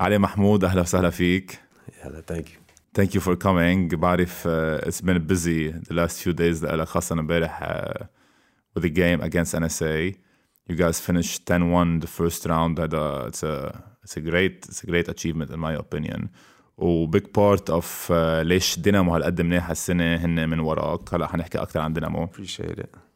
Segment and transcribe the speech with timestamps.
[0.00, 1.60] علي محمود اهلا وسهلا فيك
[2.02, 2.58] هلا ثانك يو
[2.98, 7.12] Thank you for coming بعرف uh, it's been busy the last few days لك خاصة
[7.12, 8.04] امبارح uh,
[8.74, 10.14] with the game against NSA
[10.70, 14.86] you guys finished 10-1 the first round هذا it's a it's a great it's a
[14.86, 16.28] great achievement in my opinion
[16.78, 18.12] و big part of uh,
[18.42, 23.07] ليش دينامو هالقد منيح هالسنة هن من وراك هلا حنحكي أكثر عن دينامو appreciate it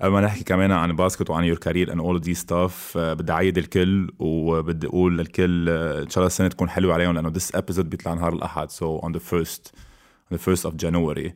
[0.00, 3.58] قبل ما نحكي كمان عن باسكت وعن يور كارير of these stuff uh, بدي اعيد
[3.58, 5.70] الكل وبدي أقول للكل uh,
[6.02, 9.20] ان شاء الله السنة تكون حلوة عليهم لأنه this episode بيطلع نهار الاحد on the
[9.20, 9.72] first
[10.30, 11.32] on the first of January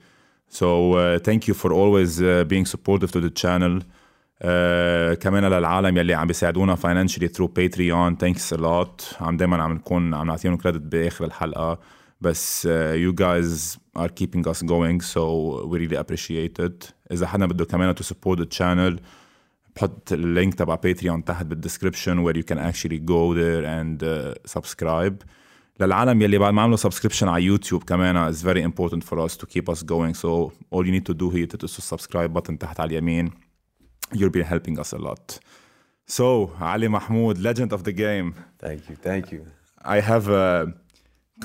[0.49, 5.97] so uh, thank you for always uh, being supportive to the channel uh, كمان للعالم
[5.97, 10.57] يلي عم بيساعدونا financially through Patreon thanks a lot عم دايما عم نكون عم نعطيهم
[10.57, 11.79] كريدت باخر الحلقة
[12.21, 15.23] بس uh, you guys are keeping us going so
[15.67, 19.02] we really appreciate it اذا حدا بده كمان to support the channel
[19.76, 25.26] بحط اللينك تبع باتريون تحت بالدسكربشن where you can actually go there and uh, subscribe
[25.80, 29.46] للعالم يلي بعد ما عملوا سبسكريبشن على يوتيوب كمان is very important for us to
[29.46, 32.80] keep us going so all you need to do here is to subscribe button تحت
[32.80, 33.32] على اليمين
[34.14, 35.40] you'll be helping us a lot
[36.08, 39.46] so علي محمود legend of the game ثانك يو ثانك يو
[39.86, 40.68] I have a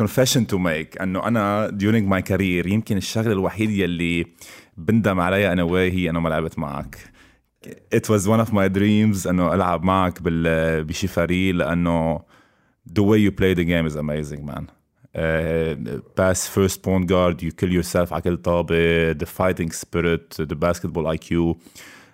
[0.00, 4.26] confession to make انه انا during my career يمكن الشغله الوحيده يلي
[4.77, 6.97] بندم عليها أنا وهي انه ما لعبت معك.
[7.95, 12.19] It was one of my dreams إنه ألعب معك بال بشفاري لأنه
[12.89, 14.65] the way you play the game is amazing man.
[15.15, 20.55] Uh, pass first point guard you kill yourself على كل طابة the fighting spirit the
[20.55, 21.55] basketball IQ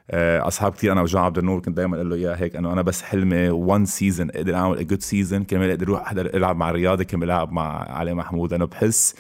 [0.10, 2.82] Uh, أصحاب كثير أنا وجان عبد النور كنت دائما أقول له إياها هيك إنه أنا
[2.82, 6.70] بس حلمي one season أقدر أعمل a good season كرمال أقدر أروح أحضر ألعب مع
[6.70, 8.54] الرياضة كرمال ألعب مع علي محمود.
[8.54, 9.16] أنا بحس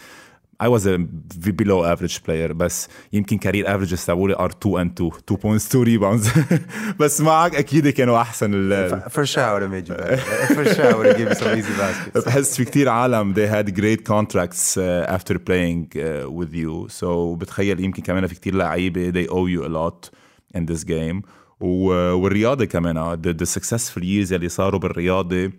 [0.62, 0.98] I was a
[1.52, 5.86] below average player بس يمكن كارير افريجز تبعولي are 2 and 2 2 points 2
[5.86, 6.30] rebounds
[7.00, 9.02] بس معك أكيد كانوا احسن ال
[10.76, 12.26] sure I would have given you some easy baskets.
[12.26, 17.06] بحس في كتير عالم they had great contracts uh, after playing uh, with you so
[17.38, 20.09] بتخيل يمكن كمان في كتير لعيبه they owe you a lot
[20.57, 21.22] in this game
[21.59, 25.52] والرياضه كمان the, the successful years اللي صاروا بالرياضه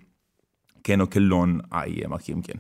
[0.85, 2.55] كانوا كلهم على ايامك يمكن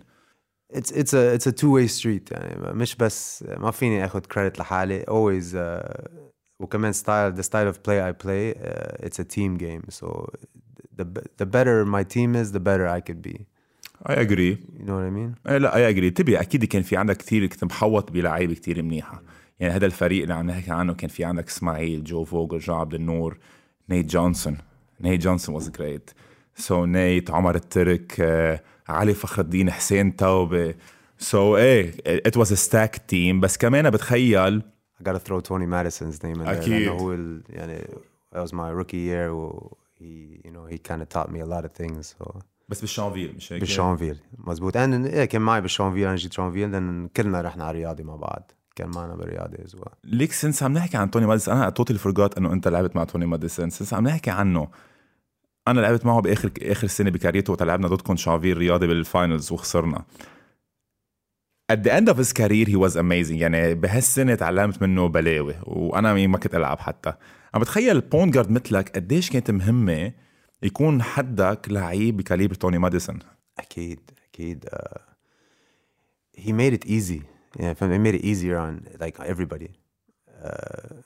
[0.73, 4.59] It's it's a it's a two way street يعني مش بس ما فيني اخذ credit
[4.59, 6.07] لحالي always uh,
[6.59, 10.27] وكمان style the style of play I play uh, it's a team game so
[10.97, 11.05] the
[11.37, 13.45] the better my team is the better I could be
[14.05, 16.97] I agree you know what I mean ايه لا اي اجري تبي اكيد كان في
[16.97, 19.21] عندك كثير كنت محوط بلعيبه كثير منيحه
[19.59, 22.93] يعني هذا الفريق اللي عم نحكي عنه كان في عندك اسماعيل جو فوجل جو عبد
[22.93, 23.37] النور
[23.89, 24.57] نيت جونسون
[25.01, 26.11] نيت جونسون واز جريت
[26.56, 28.20] سو نيت عمر الترك
[28.88, 30.74] علي فخر الدين حسين توبه
[31.18, 34.62] سو إيه ات واز ستاك تيم بس كمان بتخيل
[35.00, 36.48] I gotta throw Tony Madison's name in there.
[36.48, 36.72] أكيد.
[36.72, 37.86] لأنه هو ال, يعني
[38.34, 39.70] that was my rookie year و
[40.00, 42.38] he you know he kind of taught me a lot of things so.
[42.68, 47.08] بس بالشانفيل مش هيك؟ بالشونفيل مزبوط أنا إيه كان معي بالشونفيل أنا جيت شونفيل لأن
[47.16, 48.52] كلنا رحنا على الرياضي مع بعض.
[48.76, 49.76] كان معنا بالرياضي از.
[50.04, 53.26] ليك سنس عم نحكي عن توني ماديسون أنا توتالي فرجات إنه أنت لعبت مع توني
[53.26, 54.68] ماديسون سنس عم نحكي عنه
[55.68, 60.04] أنا لعبت معه باخر آخر سنة بكاريرته وقت لعبنا ضدكم شانفير رياضي بالفاينلز وخسرنا.
[61.72, 63.40] At the end of his career he was amazing.
[63.40, 67.14] يعني بهالسنة تعلمت منه بلاوي وأنا ما كنت ألعب حتى.
[67.54, 70.12] عم بتخيل بون جارد مثلك قديش كانت مهمة
[70.62, 73.18] يكون حدك لعيب بكاليبر توني ماديسون؟
[73.58, 74.66] أكيد أكيد.
[74.66, 74.98] Uh,
[76.38, 77.22] he made it easy.
[77.58, 79.70] yeah he made it easier on like everybody.
[80.44, 81.02] Uh,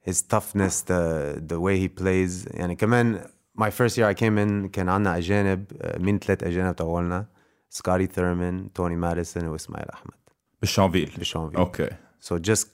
[0.00, 1.02] his toughness the
[1.50, 2.46] the way he plays.
[2.50, 3.24] يعني كمان
[3.57, 7.25] my first year I came in كان عنا اجانب uh, مين ثلاث اجانب تبعولنا
[7.69, 10.13] سكاري ثيرمان توني ماديسون واسماعيل احمد
[10.61, 11.89] بالشانفيل بشونفيل اوكي
[12.19, 12.67] So just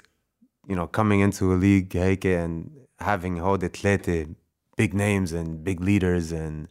[0.68, 2.70] you know coming into a league هيك and
[3.02, 4.25] having هودي ثلاثة
[4.81, 6.68] big names and big leaders and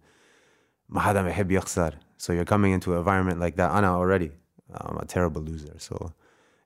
[0.88, 1.94] ما حدا بيحب يخسر.
[2.18, 3.70] So you're coming into an environment like that.
[3.70, 4.30] أنا already
[4.74, 5.78] I'm a terrible loser.
[5.78, 6.10] So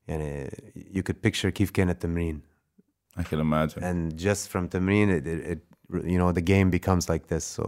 [0.09, 2.41] يعني you could picture كيف كان التمرين.
[3.19, 5.66] I can imagine And just from تمرين it, it, it
[6.13, 7.45] you know the game becomes like this.
[7.57, 7.65] So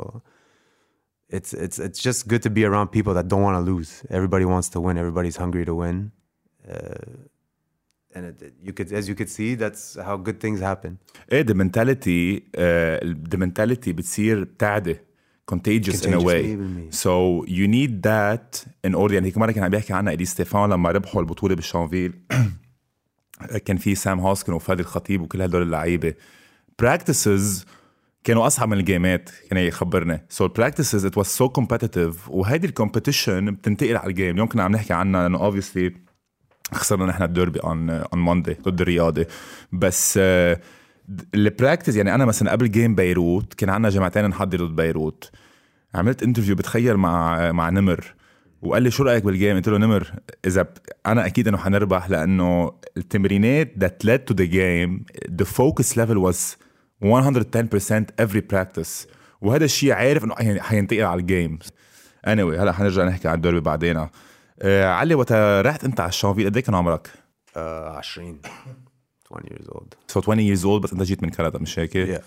[1.37, 3.91] it's it's it's just good to be around people that don't want to lose.
[4.19, 4.95] Everybody wants to win.
[5.05, 5.97] Everybody's hungry to win.
[6.69, 7.31] Uh,
[8.17, 10.97] and it, it- you could, as you could see, that's how good things happen.
[11.33, 14.97] ايه the mentality uh, the mentality بتصير بتعدي
[15.53, 16.95] contagious in a Contagious, way 100%.
[17.05, 20.71] so you need that in order يعني هيك مرة كان عم بيحكي عنها إلي ستيفان
[20.71, 22.13] لما ربحوا البطولة بالشانفيل
[23.65, 26.15] كان في سام هاسكن وفادي الخطيب وكل هدول اللعيبة
[26.83, 27.65] practices
[28.24, 30.26] كانوا أصعب من الجيمات كان يخبرنا.
[30.38, 34.94] So practices it was so competitive وهيدي الكومبetition بتنتقل على الجيم اليوم كنا عم نحكي
[34.94, 35.92] عنها لأنه obviously
[36.74, 39.26] خسرنا نحن الديربي اون اون ماندي ضد الرياضي.
[39.72, 40.20] بس
[41.36, 45.32] البراكتس يعني أنا مثلا قبل جيم بيروت كان عندنا جمعتين نحضر ضد بيروت.
[45.96, 48.16] عملت انترفيو بتخيل مع مع نمر.
[48.62, 50.14] وقال لي شو رأيك بالجيم قلت له نمر
[50.46, 50.68] إذا ب...
[51.06, 55.06] أنا أكيد إنه حنربح لأنه التمرينات that led to the game
[55.42, 56.58] the focus level was
[57.04, 59.08] 110% every practice.
[59.42, 61.60] وهذا الشيء عارف إنه حي- حينتقل على الجيم
[62.28, 64.08] anyway هلا حنرجع نحكي عن الدوري بعدين.
[64.62, 65.32] آه علي وقت
[65.66, 67.08] رحت أنت على الشانفيل قد إيه كان عمرك؟
[67.50, 68.42] Uh, 20
[69.32, 69.96] 20 years old.
[70.14, 72.24] So 20 years old بس أنت جيت من كندا مش هيك؟ yeah.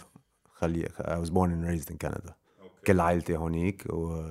[0.54, 2.32] خلي I was born and raised in Canada.
[2.86, 4.22] كل عائلتي هونيك و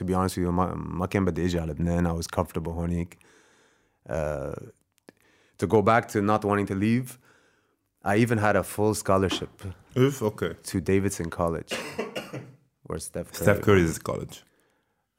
[0.00, 2.68] to be honest with you ما, ما كان بدي إجي على لبنان I was comfortable
[2.68, 3.18] هونيك.
[4.08, 4.12] uh,
[5.62, 7.08] to go back to not wanting to leave
[8.05, 9.63] I even had a full scholarship
[9.97, 11.73] اوف اوكي to Davidson College
[12.83, 14.43] where Steph Curry Steph Curry's college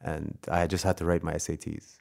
[0.04, 1.98] and I just had to write my SATs.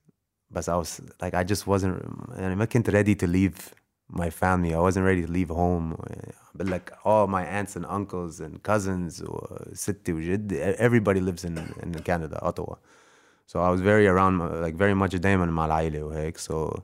[0.53, 1.95] But I was like, I just wasn't,
[2.35, 3.73] and I wasn't ready to leave
[4.09, 4.73] my family.
[4.73, 5.97] I wasn't ready to leave home.
[6.53, 9.23] But like all my aunts and uncles and cousins,
[9.73, 12.75] ستي وجد, everybody lives in, in Canada, Ottawa.
[13.45, 16.37] So I was very around, like very much دايما مع العائلة وهيك.
[16.37, 16.83] So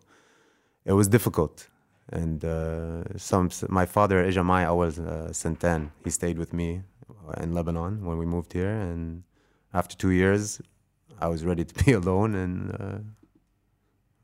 [0.85, 1.67] it was difficult.
[2.09, 5.89] And uh, some, my father إجا معي أول uh, سنتين.
[6.05, 6.81] He stayed with me
[7.41, 8.69] in Lebanon when we moved here.
[8.69, 9.23] And
[9.73, 10.61] after two years,
[11.19, 12.99] I was ready to be alone, and uh,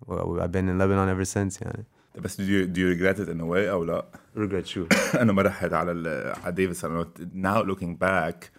[0.07, 1.57] well, I've been in Lebanon ever since.
[1.61, 1.85] يعني.
[2.15, 4.05] بس do you, do you regret it in a way او لا؟
[4.37, 4.85] Regret شو؟
[5.21, 8.49] انا ما رحت على ال- على ديفيسون now looking back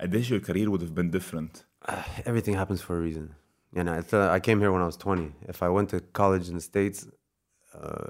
[0.00, 1.64] قديش your career would have been different
[2.26, 3.28] Everything happens for a reason.
[3.72, 5.32] يعني I, thought- I came here when I was 20.
[5.48, 7.06] If I went to college in the States,
[7.74, 8.06] uh,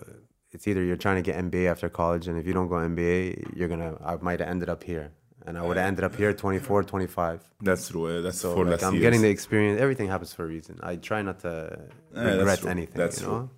[0.51, 3.55] it's either you're trying to get NBA after college, and if you don't go NBA,
[3.55, 3.97] you're gonna.
[4.03, 5.11] I might have ended up here,
[5.45, 7.43] and I would have ended up here 24, 25.
[7.61, 8.17] That's true.
[8.17, 8.21] Eh?
[8.21, 9.01] That's so, for like, I'm years.
[9.01, 9.79] getting the experience.
[9.79, 10.79] Everything happens for a reason.
[10.81, 11.79] I try not to
[12.11, 12.97] regret that's anything.
[12.97, 13.37] That's you know?
[13.37, 13.49] true.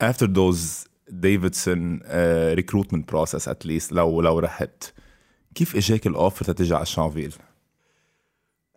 [0.00, 2.00] After those ديفيدسون
[2.52, 4.84] ريكروتمنت بروسس اتليست لو لو رحت
[5.54, 7.34] كيف اجاك الاوفر تتجي على شانفيل؟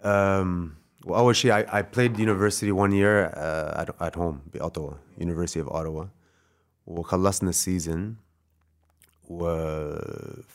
[0.04, 5.60] Um, well, I, I played university one year uh, at, at home, the Ottawa, University
[5.60, 6.06] of Ottawa.
[6.87, 8.17] وخلصنا السيزون
[9.31, 9.45] و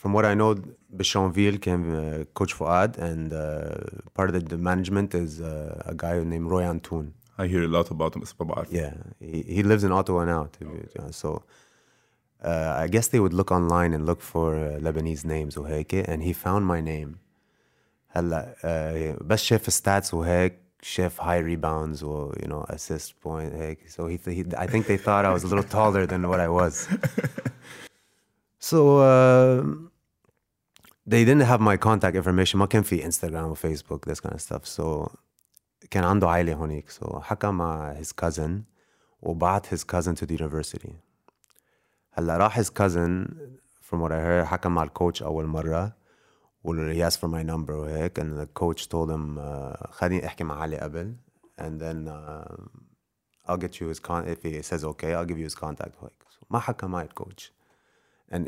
[0.02, 0.60] from what I know
[0.90, 1.84] بشانفيل كان
[2.24, 6.50] uh, coach فؤاد and uh, part of the, the management is uh, a guy named
[6.50, 9.84] Roy Antoun I hear a lot about him بس ما بعرف yeah he, he lives
[9.84, 11.44] in Ottawa now to be, yeah, so
[12.44, 16.24] uh, I guess they would look online and look for uh, Lebanese names وهيك and
[16.24, 17.18] he found my name
[18.10, 23.80] هلا uh, بس شاف stats وهيك شاف high rebounds و you know assist point هيك
[23.90, 26.48] so he, he I think they thought I was a little taller than what I
[26.48, 26.88] was
[28.60, 29.64] so uh,
[31.12, 34.42] they didn't have my contact information ما كان في Instagram و Facebook this kind of
[34.42, 35.10] stuff so
[35.90, 38.52] كان عنده عائلة هونيك so حكى مع his cousin
[39.22, 40.94] وبعت his cousin to the university
[42.12, 43.28] هلا راح his cousin
[43.82, 45.92] from what I heard حكى مع الكوتش أول مرة وقال
[46.66, 50.62] he asked for my number وهيك and the coach told him uh, خليني احكي مع
[50.62, 51.16] علي قبل
[51.60, 52.56] and then uh,
[53.48, 56.24] I'll get you his con if he says okay I'll give you his contact وهيك
[56.30, 57.54] so ما حكى معي الكوتش
[58.34, 58.48] and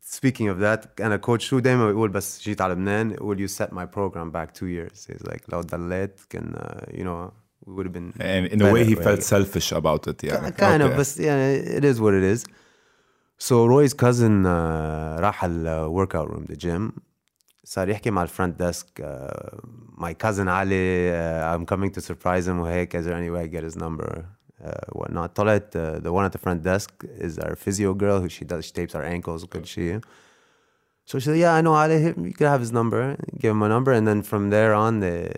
[0.00, 3.68] speaking of that أنا كوتش شو دايما بيقول بس جيت على لبنان will you set
[3.72, 7.32] my program back two years he's like لو ضليت كان uh, you know
[7.66, 9.34] we would have been and in a way he better, felt right?
[9.34, 10.98] selfish about it يعني kind of Okay.
[10.98, 12.44] بس يعني it is what it is
[13.38, 17.05] so Roy's cousin uh, راح ال workout room the gym
[17.67, 19.01] صار يحكي front desk.
[19.97, 21.11] My cousin Ali.
[21.11, 24.25] I'm coming to surprise him Hey, از there any way I get his number
[24.93, 25.71] whatnot طلعت
[26.03, 28.95] the one at the front desk is our physio girl who she does she tapes
[28.95, 30.01] our ankles وكل شيء
[31.05, 32.13] So she said, yeah, I know Ali.
[32.27, 33.15] You could have his number.
[33.41, 35.31] Give him my number, and then from there on, they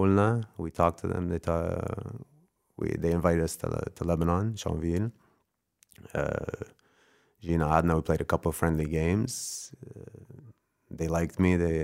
[0.00, 0.28] ulna.
[0.58, 1.22] We talked to them.
[1.32, 2.12] They ta-
[2.78, 5.10] we they invited us to, to Lebanon, Champville.
[7.48, 9.32] You know, Adna, we played a couple of friendly games
[10.99, 11.77] they liked me they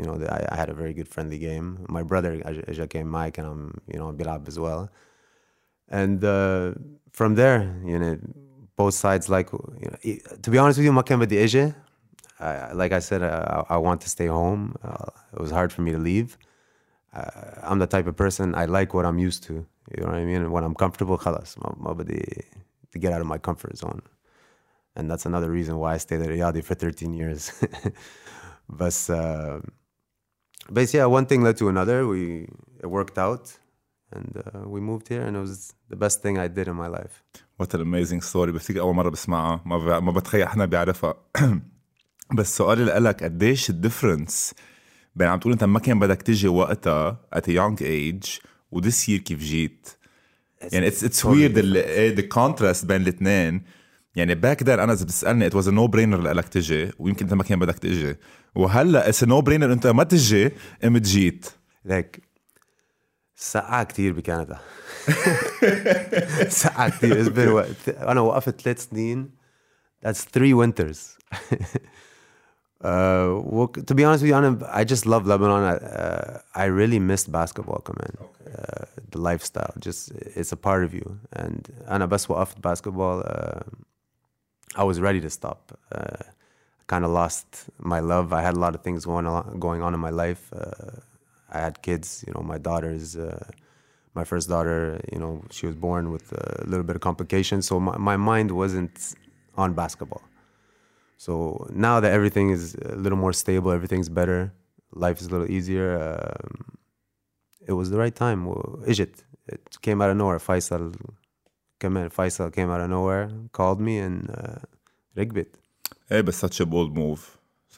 [0.00, 2.86] you know they, I, I had a very good friendly game my brother اجا اجا
[2.86, 4.88] came معي and I'm you know بيلعب as well
[5.90, 6.74] and uh,
[7.12, 8.18] from there you know
[8.76, 9.48] both sides like
[9.82, 11.72] you know i- to be honest with you ما كان بدي اجي
[12.40, 15.82] I, like I said I, I want to stay home uh, it was hard for
[15.82, 16.36] me to leave
[17.14, 19.54] uh, I'm the type of person I like what I'm used to
[19.94, 22.44] you know what I mean and when I'm comfortable خلاص ما, ما بدي
[22.94, 24.00] to get out of my comfort zone
[24.97, 27.41] and that's another reason why I stayed at Riyadi for 13 years.
[28.81, 29.59] but uh,
[30.69, 32.07] but yeah, one thing led to another.
[32.07, 32.49] We
[32.83, 33.45] it worked out,
[34.11, 36.87] and uh, we moved here, and it was the best thing I did in my
[36.87, 37.23] life.
[37.57, 38.51] What an amazing story!
[38.51, 40.03] بفتكر أول مرة بسمعها ما ب...
[40.03, 41.13] ما بتخيل حدا بيعرفها.
[42.37, 44.53] بس سؤالي لك قديش الديفرنس
[45.15, 49.19] بين عم تقول انت ما كان بدك تجي وقتها at a young age وذس يير
[49.19, 49.87] كيف جيت
[50.61, 51.59] يعني اتس اتس the
[52.15, 53.61] ذا كونتراست بين الاثنين
[54.17, 57.43] يعني باك ذن أنا إذا بتسألني ات واز نو برينر لك تجي ويمكن أنت ما
[57.43, 58.15] كان بدك تجي.
[58.55, 60.51] وهلأ اتس نو برينر أنت ما تجي
[60.85, 61.45] ام جيت.
[61.85, 62.21] ليك
[63.35, 64.57] سقعة كثير بكندا.
[66.49, 69.29] سقعة كثير اتس وقت أنا وقفت ثلاث سنين.
[70.05, 71.17] ذاتس ثري وينترز
[73.87, 75.79] تو بي اونست أنا اي جاست لاف لبنان
[76.57, 78.29] اي ريلي مس باسكتبول كمان.
[79.15, 83.59] ذا لايف ستايل جاست اتس ا بارت اوف يو اند أنا بس وقفت باسكتبول آه،
[83.59, 83.86] uh,
[84.81, 86.23] I was ready to stop uh,
[86.87, 87.47] kind of lost
[87.93, 90.43] my love I had a lot of things going on going on in my life
[90.61, 91.01] uh,
[91.49, 92.23] I had kids.
[92.27, 93.49] You know, my daughter's, uh,
[94.13, 94.99] my first daughter.
[95.11, 98.51] You know, she was born with a little bit of complications, so my, my mind
[98.51, 99.15] wasn't
[99.55, 100.23] on basketball.
[101.17, 104.53] So now that everything is a little more stable, everything's better,
[104.93, 105.97] life is a little easier.
[105.97, 106.77] Um,
[107.67, 108.47] it was the right time.
[108.87, 110.37] Egypt, it came out of nowhere.
[110.37, 110.95] Faisal,
[111.80, 114.64] came in, Faisal came out of nowhere, called me, and uh,
[115.18, 115.46] ركبت.
[116.12, 117.20] ايه بس such a bold move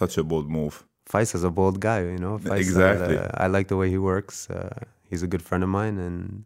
[0.02, 0.74] such a bold move
[1.14, 2.38] Faisal's a bold guy, you know.
[2.38, 3.18] Faisal, Exactly.
[3.18, 4.36] uh, I like the way he works.
[4.50, 4.70] Uh,
[5.10, 6.44] he's a good friend of mine, and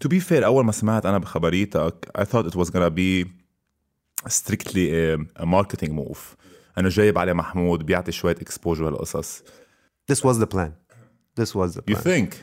[0.00, 3.24] To be fair أول ما سمعت أنا بخبريتك I thought it was gonna be
[4.28, 6.36] strictly a, a marketing move
[6.78, 9.42] أنه جايب علي محمود بيعطي شوية exposure هالقصص
[10.12, 10.72] this was the plan.
[11.40, 12.02] This was the You plan.
[12.04, 12.34] think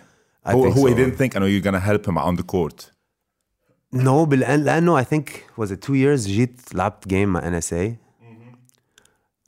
[0.46, 0.92] I هو think هو so.
[0.92, 2.92] he didn't think أنه you're gonna help him on the court
[3.94, 7.98] No, بالآن لأنه I think was it two years جيت لعبت game مع NSA.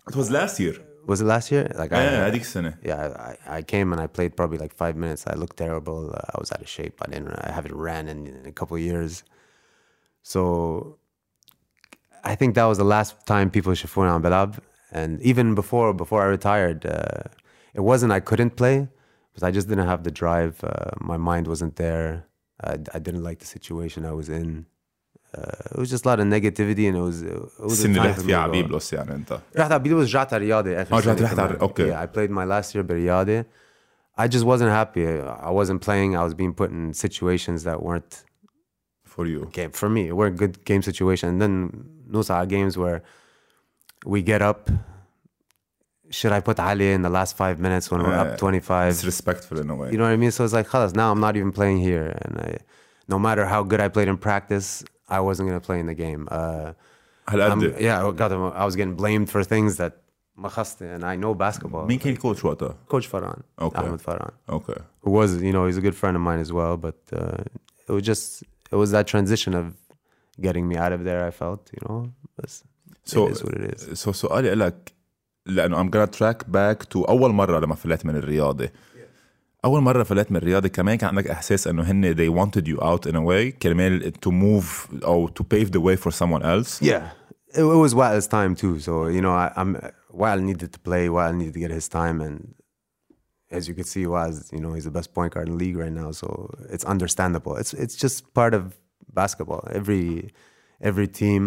[0.09, 1.67] It was last year Was it last year?
[1.75, 4.95] Like ايه I, هذيك السنة yeah, I, I came and I played probably like five
[4.95, 5.25] minutes.
[5.27, 6.11] I looked terrible.
[6.13, 6.95] Uh, I was out of shape.
[7.01, 7.29] I didn't.
[7.47, 9.23] I haven't ran in, in a couple of years.
[10.23, 10.97] So
[12.31, 14.55] I think that was the last time people شافوني عم بلعب.
[14.91, 17.23] And even before before I retired, uh,
[17.73, 18.87] it wasn't I couldn't play,
[19.33, 20.63] but I just didn't have the drive.
[20.63, 22.25] Uh, my mind wasn't there.
[22.63, 24.65] I, I didn't like the situation I was in.
[25.37, 27.85] Uh, it was just a lot of negativity, and it was it was a السنة
[27.85, 28.55] اللي time رحت for me فيها to على go.
[28.55, 31.47] بيبلوس يعني أنت رحت على بيلوس رجعت على رياضي اخر آه، رجعت سنة رحت على-
[31.47, 31.59] كمان.
[31.59, 31.91] أوكي.
[31.91, 33.43] Yeah, I played my last year برياضي.
[34.19, 35.05] I just wasn't happy.
[35.07, 36.15] I wasn't playing.
[36.15, 38.13] I was being put in situations that weren't
[39.05, 40.11] for you game for me.
[40.11, 41.29] weren't good game situations.
[41.33, 41.71] And then
[42.11, 43.01] نوصل على games where
[44.05, 44.69] we get up.
[46.11, 48.93] Should I put Ali in the last five minutes when we're Uh, up 25?
[48.93, 50.31] disrespectful in a way You know what I mean?
[50.31, 52.07] So it's like, خلاص, now I'm not even playing here.
[52.23, 52.57] And I,
[53.13, 55.93] no matter how good I played in practice, I wasn't going to play in the
[56.05, 56.27] game.
[56.31, 56.71] Uh,
[57.27, 59.93] I'm, هالقد yeah, God, I was getting blamed for things that
[60.37, 61.87] ما خصني and I know basketball.
[61.87, 63.79] مين كان الكوتش وقتها؟ Coach Farhan, Okay.
[63.79, 66.77] Ahmed Farhan, اوكي who was, you know, he's a good friend of mine as well.
[66.77, 67.43] But uh,
[67.87, 69.65] it was just, it was that transition of
[70.39, 71.21] getting me out of there.
[71.27, 71.99] I felt, you know,
[72.37, 72.49] but
[73.03, 73.99] So- it is what it is.
[73.99, 74.93] سو سؤالي لك
[75.45, 78.69] لانه I'm gonna track back to اول مره لما فلت من الرياضه
[79.65, 83.09] اول مره فلت من الرياضه كمان كان عندك احساس انه هن they wanted you out
[83.11, 87.09] in a way كرمال to move او to pave the way for someone else Yeah,
[87.57, 88.79] it, it was Wael's time too.
[88.79, 89.71] So you know, I, I'm
[90.21, 91.07] Wael needed to play.
[91.07, 92.37] Wael needed to get his time, and
[93.57, 95.77] as you can see, Wael's you know he's the best point guard in the league
[95.83, 96.09] right now.
[96.11, 96.27] So
[96.73, 97.55] it's understandable.
[97.61, 98.61] It's it's just part of
[99.21, 99.63] basketball.
[99.79, 100.31] Every
[100.89, 101.43] every team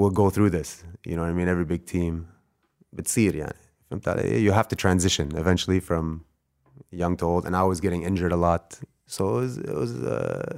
[0.00, 0.70] will go through this.
[1.08, 1.48] You know what I mean?
[1.48, 2.14] Every big team.
[2.92, 3.56] بتصير يعني
[3.90, 4.50] فهمت علي?
[4.50, 6.20] You have to transition eventually from
[7.02, 8.66] young to old, and I was getting injured a lot.
[9.16, 10.54] So it was it was uh,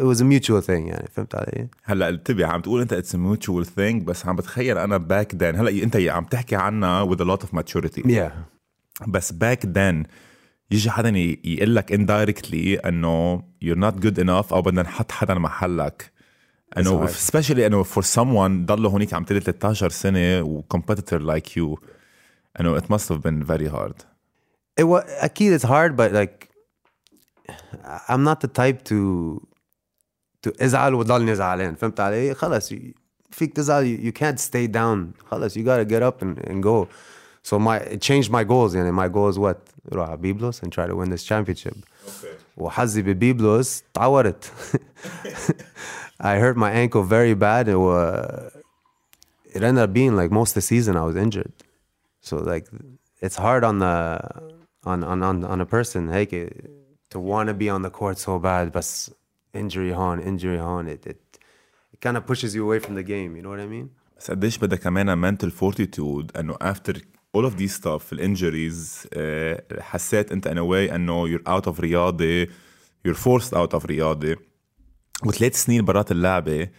[0.00, 3.18] it was a mutual thing يعني فهمت علي؟ هلا انتبه عم تقول انت it's a
[3.18, 7.24] mutual thing بس عم بتخيل انا back then هلا انت عم تحكي عنها with a
[7.24, 8.32] lot of maturity Yeah.
[9.08, 10.06] بس back then
[10.70, 15.34] يجي حدا ي- يقول لك indirectly انه you're not good enough او بدنا نحط حدا
[15.34, 16.12] محلك
[16.78, 17.10] انه hard.
[17.10, 21.76] especially انه for someone ضله هونيك عم تلي 13 سنه و competitor like you
[22.60, 23.94] انه it must have been very hard
[24.80, 26.48] It was أكيد it's hard but like
[28.08, 29.40] I'm not the type to
[30.46, 32.76] to ازعل وضلني زعلان فهمت علي؟ خلص y-
[33.30, 36.86] فيك تزعل you, you can't stay down خلص you gotta get up and, and go
[37.50, 39.56] so my it changed my goals يعني my goal is what
[39.92, 41.76] روح على بيبلوس and try to win this championship
[42.56, 44.52] وحظي ببيبلوس تعورت
[46.22, 48.50] I hurt my ankle very bad it, wa-
[49.54, 51.52] it ended up being like most of the season I was injured
[52.28, 52.66] so like
[53.26, 53.96] it's hard on the
[54.90, 56.48] on on on, on a person هيك
[57.10, 59.10] to want to be on the court so bad بس
[59.56, 61.38] injury هون injury هون it, it,
[61.92, 64.30] it kind of pushes you away from the game you know what I mean بس
[64.30, 66.96] قديش بدها كمان mental fortitude انه after
[67.37, 69.07] all of these stuff الانجريز
[69.79, 72.45] حسيت انت in a way انه you're out of رياضه
[73.07, 74.35] you're forced out of رياضه
[75.25, 76.69] وثلاث سنين برات اللعبة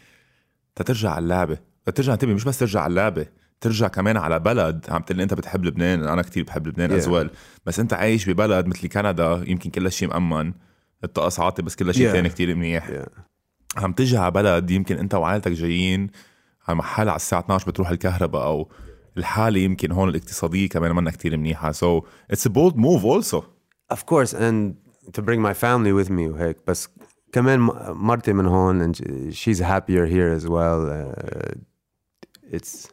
[0.77, 1.59] تترجع على اللعبة.
[1.95, 3.27] ترجع انتبه مش بس ترجع على اللعبة
[3.61, 4.87] ترجع كمان على بلد.
[4.89, 6.93] عم تقول أنت بتحب لبنان أنا كتير بحب لبنان Yeah.
[6.93, 7.31] از ويل
[7.67, 10.53] بس أنت عايش ببلد مثل كندا يمكن كل شيء مأمن.
[11.05, 12.13] الطقس عاطي بس كل شيء Yeah.
[12.13, 12.89] ثاني كتير منيح.
[12.89, 13.09] Yeah.
[13.77, 16.11] عم تجي على بلد يمكن أنت وعائلتك جايين
[16.69, 18.73] على محل على الساعة 12 بتروح الكهرباء أو
[19.17, 22.03] الحاله يمكن هون الاقتصاديه كمان منا كتير منيحه so
[22.33, 23.43] it's a bold move also
[23.95, 24.75] of course and
[25.17, 26.89] to bring my family with me وهيك بس
[27.33, 31.53] كمان مرتي من هون and sh- she's happier here as well uh,
[32.57, 32.89] it's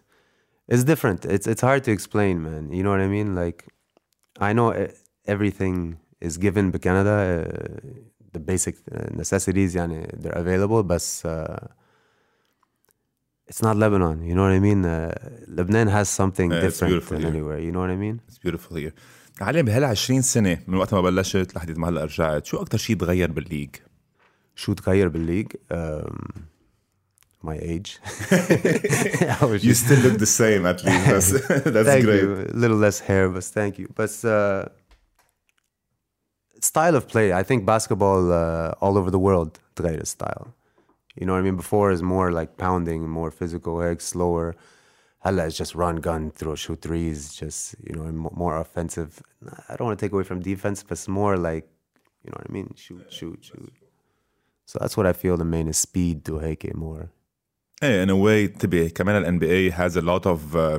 [0.72, 3.60] it's different it's it's hard to explain man you know what I mean like
[4.50, 4.94] I know e-
[5.34, 5.76] everything
[6.28, 7.48] is given بكندا uh,
[8.36, 11.68] the basic uh, necessities يعني they're available but uh,
[13.51, 15.13] it's not Lebanon you know what I mean uh,
[15.59, 17.33] Lebanon has something Yeah, it's different beautiful than here.
[17.35, 18.93] anywhere you know what I mean It's beautiful here
[19.41, 22.97] علي بهال 20 سنة من وقت ما بلشت لحد ما هلا رجعت شو أكتر شيء
[22.97, 23.71] تغير بالليج؟
[24.57, 26.39] شو تغير بالليج um,
[27.47, 27.99] my age
[29.43, 29.75] أول You شي.
[29.75, 31.31] still look the same at least that's,
[31.75, 34.65] that's thank great you a little less hair but thank you but uh,
[36.61, 40.47] style of play I think basketball uh, all over the world تغير style
[41.21, 44.55] you know what I mean before is more like pounding more physical like slower
[45.21, 49.11] هلا it's just run gun throw shoot threes just you know mo- more offensive
[49.69, 51.67] I don't want to take away from defense but it's more like
[52.25, 53.73] you know what I mean shoot shoot shoot
[54.71, 57.09] so that's what I feel the main is speed to هيك more
[57.83, 60.79] ايه in a way انتبه كمان ال NBA has a lot of uh,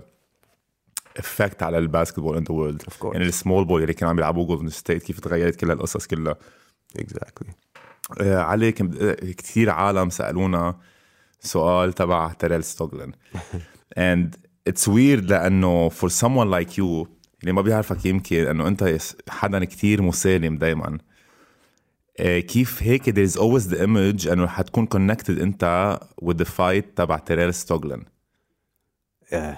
[1.19, 3.13] effect على الباسكتبول in the world Of course.
[3.13, 6.35] يعني السمول بول اللي كانوا عم يلعبوا جولدن ستيت كيف تغيرت كل هالقصص كلها
[6.99, 7.68] exactly آه،
[8.20, 10.76] علي كم كثير عالم سألونا
[11.40, 13.12] سؤال تبع تيريل ستوغلن.
[13.98, 14.36] And
[14.68, 17.08] it's weird لأنه for someone like you
[17.40, 18.98] اللي ما بيعرفك يمكن إنه أنت
[19.28, 20.98] حدا كتير مسالم دايما.
[22.20, 27.18] كيف هيك there is always the image إنه حتكون connected أنت with the fight تبع
[27.18, 28.04] تيريل ستوغلن.
[29.32, 29.56] Yeah,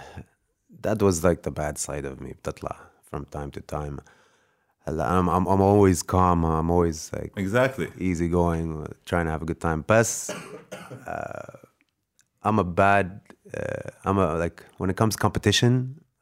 [0.82, 2.32] that was like the bad side of me.
[2.32, 2.76] بتطلع
[3.10, 4.00] from time to time.
[4.87, 9.45] I'm, I'm I'm always calm I'm always like exactly easy going trying to have a
[9.45, 10.31] good time بس
[11.07, 11.57] uh,
[12.43, 13.21] I'm a bad
[13.57, 15.73] uh, I'm a like when it comes competition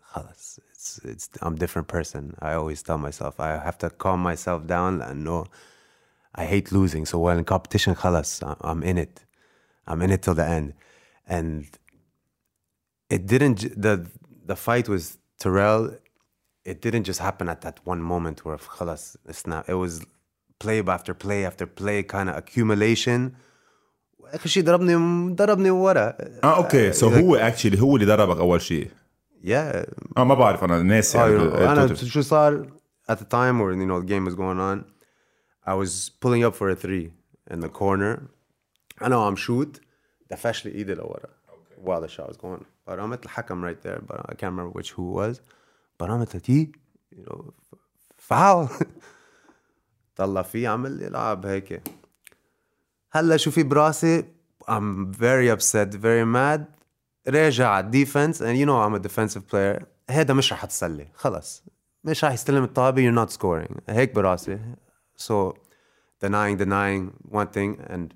[0.01, 4.19] خلص it's it's I'm a different person I always tell myself I have to calm
[4.24, 5.45] myself down لأنه
[6.36, 9.26] I hate losing so when competition خلص I- I'm in it
[9.88, 10.74] I'm in it till the end
[11.28, 11.65] and
[13.10, 13.93] it didn't j- the
[14.45, 15.84] the fight with Terrell
[16.69, 20.04] it didn't just happen at that one moment where خلاص it's not it was
[20.63, 23.32] play after play after play kind of accumulation
[24.26, 24.95] اخر شيء ضربني
[25.36, 28.91] ضربني ورا اه اوكي سو هو اكشلي هو اللي ضربك اول شيء
[29.43, 32.06] yeah اه ما بعرف انا ناسي Oh, يعني you know, انا توتر.
[32.06, 32.67] شو صار
[33.12, 34.84] at the time where you know the game was going on
[35.67, 37.12] I was pulling up for a three
[37.54, 38.13] in the corner
[39.02, 39.80] I know I'm shoot
[40.32, 41.30] دفش لي ايدي لورا
[41.86, 45.04] while the shot was going برمت الحكم right there but I can't remember which who
[45.12, 45.36] it was
[46.01, 46.73] برمت تي
[48.29, 48.69] foul
[50.17, 51.83] طلع فيه عمل يلعب هيك
[53.13, 54.25] هلا شو في براسي
[54.69, 56.61] I'm very upset very mad
[57.29, 61.65] راجع على الديفنس and you know I'm a defensive player هيدا مش رح تسلي خلص
[62.05, 64.59] مش رح يستلم الطابة you're not scoring هيك براسي
[65.19, 65.53] so
[66.25, 68.15] denying denying one thing and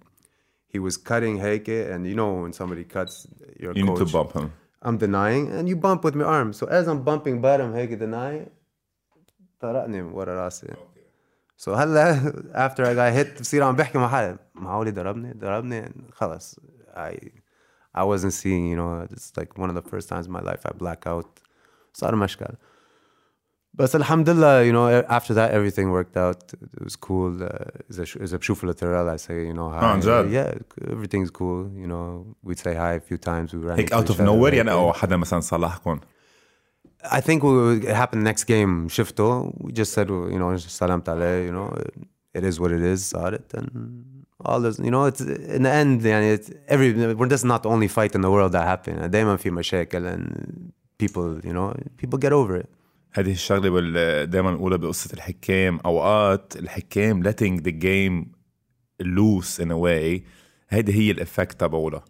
[0.74, 3.26] he was cutting هيك and you know when somebody cuts
[3.60, 6.53] your you need coach to bump him I'm denying and you bump with my arm
[6.53, 8.47] so as I'm bumping bottom هيك deny
[9.59, 10.73] طرقني ورا راسي
[11.57, 12.13] So هلا
[12.53, 16.59] after I got hit بصير عم بحكي مع حالي معقولي ضربني ضربني خلص
[16.95, 17.15] I
[17.93, 20.61] I wasn't seeing you know it's like one of the first times in my life
[20.65, 21.39] I black out
[21.93, 22.53] صار مشكل
[23.73, 28.03] بس الحمد لله you know after that everything worked out it was cool uh, إذا
[28.03, 31.87] شو- إذا بشوف الترال I say you know hi عن جد؟ yeah everything's cool you
[31.87, 34.25] know we'd say hi a few times we ran هيك into out each of other
[34.25, 34.53] nowhere هيك.
[34.53, 35.99] يعني او حدا مثلا صلحكم
[37.05, 41.51] I think we, it happened next game شفته we just said you know سلمت عليه
[41.51, 41.77] you know
[42.37, 43.69] it is what it is صارت and
[44.45, 47.69] all this you know it's in the end يعني it's every we're just not the
[47.69, 50.29] only fight in the world that happen دايما في مشاكل and
[51.03, 52.69] people you know people get over it
[53.16, 54.30] هذه الشغله بال...
[54.30, 58.26] دائما نقولها بقصه الحكام اوقات الحكام letting the game
[59.02, 60.22] loose in a way
[60.68, 62.04] هيدي هي الافكت تبعولها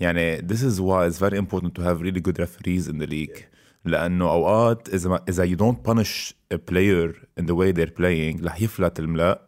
[0.00, 3.44] يعني this is why it's very important to have really good referees in the league
[3.84, 5.24] لأنه اوقات اذا ما...
[5.28, 9.46] اذا you don't punish a player in the way they're playing رح يفلت الملاء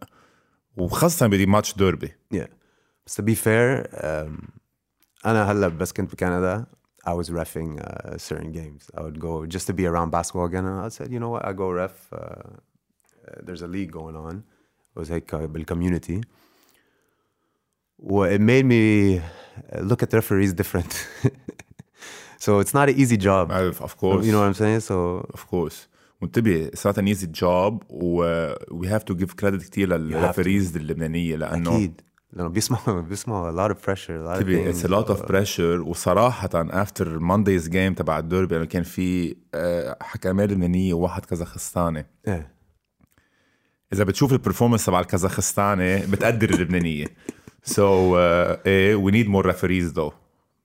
[0.77, 2.49] وخاصه بدي ماتش ديربي yeah
[3.07, 4.49] بس to be fair um,
[5.27, 6.67] أنا هلا بس كنت بكندا
[7.08, 8.90] I was refing uh, certain games.
[8.98, 10.66] I would go just to be around basketball again.
[10.66, 11.46] And I said, you know what?
[11.46, 11.96] I go ref.
[12.14, 12.50] Uh, uh,
[13.46, 14.44] there's a league going on.
[14.96, 16.24] It was like uh, بالcommunity.
[17.98, 21.08] Well, it made me uh, look at the referees different.
[22.38, 23.52] so it's not an easy job.
[23.52, 24.82] of course You know what I'm saying?
[24.82, 25.88] So of course
[26.22, 28.24] وانتبه صارت an easy job و
[28.72, 32.02] we have to give credit كتير للريفريز اللبنانيه لانه أكيد
[32.33, 34.11] لأنه بيسمعوا بيسمعوا a lot of pressure.
[34.11, 36.49] A lot of it's a lot of pressure وصراحة
[36.85, 42.31] after Monday's game تبع الديربي يعني كان في آه، حكامين لبنانية وواحد كازاخستاني Yeah.
[43.93, 47.07] إذا بتشوف البرفورمانس تبع الكازاخستاني بتقدر اللبنانية
[47.65, 50.13] سو so, uh, إيه وي نيد مور ريفريز ذو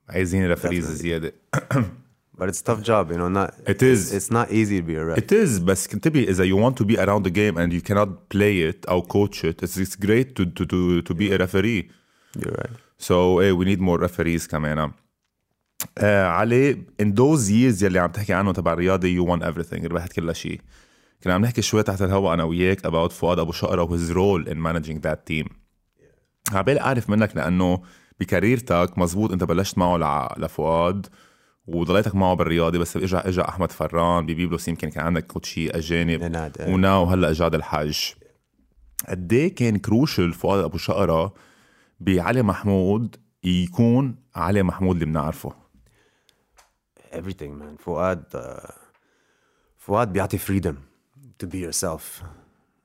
[0.10, 0.92] عايزين ريفريز.
[0.92, 1.34] زيادة
[2.38, 3.30] But it's a tough job, you know.
[3.30, 4.12] Not It is.
[4.12, 5.18] It's not easy to be a ref.
[5.18, 8.30] It is بس انتبه اذا you want to be around the game and you cannot
[8.30, 11.90] play it أو coach it it's, it's great to, to, to, to be a referee
[12.40, 12.72] You're right.
[12.98, 14.92] so إيه we need more referees كمان
[15.98, 20.14] آه علي in those years يلي عم تحكي عنه تبع الرياضه you won everything ربحت
[20.14, 20.62] كل شيء
[21.24, 24.50] كنا عم نحكي شوي تحت الهواء أنا وياك about فؤاد ابو شقره و his role
[24.50, 25.48] in managing that team
[26.52, 27.82] عبالي اعرف منك لأنه
[28.20, 31.08] بكاريرتك مزبوط انت بلشت معه لفؤاد
[31.68, 36.74] وضليتك معه بالرياضه بس اجى اجى أحمد فران ببيبلوس يمكن كان عندك كوتشي أجانب إيه.
[36.74, 38.00] وناو هلأ جاد الحج
[39.10, 41.34] قد إيه كان كروشل فؤاد أبو شقرة
[42.00, 45.64] بعلي محمود يكون علي محمود اللي بنعرفه
[47.14, 47.78] Everything, man.
[47.86, 48.72] Uh,
[49.78, 50.76] Fuad بيعطي freedom
[51.38, 52.24] to be yourself.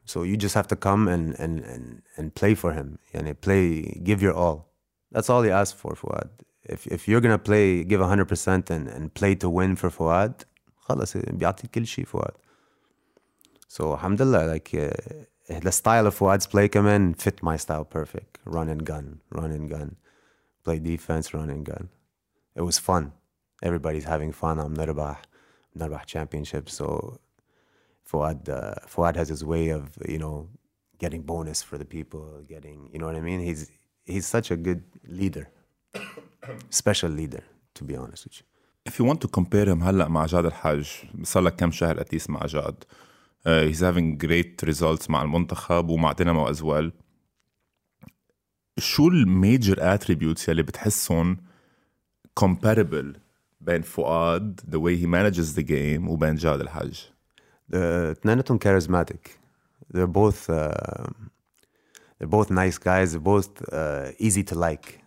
[0.05, 2.99] So you just have to come and, and, and, and play for him.
[3.14, 4.69] يعني play, give your all.
[5.12, 6.29] That's all he asks for, Fuad.
[6.67, 10.45] If, if you're going to play, give 100% and, and play to win for Fuad,
[10.89, 12.34] خلص بيعطي كل شيء Fuad.
[13.67, 14.91] So alhamdulillah, like uh,
[15.62, 18.39] the style of Fuad's play كمان fit my style perfect.
[18.45, 19.95] Run and gun, run and gun.
[20.63, 21.89] Play defense, run and gun.
[22.56, 23.13] It was fun.
[23.62, 24.60] Everybody's having fun.
[24.60, 25.17] I'm نربح
[25.76, 26.73] نربح championships.
[26.73, 27.19] So
[28.06, 30.49] Fuad, uh, Fuad has his way of, you know,
[30.99, 33.39] getting bonus for the people, getting, you know what I mean?
[33.39, 33.71] He's
[34.06, 35.49] he's such a good leader.
[36.69, 37.43] Special leader,
[37.76, 38.45] to be honest with you.
[38.86, 40.88] If you want to compare him هلا مع جاد الحج
[41.23, 46.12] صار لك كم شهر اتليست مع جاد uh, he's having great results مع المنتخب ومع
[46.12, 46.91] دينامو as well
[48.78, 51.38] شو الميجر اتريبيوتس يلي بتحسهم
[52.39, 53.17] comparable
[53.62, 56.99] بين فؤاد the way he manages the game وبين جاد الحج
[57.73, 59.39] The اثنيناتهم charismatic.
[59.93, 61.08] They're both uh,
[62.17, 63.12] they're both nice guys.
[63.12, 64.99] They're both uh, easy to like.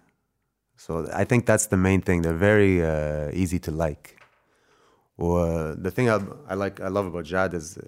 [0.81, 2.23] So I think that's the main thing.
[2.23, 4.16] They're very uh, easy to like.
[5.19, 7.83] Well, the thing I, I like, I love about Jad is uh,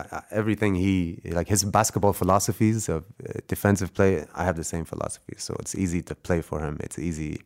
[0.00, 4.24] I, I, everything he like his basketball philosophies of uh, defensive play.
[4.34, 6.78] I have the same philosophy, so it's easy to play for him.
[6.80, 7.42] It's easy,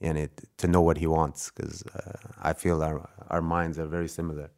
[0.00, 3.86] and it to know what he wants because uh, I feel our our minds are
[3.86, 4.50] very similar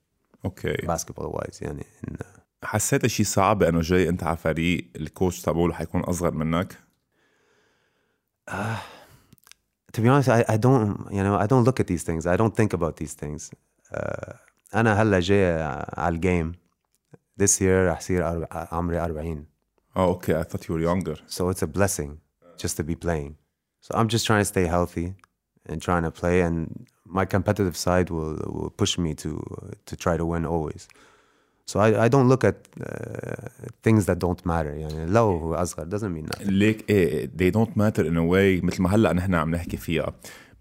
[0.45, 1.63] اوكي basketball wise.
[1.63, 6.35] يعني in, uh, حسيت شيء صعب انه جاي انت على فريق الكوتش تبعه حيكون اصغر
[6.35, 6.79] منك
[9.93, 12.27] to be honest, I, I don't you know I don't look at these things.
[12.27, 13.51] I don't think about these things.
[13.95, 14.35] Uh,
[14.75, 15.63] أنا هلا جاي
[15.99, 16.53] على الجيم
[17.43, 19.45] this year رح يصير أرب- عمري 40
[19.97, 22.11] اه اوكي I thought you were younger so it's a blessing
[22.59, 23.35] just to be playing.
[23.81, 25.15] So I'm just trying to stay healthy
[25.69, 26.87] and trying to play, and
[27.19, 29.31] my competitive side will will push me to
[29.89, 30.83] to try to win always.
[31.72, 33.48] So I, I don't look at uh,
[33.84, 34.74] things that don't matter.
[34.74, 36.48] يعني لو هو أصغر doesn't mean nothing.
[36.50, 40.14] ليك إيه they don't matter in a way مثل ما هلأ نحن عم نحكي فيها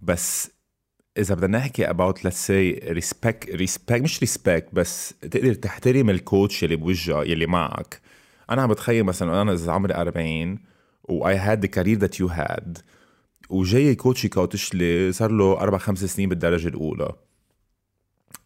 [0.03, 0.51] بس
[1.19, 6.77] إذا بدنا نحكي about let's say respect respect مش respect بس تقدر تحترم الكوتش يلي
[6.77, 8.01] بوجهه يلي معك
[8.51, 10.59] أنا عم بتخيل مثلا أنا إذا عمري 40
[11.09, 12.81] و I had the career that you had
[13.49, 17.13] وجاي كوتش يكوتش لي صار له أربع خمس سنين بالدرجة الأولى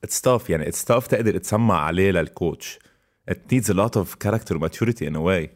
[0.08, 2.80] it's tough يعني it's tough تقدر تسمع عليه للكوتش
[3.32, 5.48] it needs a lot of character maturity in a way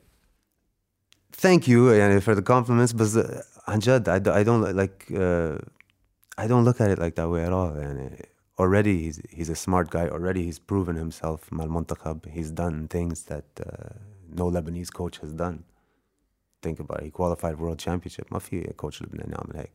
[1.41, 5.11] Thank you يعني for the compliments بس uh, عن جد I, do- I don't like
[5.11, 5.57] uh,
[6.43, 9.55] I don't look at it like that way at all يعني already he's he's a
[9.55, 13.93] smart guy already he's proven himself مع المنتخب he's done things that uh,
[14.39, 15.57] no Lebanese coach has done
[16.65, 19.71] think about it he qualified world championship ما في coach لبناني يعمل هيك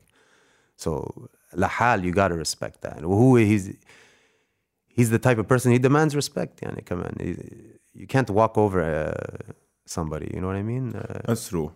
[0.85, 1.13] so
[1.55, 3.71] لحال you gotta respect that وهو he's
[5.00, 8.80] he's the type of person he demands respect يعني كمان He- you can't walk over
[8.80, 9.54] uh,
[9.96, 11.70] somebody you know what I mean uh, that's true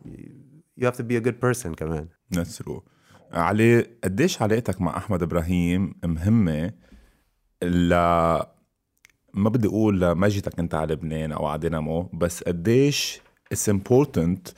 [0.80, 2.82] you have to be a good person كمان That's true.
[3.34, 6.72] علي قديش علاقتك مع احمد إبراهيم مهمه
[7.64, 7.90] ل
[9.34, 13.22] ما بدي أقول لمجدك انت على لبنان أو على دينامو بس قديش
[13.54, 14.52] it's important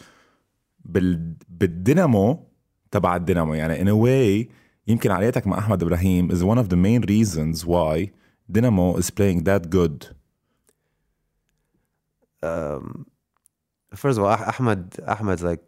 [0.85, 1.33] بال...
[1.49, 2.47] بالدينامو
[2.91, 4.51] تبع الدينامو يعني in a way
[4.87, 8.09] يمكن علاقتك مع احمد إبراهيم is one of the main reasons why
[8.51, 10.15] Dynamo is playing that good.
[12.43, 13.07] Um,
[13.95, 15.63] first of all Ah- Ahmed Ahmed's like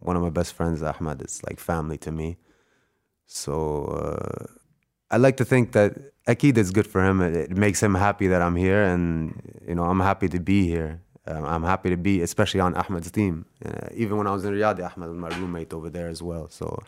[0.00, 0.82] one of my best friends.
[0.82, 2.36] Ahmed is like family to me.
[3.26, 4.46] So uh,
[5.10, 5.94] I like to think that
[6.26, 7.20] Akid is good for him.
[7.20, 10.66] It, it makes him happy that I'm here and you know I'm happy to be
[10.66, 11.00] here.
[11.28, 13.46] Um, I'm happy to be especially on Ahmed's team.
[13.64, 16.48] Uh, even when I was in Riyadi Ahmed was my roommate over there as well.
[16.48, 16.82] So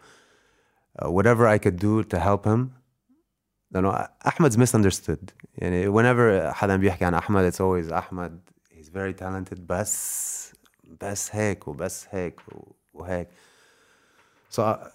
[1.00, 2.74] uh, whatever I could do to help him
[3.75, 8.31] you know Ahmed's misunderstood يعني whenever حدا بيحكي عن Ahmed it's always Ahmed
[8.69, 10.53] he's he's very talented بس
[11.01, 12.39] بس هيك وبس هيك
[12.93, 13.27] وهيك
[14.49, 14.87] so I,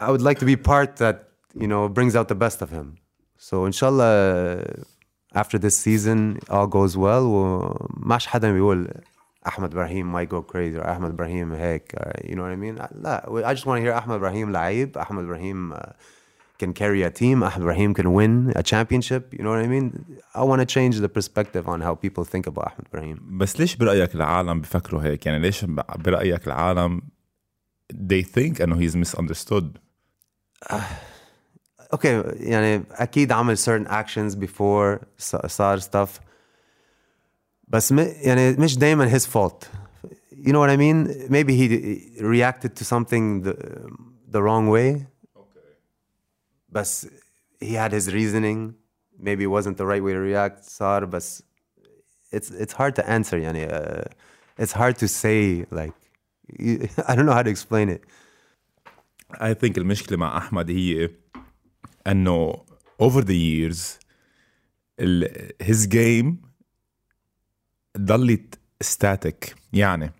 [0.00, 2.98] I would like to be part that you know brings out the best of him
[3.36, 4.64] so inshallah
[5.34, 8.88] after this season all goes well وماش حدا بيقول
[9.46, 12.76] Ahmed Brahim might go crazy or Ahmed Brahim هيك uh, you know what I mean
[12.92, 15.92] لا I just want to hear Ahmed Brahim لعيب Ahmed Brahim uh,
[16.62, 19.86] can carry a team Ahmed Brahim can win a championship you know what I mean
[20.34, 23.76] I want to change the perspective on how people think about Ahmed Brahim بس ليش
[23.76, 25.64] برأيك العالم بفكروا هيك يعني ليش
[25.98, 27.02] برأيك العالم
[27.92, 29.64] they think انه he's misunderstood
[31.92, 35.04] اوكي يعني اكيد عمل certain actions before
[35.46, 36.08] صار stuff
[37.68, 39.66] بس م, يعني مش دايما his fault
[40.32, 41.66] you know what I mean maybe he
[42.20, 43.54] reacted to something the,
[44.34, 45.11] the wrong way okay.
[46.72, 47.06] بس
[47.64, 48.74] he had his reasoning
[49.18, 51.42] maybe it wasn't the right way to react صار بس
[52.32, 54.04] it's it's hard to answer يعني uh,
[54.58, 55.94] it's hard to say like
[57.08, 58.02] I don't know how to explain it
[59.34, 61.10] I think المشكلة مع أحمد هي
[62.06, 62.64] انه
[63.02, 63.98] over the years
[65.62, 66.34] his game
[67.98, 70.12] ضلت static يعني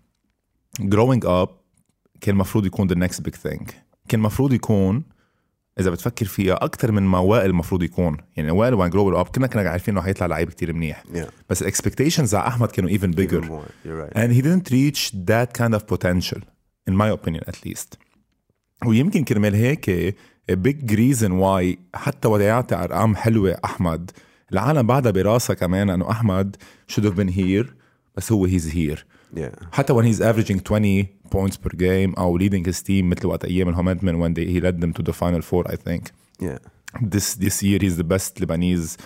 [0.81, 1.49] growing up
[2.21, 3.63] كان المفروض يكون the next big thing
[4.07, 5.03] كان المفروض يكون
[5.80, 8.16] إذا بتفكر فيها أكثر من ما وائل المفروض يكون.
[8.36, 11.04] يعني وائل وين جرو اب كنا كنا عارفين إنه حيطلع لعيب كتير منيح.
[11.14, 11.18] Yeah.
[11.50, 13.44] بس الاكسبكتيشنز على أحمد كانوا even bigger.
[13.44, 13.86] Even more.
[13.86, 14.16] You're right.
[14.16, 16.40] and he didn't reach that kind of potential
[16.90, 17.98] in my opinion at least.
[18.86, 20.14] ويمكن كرمال هيك
[20.52, 24.10] a big reason why حتى وقت يعطي أرقام حلوة أحمد.
[24.52, 26.56] العالم بعدها براسها كمان إنه أحمد
[26.92, 27.66] should have been here
[28.16, 28.98] بس هو he's here.
[29.36, 29.64] Yeah.
[29.72, 33.68] حتى when he's averaging 20 بوينتس بير جيم أو ليدنج هيز تيم مثل وقت أيام
[33.68, 36.12] الهومنت من وين هي ليد ذيم تو ذا فاينل فور اي ثينك
[37.04, 38.96] ذس ذس يير هيز ذا بيست لبانيز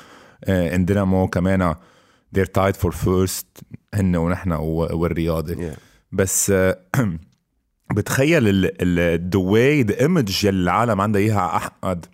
[0.48, 1.74] ان دينامو كمان
[2.36, 3.62] they're tied for first
[3.94, 5.78] هن ونحن والرياضه yeah.
[6.12, 7.00] بس uh,
[7.96, 12.06] بتخيل ال ال the way the image اللي العالم عندها إياها احمد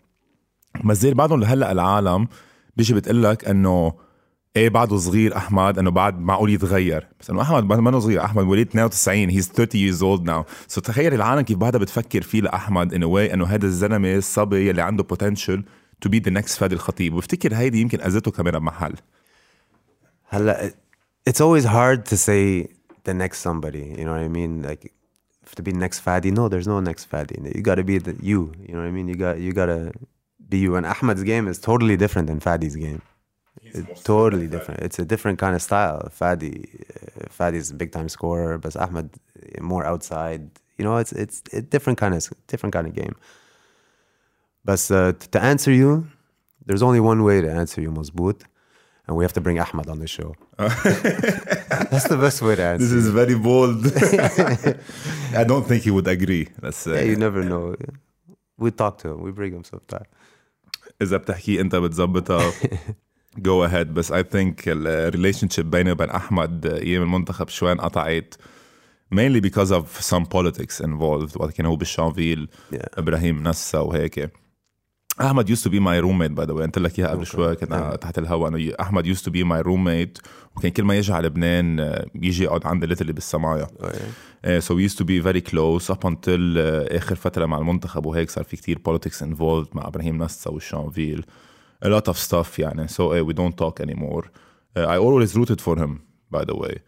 [0.84, 2.28] ما زال بعدهم لهلأ العالم
[2.76, 3.92] بيجي بتقول لك إنه
[4.56, 8.44] إيه بعده صغير احمد انه بعد معقول يتغير بس انه احمد ما منه صغير احمد
[8.44, 12.94] وليد 92 he's 30 years old now so تخيل العالم كيف بعدها بتفكر فيه لاحمد
[12.94, 15.60] a way انه هذا الزلمه الصبي يلي عنده potential
[16.04, 18.94] to be the next فادي الخطيب وبفتكر هيدي يمكن اذته كمان بمحل
[20.28, 20.72] هلا
[21.30, 22.68] it's always hard to say
[23.08, 24.92] the next somebody you know what I mean like
[25.56, 28.40] to be next Fadi no there's no next Fadi you got to be the you
[28.66, 29.80] you know what I mean you got you got to
[30.50, 33.02] be you and Ahmed's game is totally different than Fadi's game
[34.03, 38.57] totally different it's a different kind of style Fadi uh, Fadi's a big time scorer
[38.57, 42.87] but Ahmed uh, more outside you know it's it's a different kind of different kind
[42.87, 43.15] of game
[44.65, 46.07] but uh, to answer you
[46.65, 48.43] there's only one way to answer you مزبوط
[49.09, 50.35] and we have to bring Ahmed on the show.
[50.59, 52.85] That's the best way to answer.
[52.85, 53.81] This is very bold.
[55.41, 56.47] I don't think he would agree.
[56.61, 56.93] Let's say.
[56.97, 57.75] yeah, you never know.
[58.59, 59.21] We talk to him.
[59.25, 60.05] We bring him sometime.
[61.01, 62.51] إذا بتحكي أنت بتظبطها
[63.42, 63.86] go ahead.
[63.86, 68.34] بس I think الريليشن شيب بيني وبين أحمد أيام المنتخب شوي انقطعت
[69.14, 71.36] mainly because of some politics involved.
[71.36, 72.76] وقت كان هو بالشانفيل Yeah.
[72.98, 74.30] إبراهيم نسا وهيك.
[75.20, 76.62] أحمد used to be my roommate by the way.
[76.62, 77.28] قلت لك إياها قبل Okay.
[77.28, 77.96] شوي كنا Yeah.
[77.96, 78.48] تحت الهواء.
[78.48, 80.22] إنه أحمد used to be my roommate.
[80.56, 83.66] وكان كل ما يجي على لبنان آه، يجي يقعد عندي ليتلي بالسمايا.
[83.66, 83.88] Oh, yeah.
[84.46, 88.06] Uh, so we used to be very close up until uh, آخر فترة مع المنتخب.
[88.06, 91.24] وهيك صار في كتير politics involved مع إبراهيم نسا والشانفيل.
[91.84, 92.88] A lot of stuff يعني.
[92.88, 94.24] So uh, we don't talk anymore.
[94.76, 96.80] Uh, I always rooted for him by the way.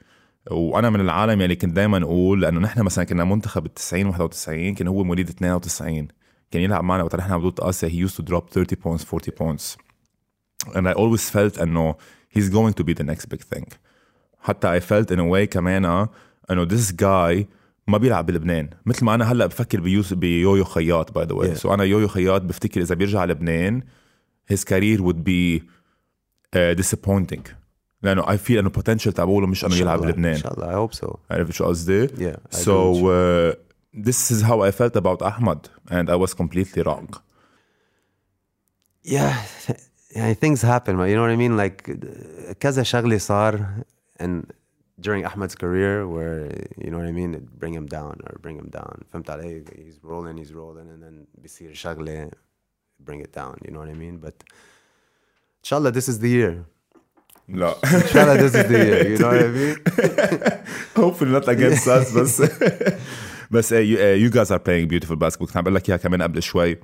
[0.51, 4.75] وأنا من العالم يلي كنت دائما أقول لأنه نحن مثلا كنا منتخب ال 90 91
[4.75, 6.09] كان هو مواليد 92
[6.51, 9.77] كان يلعب معنا وقت نحن بطولة اسيا he used to drop 30 points 40 points.
[10.75, 11.95] And I always felt إنه
[12.37, 13.67] he's going to be the next big thing.
[14.41, 16.09] حتى I felt in a way كمان
[16.51, 17.47] إنه this guy
[17.89, 18.71] ما بيلعب بلبنان.
[18.87, 21.55] مثل ما أنا هلأ بفكر بيوس بيويو خياط باي ذا واي.
[21.55, 23.83] سو أنا يويو خياط بفتكر إذا بيرجع لبنان
[24.54, 25.62] his career would be
[26.56, 27.44] uh, disappointing
[28.04, 31.18] لانه I feel انه potential تبعوله مش انه يلعب Inshallah, بلبنان Inshallah, I hope so.
[31.32, 32.12] عرفت شو قصدي؟ Yeah.
[32.12, 33.08] I So agree with you.
[33.08, 37.08] uh, this is how I felt about Ahmad and I was completely wrong.
[39.04, 39.36] yeah,
[40.16, 41.10] يعني things happen, man.
[41.10, 41.58] You know what I mean?
[41.58, 43.66] Like uh, كذا شغلة صار
[44.20, 44.54] and
[45.00, 48.58] during Ahmed's career where you know what I mean, it bring him down or bring
[48.58, 49.04] him down.
[49.14, 49.64] فهمت علي?
[49.76, 52.32] He's rolling, he's rolling, and then بيصير شغلة
[53.05, 53.55] bring it down.
[53.65, 54.17] You know what I mean?
[54.19, 54.35] But
[55.63, 56.65] inshallah, this is the year.
[57.49, 59.09] لا Inshallah, this is the year.
[59.11, 59.77] You know what I mean?
[60.97, 62.43] hopefully not against us بس
[63.51, 65.99] بس uh, you, uh, you guys are playing beautiful basketball كنت عم بقول لك اياها
[65.99, 66.79] كمان قبل شوي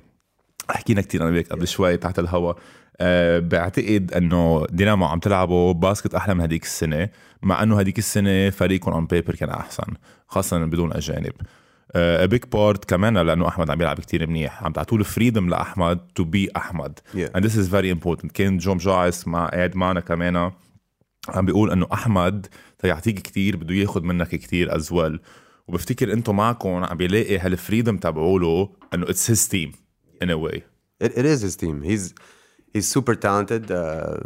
[0.69, 2.53] حكينا كتير أنا وياك قبل شوي تحت الهوا
[3.01, 7.09] أه بعتقد انه دينامو عم تلعبوا باسكت أحلى من هديك السنة
[7.41, 9.93] مع انه هديك السنة فريقكم اون بيبر كان احسن
[10.27, 11.33] خاصه بدون اجانب
[12.25, 14.63] بيج بارت كمان لأنه أحمد عم يلعب كتير منيح.
[14.63, 16.99] عم تعطوا له فريدم لأحمد تو بي أحمد.
[17.15, 18.31] And this is very important.
[18.33, 20.51] كان جون جايس مع قاعد معنا كمان
[21.29, 22.47] عم بيقول إنه أحمد
[22.79, 25.19] تيعطيك كتير بده ياخذ منك كتير از ويل
[25.67, 29.71] وبفتكر أنتم معكم عم بيلاقي هالفريدم تبعوله إنه اتس هيز تيم
[30.23, 30.63] in a way.
[31.05, 31.81] It, it is his team.
[31.89, 32.13] He's
[32.73, 33.63] he's super talented.
[33.71, 34.17] Uh,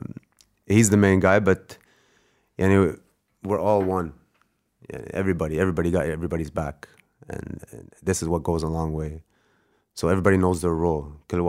[0.75, 1.77] he's the main guy, but
[2.71, 2.95] know,
[3.47, 4.07] we're all one.
[5.21, 6.77] Everybody, everybody got everybody's back,
[7.29, 9.23] and, and this is what goes a long way.
[9.93, 11.11] So everybody knows their role.
[11.27, 11.41] Kil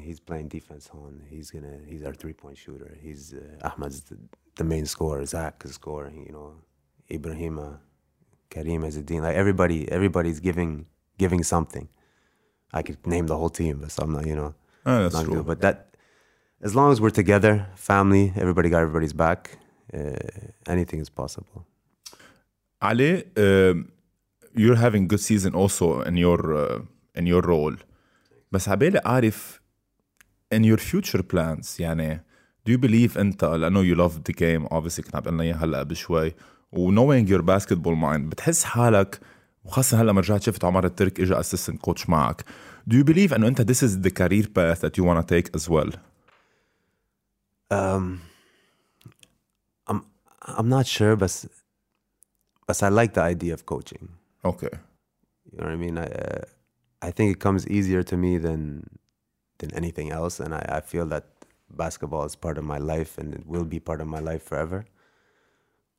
[0.00, 1.22] he's playing defense on.
[1.28, 1.78] He's gonna.
[1.84, 2.96] He's our three-point shooter.
[3.02, 4.16] He's uh, Ahmad's the,
[4.54, 5.26] the, main scorer.
[5.26, 6.24] Zach is scoring.
[6.24, 6.54] You know,
[7.10, 7.80] Ibrahima,
[8.48, 9.22] Karim as a dean.
[9.22, 10.86] Like everybody, everybody's giving
[11.18, 11.88] giving something.
[12.72, 14.24] I could name the whole team, but I'm not.
[14.24, 14.54] You know,
[14.86, 15.42] oh, that's true.
[15.42, 15.96] But that,
[16.62, 19.58] as long as we're together, family, everybody got everybody's back.
[19.92, 20.12] Uh,
[20.68, 21.66] anything is possible.
[22.80, 23.24] Ali.
[23.36, 23.93] Um
[24.55, 26.79] you're having good season also in your uh,
[27.15, 27.75] in your role.
[28.51, 29.59] بس عبالي أعرف
[30.55, 32.23] in your future plans يعني
[32.69, 35.63] do you believe أنت لأنه you love the game obviously كنت عم تقول لنا إياها
[35.63, 36.33] هلا بشوي
[36.71, 39.19] و knowing your basketball mind بتحس حالك
[39.63, 42.45] وخاصة هلا ما رجعت شفت عمر الترك اجى assistant coach معك
[42.89, 45.55] do you believe أنه أنت this is the career path that you want to take
[45.55, 45.91] as well
[47.71, 48.21] Um,
[49.87, 49.99] I'm
[50.41, 51.45] I'm not sure, but
[52.67, 54.09] but I like the idea of coaching.
[54.51, 54.73] okay
[55.51, 55.97] You know what I mean?
[55.97, 56.43] I uh,
[57.07, 58.61] I think it comes easier to me than
[59.59, 61.25] than anything else, and I, I feel that
[61.83, 64.79] basketball is part of my life, and it will be part of my life forever.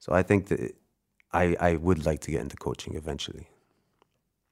[0.05, 0.61] So I think that
[1.43, 3.47] I I would like to get into coaching eventually.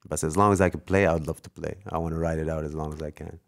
[0.09, 1.73] But as long as I can play, I would love to play.
[1.93, 3.39] I want to ride it out as long as I can.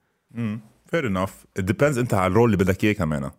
[0.92, 3.32] fair enough it depends أنت على الرول اللي بدك إياه كمان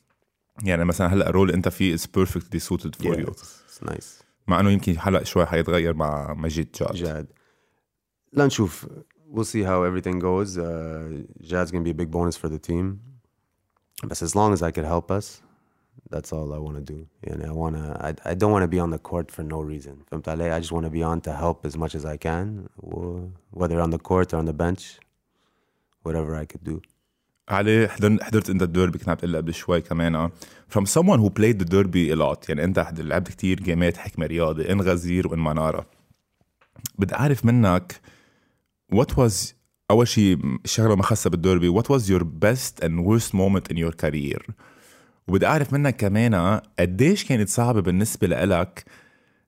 [0.63, 3.81] يعني مثلا هلا الرول اللي أنت فيه is perfectly suited for Yeah, you it's, it's
[3.81, 4.23] nice.
[4.47, 7.33] مع انه يمكن هلا شوي حيتغير مع مجيد جاد Jad.
[8.39, 8.73] Lanchuf,
[9.33, 10.57] we'll see how everything goes.
[10.57, 12.85] Uh, Jad's going to be a big bonus for the team.
[14.09, 15.41] But as long as I could help us,
[16.13, 16.99] that's all I want to do.
[17.29, 19.59] And I want to, I, I don't want to be on the court for no
[19.61, 19.95] reason.
[20.11, 20.51] فهمت علي?
[20.51, 23.79] I just want to be on to help as much as I can, wh- whether
[23.79, 24.99] on the court or on the bench,
[26.03, 26.81] whatever I could do.
[27.48, 30.30] علي حضرت حضرت انت الديربي كنت عم تقول قبل شوي كمان
[30.76, 34.72] from someone who played the derby a lot يعني انت لعبت كتير جيمات حكمة رياضي
[34.72, 35.86] إن غزير وإن منارة.
[36.98, 38.00] بدي أعرف منك
[38.94, 39.54] what was
[39.90, 43.92] أول شيء الشغله ما خاصة بالديربي what was your best and worst moment in your
[44.04, 44.52] career
[45.28, 48.84] وبدي أعرف منك كمان قديش كانت صعبة بالنسبة لإلك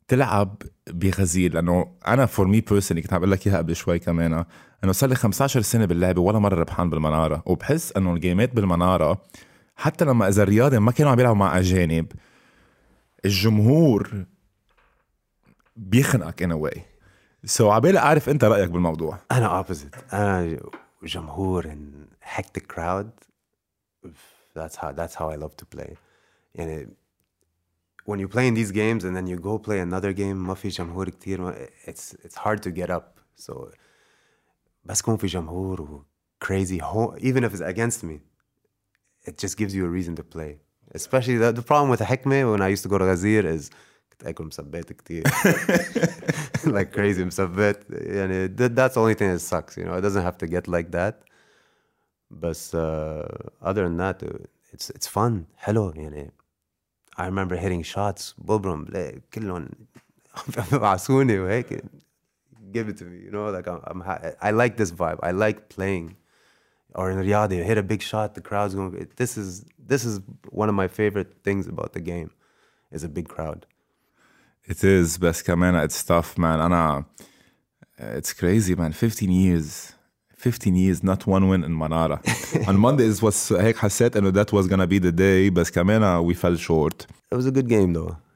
[0.09, 4.45] تلعب بغزير؟ لأنه أنا فور مي بيرسونلي كنت عم بقول لك إياها قبل شوي كمان
[4.85, 9.23] إنه صار لي 15 سنة باللعبة ولا مرة ربحان بالمنارة وبحس إنه الجيمات بالمنارة
[9.77, 12.13] حتى لما إذا الرياضي ما كانوا عم يلعبوا مع أجانب
[13.25, 14.25] الجمهور
[15.77, 16.81] بيخنقك a way
[17.45, 20.15] سو عبالي أعرف أنت رأيك بالموضوع أنا opposite.
[20.15, 20.59] أنا
[21.03, 23.11] جمهور and hectic crowd.
[24.55, 25.97] That's how that's how I love to play.
[26.55, 26.89] يعني
[28.05, 30.69] when you play in these games and then you go play another game ما في
[30.69, 31.53] جمهور كتير
[31.87, 33.21] it's it's hard to get up.
[33.37, 33.71] So
[34.88, 36.06] بس يكون في جمهور و
[36.46, 38.20] crazy ho- even if it's against me
[39.28, 40.60] it just gives you a reason to play.
[40.96, 43.70] Especially the, the problem with حكمة when I used to go to غزير is
[44.12, 45.24] كنت اكل مسبات كتير
[46.66, 50.24] like crazy مسبات يعني that, that's the only thing that sucks you know it doesn't
[50.24, 51.24] have to get like that
[52.32, 53.24] but uh,
[53.62, 54.38] other than that uh,
[54.74, 56.32] it's it's fun حلو يعني
[57.18, 59.70] I remember hitting shots ببرم لا- كلهم
[60.74, 61.84] عسوني وهيك
[62.72, 65.32] give it to me you know like I'm, I'm ha- I like this vibe I
[65.32, 66.16] like playing
[66.96, 70.22] or in Riyadh you hit a big shot the crowd's going this is this is
[70.50, 72.32] one of my favorite things about the game
[72.92, 73.66] is a big crowd
[74.66, 77.06] It is بس كمان it's tough man أنا
[78.00, 79.94] it's crazy man 15 years
[80.38, 82.22] 15 years not one win in Manara
[82.68, 86.34] on Mondays was هيك حسيت إنه that was gonna be the day بس كمان we
[86.34, 88.27] fell short it was a good game though uh,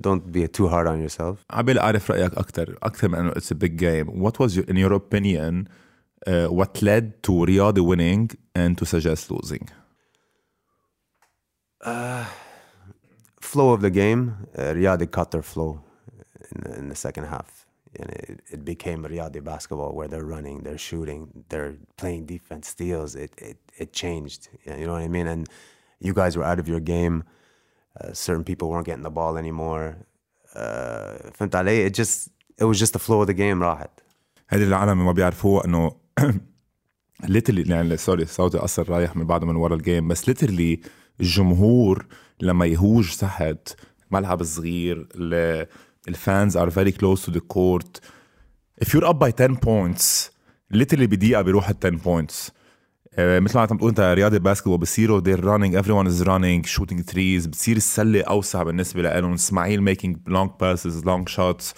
[0.00, 3.54] don't be too hard on yourself عبالي أعرف رأيك أكتر أكتر من إنه it's a
[3.54, 5.68] big game what was your, in your opinion
[6.26, 9.68] uh, what led to Riyadh winning and to suggest losing
[13.40, 15.80] flow of the game uh, Riyadh cut their flow
[16.50, 17.66] in the, in the second half
[17.98, 23.14] and it, it became Riyadh basketball where they're running they're shooting they're playing defense steals
[23.14, 25.48] it, it, it changed you know what I mean and
[26.00, 27.24] you guys were out of your game
[27.99, 29.95] Uh, certain people weren't getting the ball anymore
[30.55, 32.29] uh, فهمت علي it just
[32.61, 33.89] it was just the flow of the game راحت
[34.49, 35.91] هذه العالم ما بيعرفوه انه
[37.23, 40.87] literally يعني سوري صوتي أصلا رايح من بعده من ورا الجيم بس literally
[41.19, 42.05] الجمهور
[42.39, 43.69] لما يهوج تحت
[44.11, 45.67] ملعب صغير ال-
[46.07, 47.99] الفانز are very close to the court
[48.83, 50.29] if you're up by 10 points
[50.73, 52.51] literally بدقيقة بيروح ال 10 points آه،
[53.18, 57.46] مثل ما عم تقول انت رياضة باسكتبول بصيروا they're running everyone is running shooting threes
[57.48, 61.74] بتصير السلة أوسع بالنسبة لهم اسماعيل making long passes long shots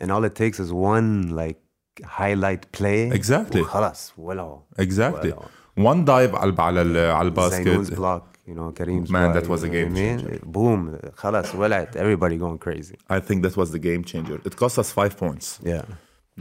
[0.00, 1.58] And all it takes is one like
[2.04, 3.10] highlight play.
[3.20, 3.60] Exactly.
[3.60, 4.58] وخلاص ولعوا.
[4.80, 5.42] exactly ولعوا.
[5.78, 9.48] one dive على على ال- على Zainoun's الباسكت block, you know, Kareem's Man, block, that
[9.48, 10.52] was you a know game what I mean?
[10.52, 11.10] Boom.
[11.16, 11.96] خلاص ولعت.
[11.96, 12.96] Everybody going crazy.
[13.10, 15.82] I think that was the game changer it cost us five points Yeah.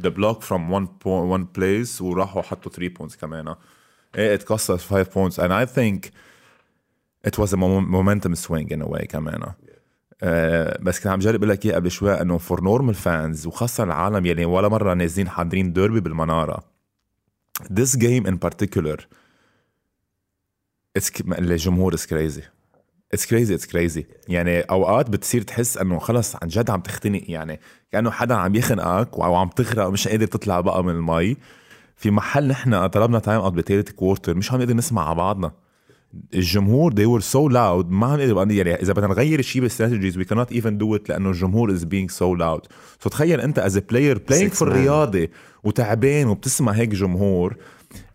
[0.05, 3.57] the block from one point one place وراحوا حطوا 3 points كمان إيه،
[4.16, 6.10] it cost us 5 points and I think
[7.28, 9.52] it was a mom- momentum swing in a way كمان.
[10.22, 13.84] آه، بس كنت عم جرب أقول لك إياه قبل شوي إنه فور نورمال فانز وخاصة
[13.84, 16.64] العالم يلي ولا مرة نازلين حاضرين ديربي بالمنارة.
[17.62, 18.98] This game in particular
[20.98, 22.42] it's الجمهور is crazy.
[23.12, 27.60] اتس كريزي اتس كريزي يعني أوقات بتصير تحس إنه خلص عن جد عم تختنق يعني
[27.92, 31.36] كأنه حدا عم يخنقك أو عم تغرق ومش قادر تطلع بقى من المي.
[32.02, 35.52] في محل نحن طلبنا تايم اوت بثالث كوارتر مش عم نقدر نسمع على بعضنا
[36.34, 40.22] الجمهور they were so loud ما عم نقدر يعني إذا بدنا نغير شيء بالاستراتيجيز we
[40.24, 42.66] cannot even do it لأنه الجمهور is being so loud
[43.04, 44.72] so تخيل أنت as a player playing for man.
[44.72, 45.28] رياضة
[45.64, 47.56] وتعبان وبتسمع هيك جمهور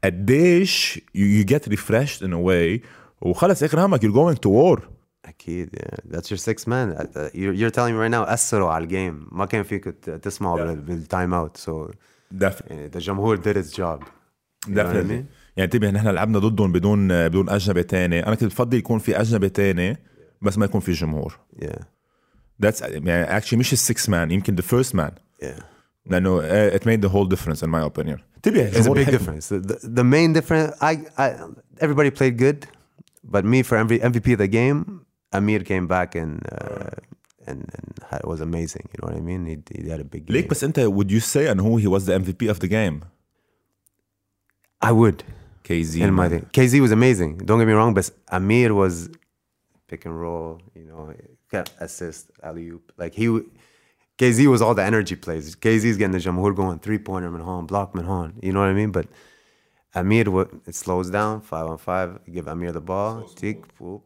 [0.03, 2.79] قديش you, you get refreshed in a way
[3.21, 4.81] وخلص آخر همك you're going to war
[5.25, 6.13] أكيد yeah.
[6.15, 6.93] That's your six man.
[6.93, 9.27] Uh, uh, You're, you're telling me right now أثروا على الجيم.
[9.31, 9.83] ما كان فيك
[10.21, 11.57] تسمعوا بال- بالتايم اوت.
[11.57, 11.91] So
[12.33, 12.71] Definitely.
[12.71, 14.03] يعني the جمهور did its job.
[14.67, 14.73] Mean?
[14.75, 15.25] يعني
[15.59, 19.97] انتبه نحن لعبنا ضدهم بدون بدون اجنبي تاني أنا كنت بفضل يكون في اجنبي تاني
[20.41, 21.83] بس ما يكون في جمهور Yeah.
[22.65, 25.11] That's يعني actually مش السكس مان يمكن the first man
[25.43, 25.61] Yeah.
[26.05, 29.49] لأنه uh, it made the whole difference in my opinion انتبه It's a big difference.
[29.49, 31.33] The, the, main difference, I, I,
[31.81, 32.59] everybody played good,
[33.23, 34.79] but me for MV, MVP of the game,
[35.37, 36.95] Amir came back and uh,
[37.46, 38.88] and, and had, was amazing.
[38.92, 39.42] You know what I mean?
[39.46, 40.36] He, he had a big game.
[40.36, 43.02] ليك بس انت would you say انه he was the MVP of the game
[44.82, 45.22] I would
[45.68, 46.30] KZ in my man.
[46.30, 46.46] thing.
[46.56, 47.38] KZ was amazing.
[47.38, 49.08] Don't get me wrong, but Amir was
[49.88, 50.60] pick and roll.
[50.74, 51.14] You know,
[51.52, 52.84] kept assist, alley oop.
[53.02, 53.48] Like he, w-
[54.18, 55.54] KZ was all the energy plays.
[55.54, 58.32] KZ's getting the jamhur going three pointer man home, block man home.
[58.42, 58.90] You know what I mean?
[58.90, 59.06] But
[59.94, 62.18] Amir, what it slows down five on five.
[62.26, 64.02] You give Amir the ball, tick, whoop.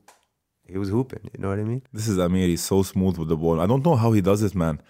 [0.72, 1.24] he was hooping.
[1.34, 1.82] You know what I mean?
[1.94, 2.48] This is Amir.
[2.48, 3.60] He's so smooth with the ball.
[3.60, 4.82] I don't know how he does it, man.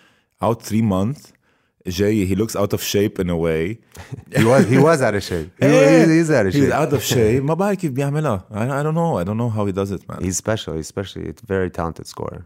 [0.42, 1.34] Out three months.
[1.88, 3.80] Jay, he looks out of shape in a way.
[4.38, 5.50] he was he was out of shape.
[5.60, 6.06] He yeah.
[6.06, 6.62] he's, he's out of shape.
[6.62, 7.44] He's out of shape.
[7.44, 8.44] ما بعرف كيف بيعملها.
[8.52, 9.18] I don't know.
[9.18, 10.24] I don't know how he does it, man.
[10.24, 10.76] He's special.
[10.76, 11.24] He's special.
[11.24, 12.46] He's very talented scorer.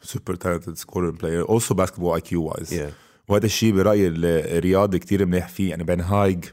[0.00, 1.42] Super talented scorer and player.
[1.42, 2.72] Also basketball IQ wise.
[2.72, 2.90] Yeah.
[3.28, 6.44] وهذا الشيء برأيي الرياضي كثير منيح فيه يعني بنهايج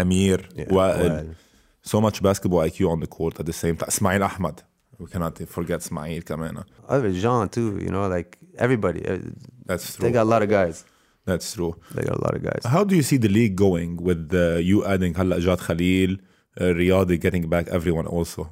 [0.00, 0.72] أمير yeah.
[0.72, 1.34] وائل.
[1.82, 3.88] So much basketball IQ on the court at the same time.
[3.88, 4.60] اسماعيل أحمد
[5.00, 6.64] we cannot forget Smail Kamena.
[6.88, 9.06] Other Jean too, you know, like everybody.
[9.06, 9.18] Uh,
[9.64, 10.04] That's true.
[10.04, 10.84] They got a lot of guys.
[11.24, 11.74] That's true.
[11.94, 12.62] They got a lot of guys.
[12.64, 16.16] How do you see the league going with uh, you adding Halajat Khalil,
[16.60, 18.50] uh, Riyadi getting back everyone also?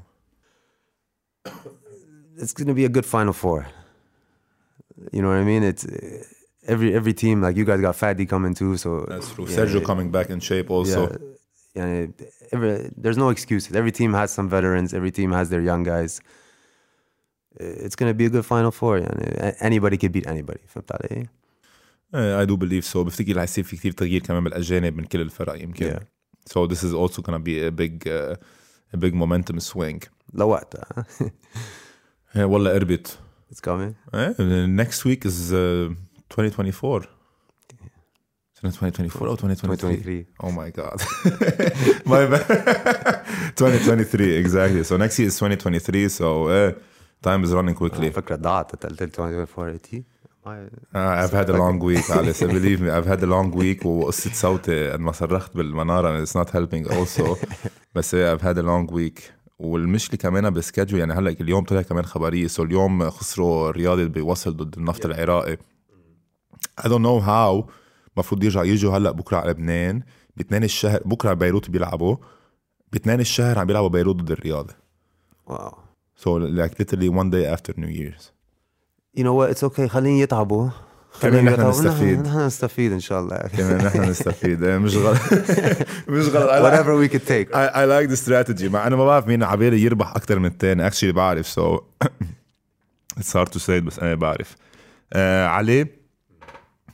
[2.36, 3.66] It's going to be a good final four.
[5.12, 5.62] You know what I mean?
[5.62, 5.86] It's
[6.66, 9.46] every every team like you guys got Fadi coming too, so That's true.
[9.46, 11.10] Yeah, Sergio it, coming back in shape also.
[11.10, 11.16] Yeah
[11.77, 12.07] yeah.
[12.53, 13.71] Every, there's no excuses.
[13.81, 14.93] Every team has some veterans.
[14.93, 16.13] Every team has their young guys.
[17.59, 18.97] Uh, It's going to be a good Final Four.
[18.99, 20.61] يعني anybody could beat anybody.
[20.67, 21.27] فهمت علي؟
[22.15, 25.21] Uh, I do believe so بفتكر رح يصير في كثير تغيير كمان بالاجانب من كل
[25.21, 25.99] الفرق يمكن Yeah.
[26.53, 28.35] so this is also gonna be a big uh,
[28.93, 29.99] a big momentum swing
[30.33, 31.05] لوقتها.
[32.35, 33.19] uh, والله قربت
[33.51, 33.93] It's coming.
[34.13, 35.93] uh, next week is uh,
[36.29, 37.05] 2024
[38.62, 40.24] سنة 2024 أو 2023 2023.
[40.42, 41.00] Oh my god
[42.06, 42.44] My bad
[43.56, 46.72] 2023 exactly so next year is 2023 so uh,
[47.22, 50.04] time is running quickly فكرة ضاعت قلت 2024 تي
[50.48, 50.50] Uh,
[50.94, 54.90] I've had a long week Alice believe me I've had a long week وقصة صوتي
[54.90, 57.36] قد ما صرخت بالمنارة it's not helping also
[57.94, 59.20] بس I've had a long week
[59.58, 64.76] والمشكلة كمان بالسكادجول يعني هلا اليوم طلع كمان خبرية سو اليوم خسروا الرياضي بيوصل ضد
[64.78, 65.58] النفط العراقي
[66.80, 67.70] I don't know how
[68.18, 70.02] المفروض يرجع يجوا هلأ بكرة على لبنان
[70.36, 72.16] باثنين الشهر بكرة بيروت بيلعبوا
[72.92, 74.74] باثنين الشهر عم بيلعبوا بيروت ضد الرياضي
[75.46, 75.72] واو
[76.26, 78.32] like literally one day after New Year's
[79.18, 79.50] You know what?
[79.50, 79.86] It's okay.
[79.86, 80.68] خليني يتعبوا.
[81.22, 81.68] كمان نحن.
[81.68, 82.20] نستفيد.
[82.20, 83.36] نحن نستفيد إن شاء الله.
[83.36, 85.18] كمان نحن نستفيد إيه، مش غلط
[86.08, 87.54] مش غلط Whatever we could take.
[87.54, 90.90] I, I like the strategy مع أنا ما بعرف مين عبالي يربح أكثر من الثاني
[90.90, 91.80] actually بعرف so
[93.20, 94.56] it's hard to say بس أنا بعرف
[95.12, 95.86] آه علي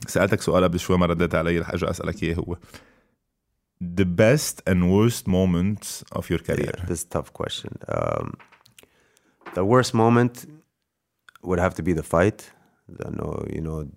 [0.06, 2.56] سالتك سؤال قبل شوي ما رديت علي رح ارجع اسالك اياه هو
[3.80, 7.72] the best and worst moments of your career Yeah, this is a tough question.
[7.88, 8.34] Um,
[9.54, 10.34] the worst moment
[11.42, 12.50] would have to be the fight.
[13.06, 13.88] I know, you know,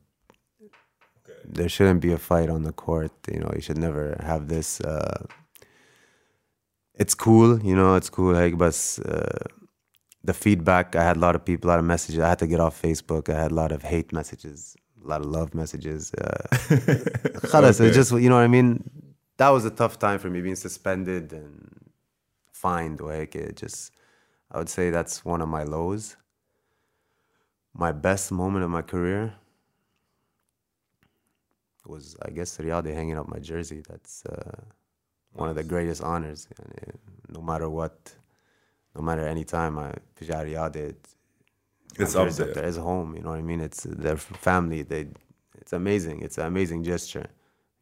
[1.46, 3.12] there shouldn't be a fight on the court.
[3.34, 4.80] You know, you should never have this.
[4.80, 5.26] Uh,
[6.96, 8.34] it's cool, you know, it's cool.
[8.34, 9.46] Like, but uh,
[10.24, 12.20] the feedback, I had a lot of people, a lot of messages.
[12.20, 13.30] I had to get off Facebook.
[13.30, 14.76] I had a lot of hate messages,
[15.08, 16.12] a lot of love messages.
[16.14, 16.48] Uh,
[17.36, 17.88] خلاص, Okay.
[17.88, 18.84] it's just, you know what I mean?
[19.38, 21.70] That was a tough time for me being suspended and
[22.52, 23.02] fined.
[23.02, 23.92] Like, it just,
[24.52, 26.16] I would say that's one of my lows.
[27.74, 29.34] My best moment of my career
[31.86, 33.82] was, I guess, Riyadi hanging up my jersey.
[33.90, 34.62] That's uh,
[35.34, 36.48] one of the greatest honors.
[36.60, 36.94] يعني
[37.30, 38.14] No matter what,
[38.96, 40.30] no matter any time I fish
[42.00, 42.66] at Riyadh, it, It's my up jersey there.
[42.66, 43.16] It's home.
[43.16, 43.62] You know what I mean?
[43.62, 44.82] It's their family.
[44.84, 45.08] They,
[45.62, 46.22] it's amazing.
[46.22, 47.28] It's an amazing gesture.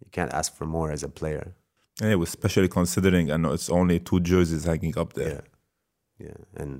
[0.03, 1.53] You can't ask for more as a player.
[2.01, 5.43] yeah, especially considering I know it's only two jerseys hanging up there
[6.19, 6.61] Yeah, yeah.
[6.61, 6.71] And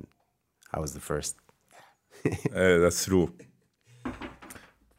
[0.74, 1.36] I was the first.
[2.54, 3.28] Uh, that's true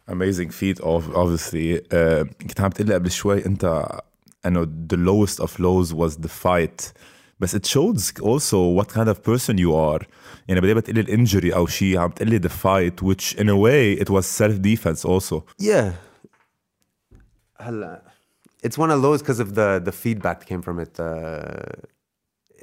[0.07, 3.87] amazing feat of obviously uh, كنت عم تقول لي قبل شوي انت
[4.45, 6.93] انه the lowest of lows was the fight
[7.39, 10.01] بس it shows also what kind of person you are
[10.47, 14.09] يعني بدي بتقلي الانجري او شيء عم تقلي the fight which in a way it
[14.09, 15.91] was self defense also Yeah.
[17.59, 18.13] هلا
[18.65, 20.93] it's one of those because of the the feedback that came from it.
[20.99, 21.73] Uh,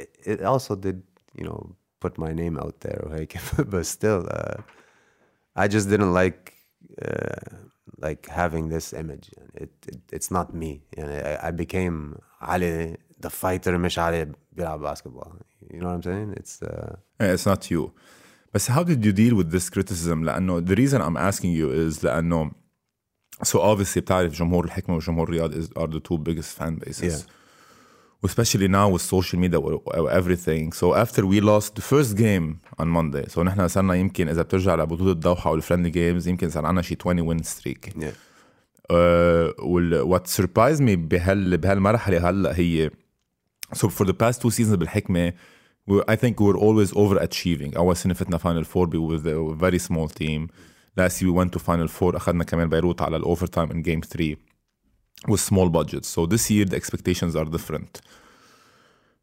[0.03, 0.11] it.
[0.32, 0.98] It also did,
[1.38, 1.61] you know,
[2.05, 3.32] put my name out there, like,
[3.72, 4.57] but still, uh,
[5.62, 6.40] I just didn't like
[7.07, 7.48] uh,
[8.07, 9.26] like having this image.
[9.64, 10.72] It, it it's not me.
[10.96, 11.96] And I, I became
[12.55, 15.32] Ali the fighter, مش علي بيلعب basketball.
[15.74, 16.34] You know what I'm saying?
[16.38, 17.91] It's uh, Yeah, it's not you.
[18.53, 20.24] But how did you deal with this criticism?
[20.24, 22.51] لأنه the reason I'm asking you is لأنه
[23.43, 27.03] so obviously بتعرف جمهور الحكمة وجمهور الرياض is, are the two biggest fan bases.
[27.26, 27.32] Yeah.
[28.24, 30.72] Especially now with social media or, or everything.
[30.74, 34.76] So after we lost the first game on Monday, so نحن صرنا يمكن إذا بترجع
[34.76, 37.89] لبطولة الدوحة والفريندلي جيمز يمكن صار عنا شي 20 win streak.
[37.95, 38.05] yeah.
[38.89, 42.91] Uh, وال what surprised me بهال بهالمرحلة هلا هي
[43.74, 45.32] so for the past two seasons بالحكمة
[45.86, 49.55] we, I think we were always overachieving أول سنة فتنا final four be with a
[49.55, 50.48] very small team
[50.96, 54.36] last year we went to final four أخذنا كمان بيروت على الأوفرتايم in game three
[55.28, 58.01] with small budgets so this year the expectations are different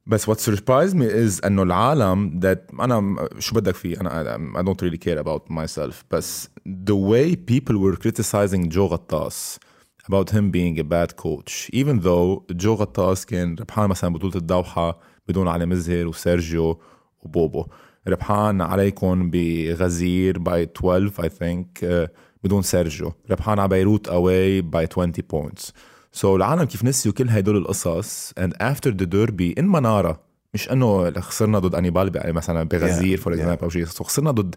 [0.07, 4.82] بس what surprised me is انه العالم that انا شو بدك فيه انا I don't
[4.82, 9.59] really care about myself بس the way people were criticizing جو غطاس
[10.09, 11.70] about him being a bad coach.
[11.72, 14.98] Even though جو غطاس كان ربحان مثلا بطولة الدوحة
[15.28, 16.80] بدون علي مزهر وسيرجيو
[17.20, 17.66] وبوبو.
[18.09, 22.09] ربحان عليكم بغزير by 12 I think uh,
[22.44, 23.12] بدون سيرجيو.
[23.30, 25.72] ربحان على بيروت away by 20 points.
[26.20, 30.20] So العالم كيف نسيوا كل هدول القصص and after the derby in منارة
[30.55, 33.36] مش إنه خسرنا ضد أنيبال يعني مثلا بغزير Yeah, فور yeah.
[33.38, 34.55] اكزامبل أو شيء خسرنا ضد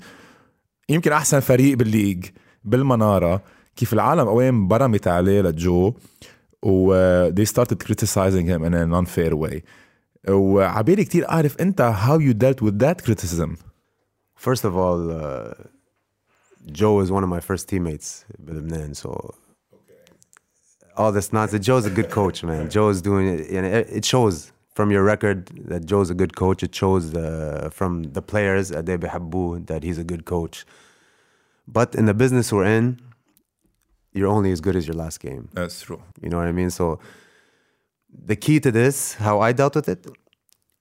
[0.89, 2.25] يمكن أحسن فريق بالليج
[2.63, 3.41] بالمنارة.
[3.76, 5.94] كيف العالم اوين برمت عليه لجو
[6.62, 9.60] و uh, they started criticizing him in an unfair way
[10.28, 13.70] وعبالي كتير اعرف انت how you dealt with that criticism
[14.40, 15.52] First of all, uh,
[16.72, 19.34] Joe is one of my first teammates in Lebanon, so
[20.96, 21.66] all this nonsense.
[21.66, 22.70] Joe's a good coach, man.
[22.70, 26.62] Joe's doing it, and it, it shows from your record that Joe's a good coach.
[26.62, 30.64] It shows uh, from the players at Debe Habbu that he's a good coach.
[31.68, 32.98] But in the business we're in,
[34.15, 35.49] you're only as good as your last game.
[35.53, 36.69] that's true You know what I mean?
[36.69, 36.99] So
[38.31, 40.07] the key to this, how I dealt with it,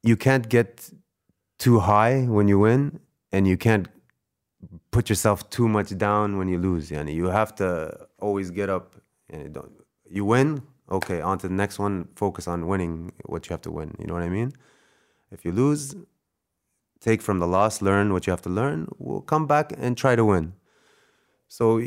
[0.03, 0.91] you can't get
[1.59, 3.01] too high when you win,
[3.32, 3.89] and you can't
[4.91, 6.91] put yourself too much down when you lose.
[6.91, 8.95] Yani you have to always get up
[9.28, 9.72] and don't.
[10.09, 11.20] You win, okay.
[11.20, 12.09] On to the next one.
[12.14, 13.95] Focus on winning what you have to win.
[13.99, 14.53] You know what I mean?
[15.32, 15.97] If you lose,
[17.01, 18.87] take from the loss, learn what you have to learn.
[18.99, 20.53] We'll come back and try to win.
[21.49, 21.82] So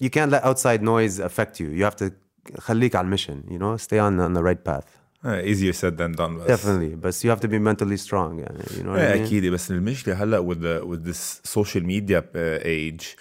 [0.00, 1.68] you can't let outside noise affect you.
[1.70, 2.12] You have to
[2.58, 4.86] خليك على mission, you know, stay on, on the right path.
[5.24, 6.46] Uh, easier said than done بس.
[6.46, 8.38] Definitely, but you have to be mentally strong.
[8.38, 9.26] يعني, you know what I ايه mean?
[9.26, 13.16] اكيد بس المشكله هلا with the, with this social media uh, age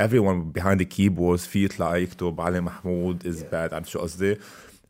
[0.00, 4.34] everyone behind the keyboards في يطلع يكتب علي محمود is bad عرفت شو قصدي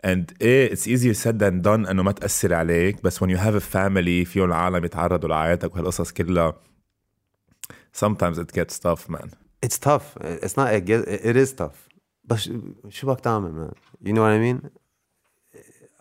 [0.07, 3.55] and ايه it's easier said than done انه ما تاثر عليك بس when you have
[3.55, 6.53] a family فيهم العالم يتعرضوا لحياتك وهالقصص كلها
[8.05, 10.17] sometimes it gets tough man It's tough.
[10.21, 10.73] It's not.
[10.75, 11.89] It, get, it is tough.
[12.25, 12.51] But ش-
[12.89, 13.75] شو بدك تعمل, man?
[14.05, 14.71] You know what I mean?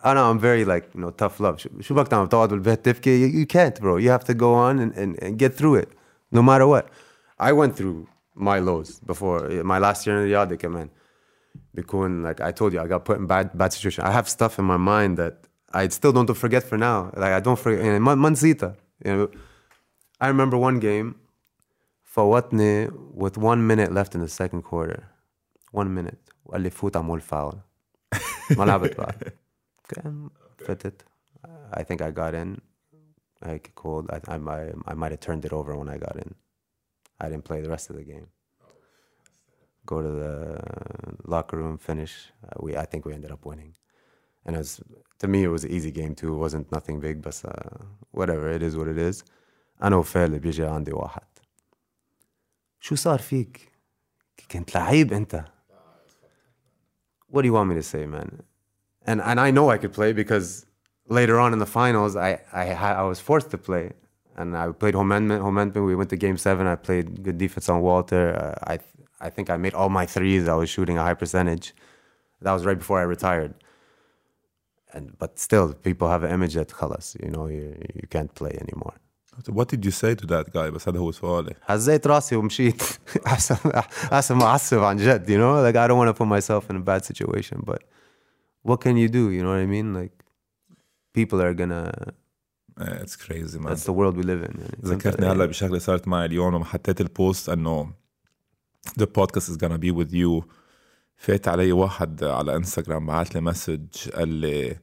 [0.04, 1.58] I know I'm very like you know tough love.
[1.58, 3.20] شو شو بدك تعمل؟ تقعد بالبيت تبكي?
[3.20, 3.96] You, you can't, bro.
[3.96, 5.88] You have to go on and, and, and get through it,
[6.32, 6.88] no matter what.
[7.38, 10.88] I went through my lows before my last year in Riyadh, كمان.
[11.74, 14.58] بيكون like I told you I got put in bad bad situation I have stuff
[14.58, 15.34] in my mind that
[15.72, 19.28] I still don't forget for now like I don't forget يعني ما ما نسيتها يعني
[20.20, 21.14] I remember one game
[22.12, 25.02] فوتني with one minute left in the second quarter
[25.72, 27.58] one minute وقال لي فوت اعمل فاول
[28.58, 29.32] ما لعبت بعد
[29.88, 31.02] كان فتت
[31.72, 32.60] I think I got in
[33.48, 36.34] like cold I, I, might, I might have turned it over when I got in
[37.20, 38.28] I didn't play the rest of the game
[39.86, 40.34] go to the
[41.32, 42.12] locker room finish
[42.44, 43.72] uh, we I think we ended up winning
[44.44, 44.72] and it was
[45.20, 47.76] to me it was an easy game too it wasn't nothing big but uh,
[48.18, 49.24] whatever it is what it is
[49.82, 51.22] انا وفالي بيجي عندي واحد
[52.82, 53.72] شو صار فيك
[54.50, 55.44] كنت لعيب انت
[57.30, 58.42] what do you want me to say man
[59.08, 60.66] and and I know I could play because
[61.18, 63.86] later on in the finals I I had, I was forced to play
[64.38, 67.38] and I played home endman home endman we went to game 7 I played good
[67.44, 68.78] defense on Walter uh, I
[69.26, 71.66] I think I made all my threes I was shooting a high percentage
[72.42, 73.52] that was right before I retired
[74.94, 78.54] and but still people have an image that خلاص you know you, you can't play
[78.64, 78.96] anymore
[79.58, 82.82] What did you say to that guy بس هذا هو سؤالي هزيت راسي ومشيت
[83.26, 83.56] احسن
[84.12, 86.76] احسن ما اعصب عن جد you know like I don't want to put myself in
[86.76, 87.82] a bad situation but
[88.68, 90.14] what can you do you know what I mean like
[91.18, 92.12] people are gonna
[92.80, 94.78] Eh, it's crazy man that's the world we live in يعني.
[94.84, 97.90] ذكرتني هلا بشغله صارت معي اليوم وما حطيت البوست انه
[99.00, 100.44] the podcast is gonna be with you
[101.16, 104.78] فات علي واحد على انستغرام بعت لي مسج قال لي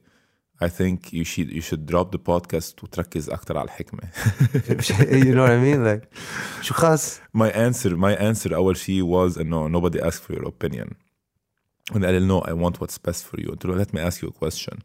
[0.60, 4.00] I think you should you should drop the podcast وتركز اكثر على الحكمه
[5.22, 6.18] you know what I mean like
[6.62, 10.88] شو خاص my answer my answer اول شيء was انه nobody asked for your opinion
[11.92, 14.22] and قال لي no I want what's best for you قلت له let me ask
[14.22, 14.78] you a question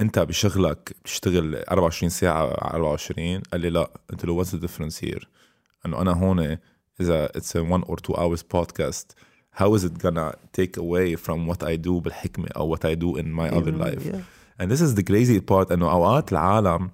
[0.00, 5.00] انت بشغلك بتشتغل 24 ساعه على 24 قال لي لا قلت له what's the difference
[5.06, 5.26] here
[5.86, 6.58] انه انا هون
[7.00, 9.14] اذا it's a one or two hours podcast
[9.60, 13.20] how is it gonna take away from what I do بالحكمه او what I do
[13.20, 14.39] in my other life yeah.
[14.61, 16.89] And this is the crazy part إنه أوقات العالم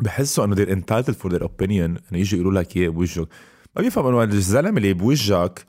[0.00, 2.00] بحسوا إنه they're entitled for their opinion.
[2.10, 3.28] إنه يجوا يقولوا لك اياه بوجهك.
[3.76, 5.64] ما بيفهم إنه الزلمة اللي بوجهك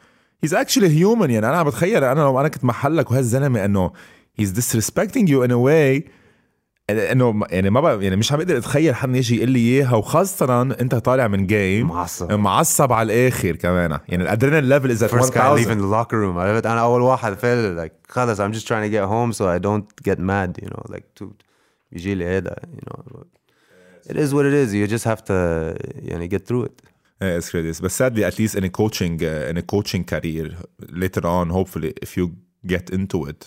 [0.45, 1.29] he's actually human.
[1.29, 3.91] يعني أنا عم بتخيل أنا لو أنا كنت محلك وهالزلمة إنه
[4.41, 6.09] he's disrespecting you in a way
[6.89, 10.61] انه يعني ما بقى يعني مش عم بقدر اتخيل حدا يجي يقول لي اياها وخاصه
[10.61, 12.31] انت طالع من جيم معصب.
[12.31, 16.37] معصب على الآخر كمان يعني الادرينال ليفل از first guy 1000 leaving the locker room
[16.37, 19.59] عرفت أنا اول واحد فعلا like خلص I'm just trying to get home so I
[19.67, 21.25] don't get mad you know like to
[21.91, 23.19] يجي لي هذا you know
[24.09, 25.31] it is what it is you just have to
[25.95, 26.81] يعني get through it
[27.21, 27.81] Yeah, it's crazy.
[27.85, 30.47] But sadly, at least in a coaching uh, in a coaching career
[31.03, 32.25] later on, hopefully, if you
[32.73, 33.41] get into it,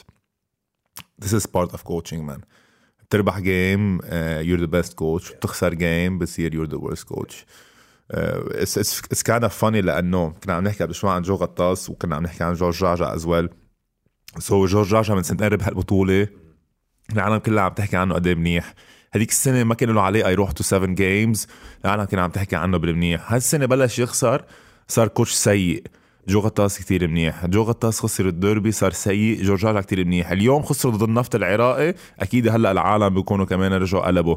[1.23, 2.41] this is part of coaching, man.
[3.09, 3.99] بتربح جيم
[4.43, 7.35] you're the best coach بتخسر جيم بتصير coach.
[8.13, 8.17] Uh,
[8.63, 11.91] it's, it's, it's kind of funny لأنه كنا عم نحكي قبل شوي عن جو غطاس
[11.91, 13.49] وكنا عم نحكي عن جورج جاجا as well.
[14.43, 16.29] So جورج جاجا من سنتين ربح البطولة
[17.13, 18.75] العالم كلها عم تحكي عنه قد إيه منيح.
[19.13, 21.47] هذيك السنة ما كان له علاقه يروح تو 7 جيمز
[21.85, 24.45] العالم كان عم تحكي عنه بالمنيح هالسنة بلش يخسر
[24.89, 25.83] صار كوتش سيء.
[26.29, 27.47] جو غطاس كتير منيح.
[27.47, 29.43] جو غطاس خسر الديربي صار سيء.
[29.43, 30.31] جورجاجا كتير منيح.
[30.31, 31.95] اليوم خسروا ضد النفط العراقي.
[32.21, 34.37] أكيد هلأ العالم بيكونوا كمان رجعوا قلبوا.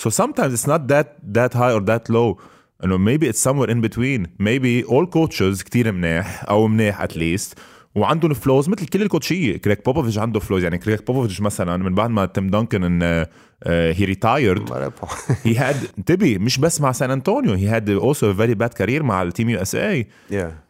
[0.00, 1.06] So sometimes it's not that
[1.36, 2.40] that high or that low.
[2.84, 4.26] انه maybe it's somewhere in between.
[4.42, 7.54] Maybe all coaches كتير منيح أو منيح least.
[7.94, 10.64] وعندهم فلوز مثل كل الكوتشيه كريك بوبوفيتش عنده فلوز.
[10.64, 13.02] يعني كريك بوبوفيتش مثلا من بعد ما تيم دانكن
[13.66, 14.92] هي ريتايرد
[15.44, 19.22] هي هاد انتبه مش بس مع سان أنطونيو هي هاد اوسو فيري باد كارير مع
[19.22, 20.06] التيم يو اس اي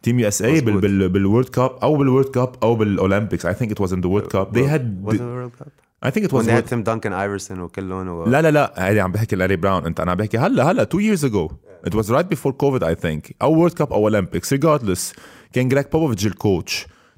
[0.03, 0.61] تيم يو اس اي.
[0.61, 4.57] بالورد كاب أو بالورد كاب أو بالاولمبيكس اي ثينك ات واز ان ذا وورد كاب
[4.57, 5.67] they had Cup?
[6.05, 8.25] I think it when was they had World- Tim Duncan Iverson وكلهم و...
[8.25, 8.73] لا لا لا.
[8.77, 9.85] هذه عم بحكي لأري براون.
[9.85, 11.53] أنت أنا عم بحكي هلأ هلأ two years ago.
[11.89, 13.31] It was right before COVID I think.
[13.41, 14.57] أو وورد كاب أو Olympics.
[14.57, 15.15] Regardless.
[15.53, 16.87] كان جريك بوبوفيتش الكوتش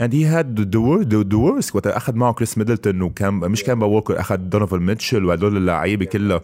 [0.00, 3.82] had the, the, wor- the, the worst وقت اخذ معه كريس ميدلتون وكان مش كان
[3.82, 6.40] ووكر اخذ دونيفل ميتشل وهدول اللعيبه كلها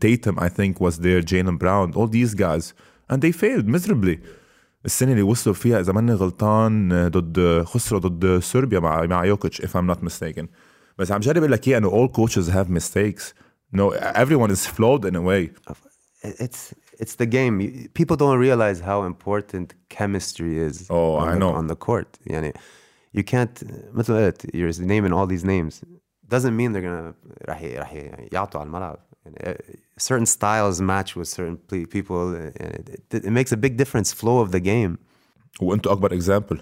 [0.00, 2.72] تيتم I think was there Jalen Brown all these guys
[3.12, 4.18] and they failed miserably
[4.84, 9.68] السنه اللي وصلوا فيها اذا ماني غلطان ضد خسروا ضد صربيا مع مع يوكيتش if
[9.70, 10.44] I'm not mistaken
[10.98, 13.22] بس عم جرب اقول لك اياه انه all coaches have mistakes
[13.76, 15.50] no everyone is flawed in a way
[16.24, 17.60] it's it's the game.
[17.60, 19.66] You- People don't realize how important
[19.98, 20.76] chemistry is.
[20.90, 21.52] Oh, on I the, know.
[21.60, 22.18] on the court.
[22.26, 22.52] يعني
[23.16, 23.64] you can't.
[23.94, 25.84] مثل ما قلت, you're naming all these names.
[26.34, 27.14] doesn't mean they're gonna
[27.48, 31.86] راح ي- راح ي- يعطوا على الملعب يعني, uh, certain styles match with certain ple-
[31.96, 34.96] people and it, it, it makes a big difference flow of the game
[35.60, 36.60] وانتوا اكبر اكزامبل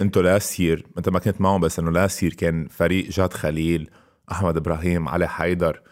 [0.00, 3.90] انتوا لاست يير انت ما كنت معهم بس انه لاست يير كان فريق جاد خليل
[4.32, 5.82] احمد ابراهيم علي حيدر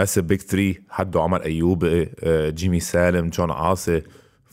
[0.00, 2.12] That's a big three حدو عمر ايوبي uh,
[2.54, 4.02] جيمي سالم جون عاصي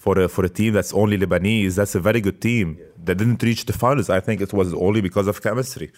[0.03, 2.67] for a, for a team that's only Lebanese that's a very good team
[3.05, 5.89] that didn't reach the finals I think it was only because of chemistry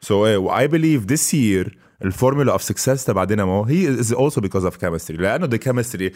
[0.00, 1.66] so uh, I believe this year
[2.02, 6.10] الفورمولا of success تبع دينامو هي is also because of chemistry لانه the chemistry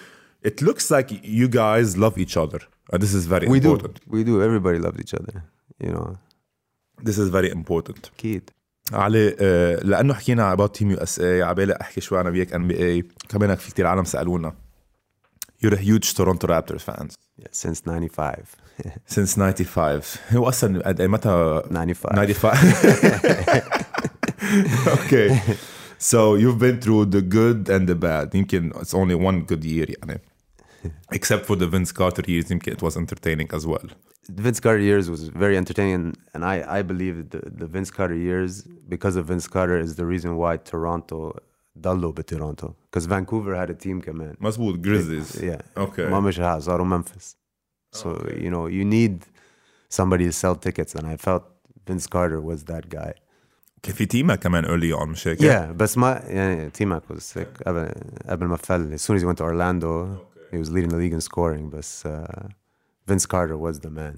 [0.46, 2.60] it looks like you guys love each other
[2.92, 5.42] and this is very we do important we do everybody loved each other
[5.84, 6.16] you know
[7.02, 8.50] this is very important اكيد
[8.92, 12.68] علي آه، لانه حكينا about تيم يو اس اي عبالي احكي شوي انا وياك ان
[12.68, 14.54] بي اي كمان في كثير عالم سالونا
[15.60, 18.56] You're a huge Toronto Raptors fans yeah, since 95
[19.06, 22.54] since 95 هو اصلا قد ايه متى 95 95
[24.86, 25.56] okay
[25.98, 29.86] so you've been through the good and the bad يمكن it's only one good year
[29.88, 30.20] يعني
[31.14, 33.88] except for the Vince Carter years يمكن it was entertaining as well
[34.30, 38.14] Vince Carter years was very entertaining, and I, I believe that the, the Vince Carter
[38.14, 38.62] years,
[38.94, 41.38] because of Vince Carter, is the reason why Toronto
[41.78, 46.58] ضلوا بتورونتو because Vancouver had a team كمان مزبوط Grizzlies yeah okay ما مش ها-
[46.58, 47.36] صاروا Memphis
[47.96, 49.18] so you know you need
[50.00, 51.42] somebody to sell tickets and I felt
[51.88, 53.12] Vince Carter was that guy
[53.82, 57.62] كان في تيما كمان early on مش هيك؟ yeah بس ما يعني T-Mac was sick
[57.66, 57.92] قبل
[58.28, 60.18] قبل ما فل as soon as he went to Orlando
[60.52, 62.46] he was leading the league in scoring بس uh,
[63.10, 64.16] Vince Carter was the man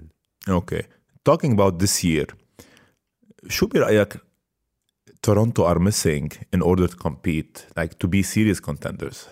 [0.48, 0.82] Okay.
[1.28, 2.26] Talking about this year,
[3.48, 4.16] شو برأيك
[5.21, 9.27] Toronto are missing in order to compete, like to be serious contenders?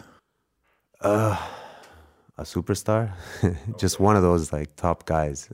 [1.01, 1.35] Uh,
[2.37, 3.11] a superstar,
[3.77, 5.49] just one of those like top guys,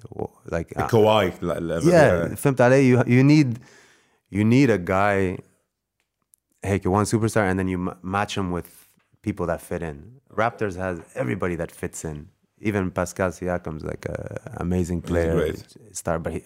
[0.50, 1.42] like a uh, Kawhi.
[1.42, 1.90] Uh, level.
[1.90, 2.76] Yeah, yeah.
[2.76, 3.60] You you need
[4.30, 5.40] you need a guy.
[6.62, 8.90] Hey, you want superstar, and then you m- match him with
[9.22, 10.20] people that fit in.
[10.34, 12.30] Raptors has everybody that fits in.
[12.60, 15.54] Even Pascal Siakam's like an amazing player,
[15.92, 16.44] star, but he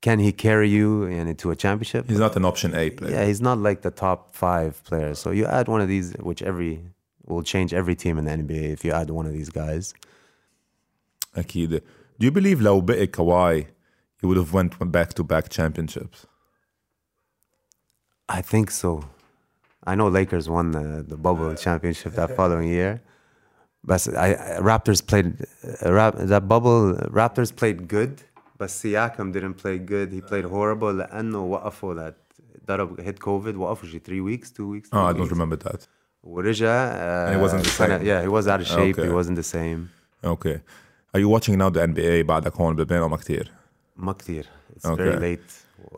[0.00, 2.08] can he carry you into a championship?
[2.08, 3.12] He's not an option A player.
[3.12, 5.18] Yeah, he's not like the top five players.
[5.18, 6.82] So you add one of these, which every
[7.24, 9.94] will change every team in the NBA if you add one of these guys.
[11.36, 11.80] أكيد.
[12.18, 13.66] Do you believe لو بقي Kawhi,
[14.20, 16.26] he would have went back to back championships?
[18.28, 19.04] I think so.
[19.84, 23.02] I know Lakers won the, the bubble championship that following year.
[23.84, 25.44] But I, I- Raptors played
[25.84, 26.94] uh, Rap, that bubble.
[27.10, 28.22] Raptors played good,
[28.58, 30.12] but Siakam didn't play good.
[30.12, 30.92] He played horrible.
[30.92, 32.14] لأنه وقفوا that
[32.68, 34.88] ضرب hit COVID وقفوا شي three weeks, two weeks.
[34.92, 35.32] Oh, three I don't weeks.
[35.32, 35.86] remember that.
[36.24, 38.06] ورجع uh, And he wasn't the kinda- same.
[38.06, 38.98] Yeah, he was out of shape.
[38.98, 39.08] Okay.
[39.08, 39.88] He wasn't the same.
[40.24, 40.60] Okay.
[41.14, 43.50] Are you watching now the NBA بعدك هون ببين أو ما كتير؟
[43.96, 44.46] ما كتير.
[44.76, 44.96] It's Okay.
[44.96, 45.50] very late.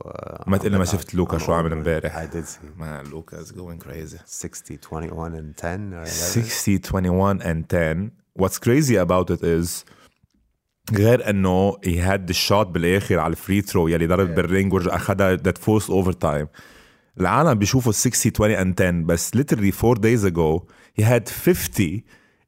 [0.04, 1.76] Uh, ما تقول لي ما I'm- شفت لوكا I'm شو عمل over it.
[1.76, 2.16] امبارح.
[2.16, 2.80] I did see.
[2.80, 4.18] Man, Luka is going crazy.
[4.26, 6.06] 60, 21, and 10 or 11.
[6.06, 9.84] 60 21 and 10 what's crazy about it is
[10.93, 15.57] غير انه had the shot بالاخر على الفري ثرو يلي ضرب بالرينج ورجع اخذها that
[15.57, 16.47] forced overtime
[17.19, 20.67] العالم بيشوفوا 60 20 and 10 بس literally four days ago
[20.99, 22.03] he had 50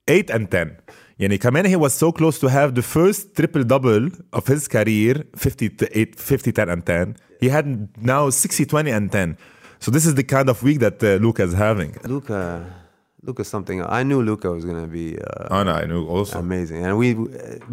[0.09, 0.77] 8 and 10
[1.19, 5.23] يعني كمان he was so close to have the first triple double of his career
[5.37, 9.35] 50 8 50 10 and 10 he had now 60 20 and 10
[9.79, 12.65] so this is the kind of week that uh, Luka is having Luca,
[13.23, 13.83] Luka something.
[13.83, 15.17] I knew Luka was gonna be.
[15.17, 16.83] Uh, oh no, I knew also amazing.
[16.85, 17.13] And we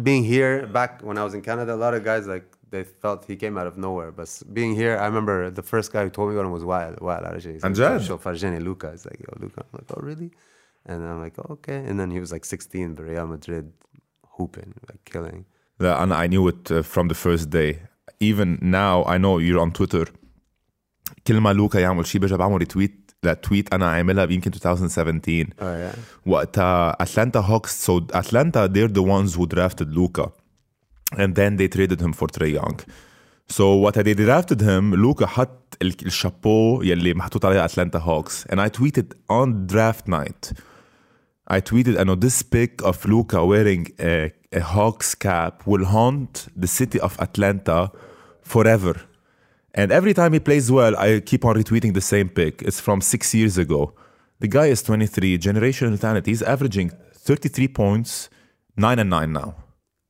[0.01, 3.25] being here back when I was in Canada, a lot of guys like they felt
[3.25, 4.11] he came out of nowhere.
[4.11, 6.99] But being here, I remember the first guy who told me about him was Wild
[7.01, 7.53] Wild Arjay.
[7.53, 8.87] He's like, show Farjani Luka.
[8.89, 9.61] It's like yo Luka.
[9.61, 10.31] I'm like oh really,
[10.85, 11.77] and I'm like oh, okay.
[11.77, 13.73] And then he was like 16, but Real Madrid
[14.37, 15.45] hooping like killing.
[15.79, 17.81] Yeah, and I knew it uh, from the first day.
[18.19, 20.05] Even now, I know you're on Twitter.
[21.27, 22.98] كل ما لوكا يعمل شيء برجع بعمل tweet.
[23.27, 25.99] تويت انا عاملها يمكن 2017 oh, yeah.
[26.25, 30.31] وقتها اتلانتا هوكس سو اتلانتا they're the ones who drafted Luka
[31.17, 32.79] and then they traded him for Trae Young.
[33.47, 38.69] So what they drafted him, لوكا حط الشابو يلي محطوط عليه اتلانتا هوكس and I
[38.69, 40.53] tweeted on draft night
[41.51, 46.67] I tweeted انه this pic of Luka wearing a, a Hawks cap will haunt the
[46.67, 47.91] city of Atlanta
[48.43, 49.08] forever.
[49.74, 52.62] And every time he plays well, I keep on retweeting the same pic.
[52.62, 53.92] It's from six years ago.
[54.40, 56.26] The guy is 23, generational talent.
[56.26, 58.28] He's averaging 33 points,
[58.76, 59.54] 9 and 9 now.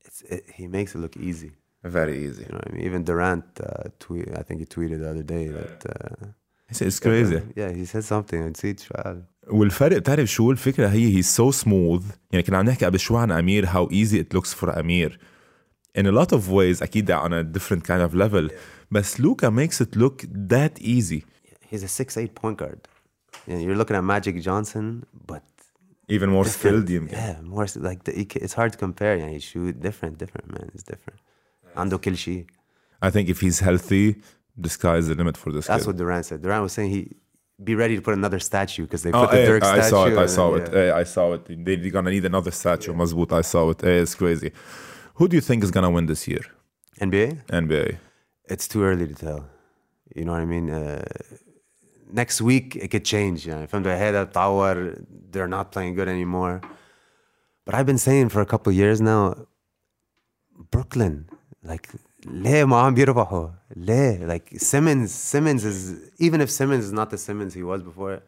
[0.04, 1.52] It's, it, he makes it look easy.
[1.82, 2.42] Very easy.
[2.42, 2.84] You know what I mean?
[2.86, 4.28] Even Durant uh, tweet.
[4.36, 5.86] I think he tweeted the other day that.
[5.86, 6.26] Uh,
[6.70, 7.40] It's, it's crazy.
[7.56, 9.22] Yeah, he said something and see trial.
[9.48, 12.02] والفرق بتعرف شو الفكرة هي he's so smooth
[12.32, 15.18] يعني كنا عم نحكي قبل شوي عن أمير how easy it looks for أمير
[15.98, 18.48] in a lot of ways أكيد on a different kind of level
[18.91, 21.25] But Sluka makes it look that easy.
[21.69, 22.87] He's a six-eight point guard.
[23.45, 25.43] You know, you're looking at Magic Johnson, but
[26.07, 26.89] even more skilled.
[26.89, 28.13] Yeah, more like the,
[28.45, 29.15] it's hard to compare.
[29.15, 30.71] Yeah, you know, he shoot different, different man.
[30.73, 31.19] It's different.
[31.75, 32.47] Ando Kilshi.
[33.01, 34.21] I think if he's healthy,
[34.57, 35.67] the sky is the limit for this.
[35.67, 35.87] That's kid.
[35.87, 36.41] what Durant said.
[36.41, 37.15] Durant was saying he
[37.63, 39.81] be ready to put another statue because they oh, put the hey, Dirk I.
[39.81, 40.67] Saw it, I saw it.
[40.67, 40.79] Yeah.
[40.79, 41.45] Hey, I saw it.
[41.47, 42.91] They're gonna need another statue.
[42.91, 42.97] Yeah.
[42.97, 43.31] Mazboot.
[43.31, 43.81] I saw it.
[43.81, 44.51] Hey, it's crazy.
[45.15, 46.45] Who do you think is gonna win this year?
[46.99, 47.45] NBA.
[47.47, 47.97] NBA
[48.52, 49.42] It's too early to tell.
[50.14, 50.66] You know what I mean?
[50.70, 51.04] Uh,
[52.20, 53.46] next week it could change.
[53.46, 54.72] Yeah, from the head up tower,
[55.32, 56.60] they're not playing good anymore.
[57.64, 59.22] But I've been saying for a couple of years now,
[60.70, 61.26] Brooklyn,
[61.62, 61.88] like
[62.26, 67.18] ليه ما عم بيربحوا؟ ليه؟ Like Simmons, Simmons is even if Simmons is not the
[67.18, 68.22] Simmons he was before,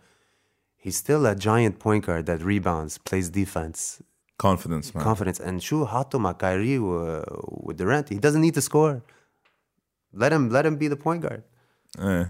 [0.76, 4.02] he's still a giant point guard that rebounds, plays defense,
[4.38, 5.02] Confidence, man.
[5.04, 5.40] confidence.
[5.40, 7.22] And شو حاطه مع Kyrie و-
[7.66, 9.02] with Durant, he doesn't need to score.
[10.22, 11.42] Let him let him be the point guard.
[11.98, 12.24] Eh,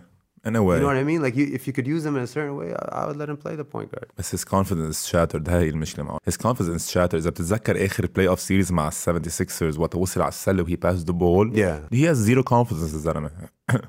[0.48, 0.76] in a way.
[0.76, 1.20] You know what I mean?
[1.26, 3.28] Like you, if you could use him in a certain way, I, I would let
[3.32, 4.08] him play the point guard.
[4.18, 8.40] بس his confidence shattered هاي المشكلة معه his confidence shattered إذا بتتذكر آخر بلاي اوف
[8.40, 11.96] سيريز مع ال 76ers وقت وصل على السلة وهي passed the ball Yeah.
[11.96, 13.30] he has zero confidence الزلمة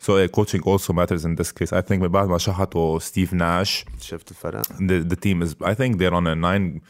[0.00, 3.32] so uh, coaching also matters in this case I think من بعد ما شحطوا ستيف
[3.32, 6.80] ناش شفت الفرق؟ the, the team is I think they're on a nine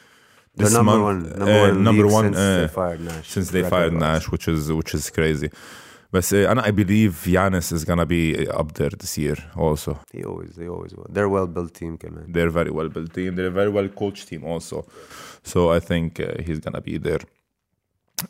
[0.56, 3.00] They're this number month, one, number uh, one, number league one since uh, they fired
[3.08, 3.26] Nash.
[3.34, 4.06] since they fired Record-wise.
[4.22, 5.48] Nash which is which is crazy
[6.12, 10.22] بس uh, أنا I believe Giannis is gonna be up there this year also They
[10.22, 11.06] always, they always will.
[11.10, 12.32] They're a well-built team, كمان.
[12.32, 13.34] they're very well built team.
[13.36, 14.84] They're a very well coached team also.
[15.42, 17.24] So I think uh, he's gonna be there.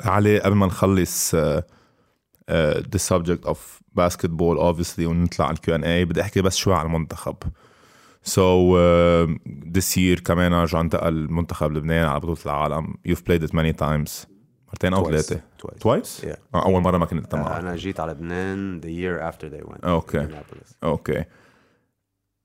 [0.00, 3.59] علي قبل ما نخلص uh, uh, the subject of
[3.94, 7.36] basketball obviously ونطلع على الكيو ان اي بدي احكي بس شوي عن المنتخب.
[8.24, 9.28] So uh,
[9.76, 12.94] this year كمان رجع انتقل المنتخب لبنان على بطولة العالم.
[13.09, 14.31] You've played it many times.
[14.74, 15.11] مرتين أو?
[16.01, 16.38] Yeah.
[16.55, 17.59] آه، أول مرة ما كنت معه.
[17.59, 19.86] أنا جيت على لبنان the year after they went.
[19.86, 20.74] Minneapolis.
[20.84, 21.26] أوكي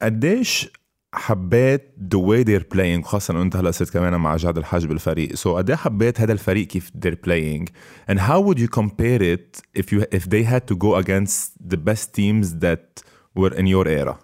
[0.02, 0.70] قديش
[1.12, 5.34] حبيت the way they're playing خاصة انه انت هلا صرت كمان مع جاد الحاج بالفريق
[5.34, 7.68] سو so قد حبيت هذا الفريق كيف they're playing
[8.10, 11.76] and how would you compare it if you if they had to go against the
[11.76, 13.02] best teams that
[13.38, 14.16] were in your era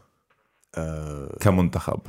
[0.77, 2.01] Uh, كمنتخب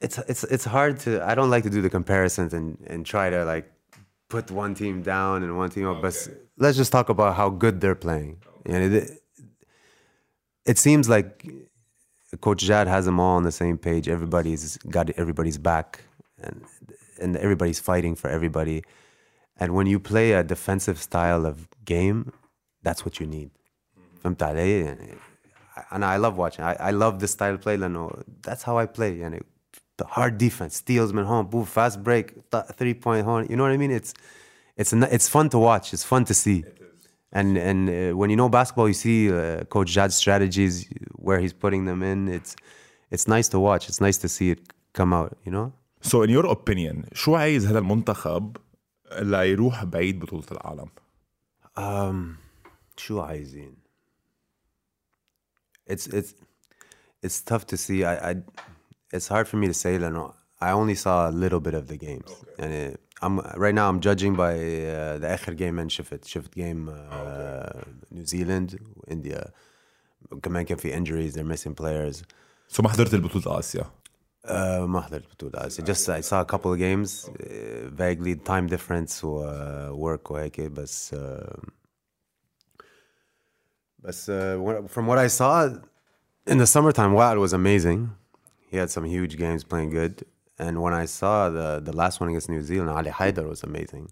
[0.00, 1.10] it's it's it's hard to.
[1.30, 3.66] I don't like to do the comparisons and and try to like
[4.29, 6.01] put one team down and one team up.
[6.01, 6.15] But
[6.57, 8.41] let's just talk about how good they're playing.
[8.65, 9.23] And it,
[10.65, 11.45] it seems like
[12.41, 14.07] Coach Jad has them all on the same page.
[14.07, 16.01] Everybody's got everybody's back,
[16.41, 16.63] and
[17.21, 18.83] and everybody's fighting for everybody.
[19.57, 21.55] And when you play a defensive style of
[21.85, 22.33] game,
[22.81, 23.51] that's what you need.
[24.23, 25.17] فهمت علي؟ يعني
[25.91, 26.63] and I love watching.
[26.63, 29.19] I, I love this style of play لأنه that's how I play.
[29.19, 29.43] يعني
[29.97, 33.45] the hard defense, steals من هون, boom, fast break, th- three point home.
[33.49, 33.91] You know what I mean?
[33.91, 34.13] It's
[34.77, 35.93] it's n- it's fun to watch.
[35.93, 36.63] It's fun to see.
[37.31, 40.73] And and uh, when you know basketball, you see uh, Coach Jad's strategies,
[41.25, 42.27] where he's putting them in.
[42.27, 42.55] It's
[43.11, 43.83] it's nice to watch.
[43.89, 44.59] It's nice to see it
[44.93, 45.37] come out.
[45.45, 45.67] You know.
[46.01, 48.57] so in your opinion شو عايز هذا المنتخب
[49.11, 50.89] ليروح بعيد بطولة العالم
[51.77, 52.37] Um,
[52.97, 53.75] شو عايزين?
[55.89, 56.33] It's it's
[57.25, 58.03] it's tough to see.
[58.03, 58.35] I, I
[59.13, 59.97] it's hard for me to say.
[59.97, 62.31] لأنه I only saw a little bit of the games.
[62.57, 66.89] And I'm right now I'm judging by uh, the آخر game and شفت شفت game
[66.89, 69.51] uh, New Zealand India.
[70.41, 71.33] كمان كان في injuries.
[71.35, 72.23] They're missing players.
[72.67, 73.83] سو ما حضرت البطولة آسيا
[74.45, 74.51] Uh,
[74.87, 75.85] ما حضرت بطولة آسيا.
[75.85, 80.61] Just I saw a couple of games uh, vaguely time difference و uh, work وهيك
[80.61, 81.59] بس uh,
[83.99, 85.69] بس uh, what- from what I saw
[86.47, 88.09] in the summertime Watt was amazing.
[88.71, 90.15] He had some huge games playing good.
[90.65, 94.05] And when I saw the the last one against New Zealand, Ali Haidar was amazing.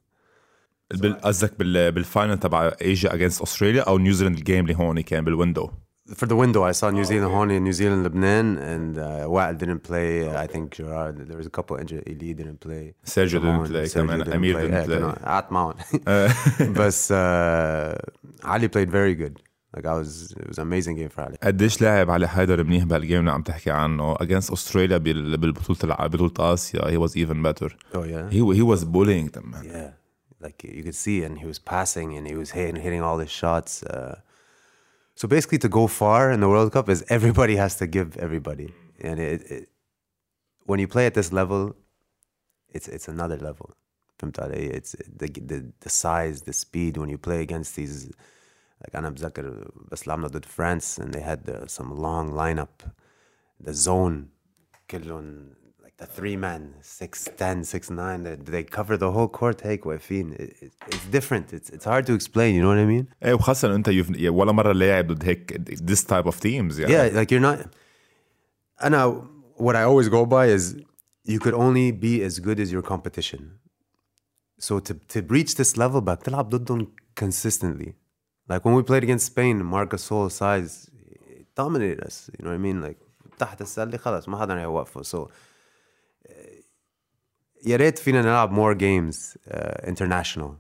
[0.94, 5.70] بال- قصدك بال بالفاينل تبع ايجيا اجينست استراليا او نيوزيلاند الجيم اللي هون كان بالويندو
[6.22, 9.58] For the window, I saw New Zealand Honey and New Zealand Lebanon, and uh, Watt
[9.62, 10.10] didn't play.
[10.44, 11.16] I think Gerard.
[11.30, 12.04] There was a couple injured.
[12.14, 12.84] Eli didn't play.
[13.16, 14.62] Sergio didn't Simone, play, Sergio كمان didn't Amir play.
[14.64, 14.98] didn't Yeah, play.
[14.98, 15.78] كانوا at Mount.
[16.80, 19.36] but uh, Ali played very good.
[19.76, 21.38] Like I was, it was an amazing game for Ali.
[21.44, 26.08] قديش لاعب علي حيدر منيح بهالجيم اللي عم تحكي عنه اجينست استراليا بال- بالبطولة الع-
[26.08, 28.30] بطولة اسيا he was even better Oh yeah.
[28.30, 29.92] he he was bullying them man Yeah,
[30.46, 33.32] like you could see, and he was passing, and he was hitting, hitting all his
[33.42, 33.72] shots.
[33.84, 34.16] Uh,
[35.20, 38.70] so basically, to go far in the World Cup is everybody has to give everybody,
[39.08, 39.64] and it, it,
[40.70, 41.62] when you play at this level,
[42.76, 43.68] it's it's another level.
[44.20, 44.70] فهمت علي?
[44.80, 48.10] It's the, the the size, the speed when you play against these.
[48.84, 52.88] Like أنا بتذكر بس لعبنا ضد France and they had uh, some long lineup.
[53.68, 54.28] The zone
[54.92, 55.50] كلهم
[55.84, 58.24] like the three man, six ten, six nine.
[58.24, 59.62] They, they cover the whole court.
[59.62, 60.34] Hey, واقفين.
[60.34, 61.54] It, it, it's different.
[61.54, 62.56] It's it's hard to explain.
[62.56, 63.08] You know what I mean?
[63.24, 65.58] ايه وخاصة انت you've- ولا مرة لاعب ضد هيك
[65.92, 67.60] this type of teams يعني Yeah, like you're not.
[68.84, 69.28] And now,
[69.58, 70.76] what I always go by is
[71.24, 73.42] you could only be as good as your competition.
[74.68, 77.94] So to to reach this level, back تلعب ضدهم consistently.
[78.49, 80.91] Like when we played against Spain, Marc Gasol size
[81.55, 82.31] dominated us.
[82.39, 82.81] You know what I mean?
[82.81, 82.99] Like
[83.39, 85.03] تحت السله خلاص ما حدا يوقفه.
[85.03, 85.29] So
[86.29, 86.31] uh,
[87.67, 90.57] يا ريت فينا نلعب more games uh, international.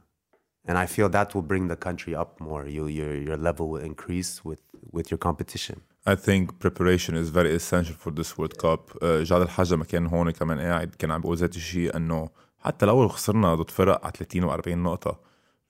[0.69, 2.67] And I feel that will bring the country up more.
[2.67, 5.81] You, your, your level will increase with, with your competition.
[6.07, 8.99] I think preparation is very essential for this World Cup.
[9.03, 12.29] جاد الحاج لما كان هون كمان قاعد كان عم ذات الشيء انه
[12.59, 15.19] حتى لو خسرنا ضد فرق على 30 و40 نقطة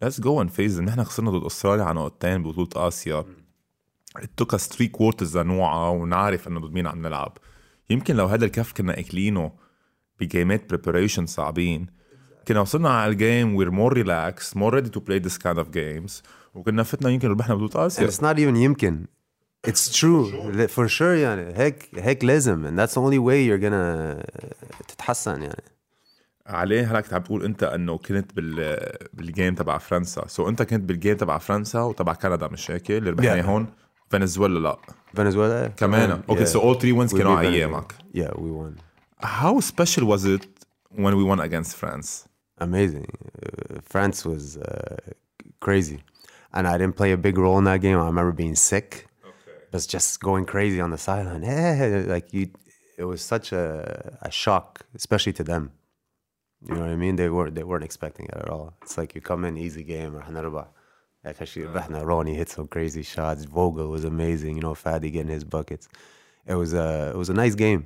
[0.04, 3.24] let's go and face them نحن خسرنا ضد أستراليا على نقطتين ببطولة آسيا.
[4.18, 7.38] it took us three quarters لنوعى ونعرف إنه ضد مين عم نلعب.
[7.90, 9.52] يمكن لو هذا الكف كنا إكلينه
[10.20, 11.86] بجيمات preparation صعبين.
[12.48, 16.22] كنا وصلنا على الجيم we're more relaxed more ready to play this kind of games.
[16.54, 19.06] وكنا فتنا يمكن ربحنا بطولة And اسيا it's not even يمكن.
[19.66, 20.66] It's true.
[20.68, 21.58] for sure يعني.
[21.58, 22.68] هيك هيك لازم.
[22.68, 24.22] And that's the only way you're gonna
[24.88, 25.75] تتحسن يعني.
[26.46, 28.80] عليه هلا كنت عم تقول انت انه كنت بال
[29.12, 33.10] بالجيم تبع فرنسا سو so انت كنت بالجيم تبع فرنسا وتبع كندا مش هيك اللي
[33.10, 33.46] ربحنا Yeah.
[33.46, 33.66] هون
[34.10, 34.76] فنزويلا لا
[35.16, 36.46] Venezuela كمان أوكي.
[36.46, 37.48] سو اول 3 وينز كانوا على.
[37.48, 38.80] ايامك Yeah, we won.
[39.26, 40.44] How special was it
[41.04, 42.08] when we won against France?
[42.68, 43.08] Amazing.
[43.12, 44.96] Uh, France was uh,
[45.66, 45.98] crazy.
[46.56, 47.98] And I didn't play a big role in that game.
[48.04, 48.88] I remember being sick.
[49.72, 51.42] But just going crazy on the sideline.
[51.52, 52.44] Hey, like you
[53.00, 53.64] it was such a,
[54.28, 54.68] a shock,
[55.00, 55.64] especially to them.
[56.65, 57.15] You know what I mean?
[57.15, 58.67] They weren't they weren't expecting it at all.
[58.83, 60.65] It's like you come in easy game or هنربح.
[61.25, 63.45] Like actually ربحنا Ronnie hit some crazy shots.
[63.45, 65.87] Vogel was amazing, you know, Fadi getting his buckets.
[66.47, 67.83] It was a it was a nice game.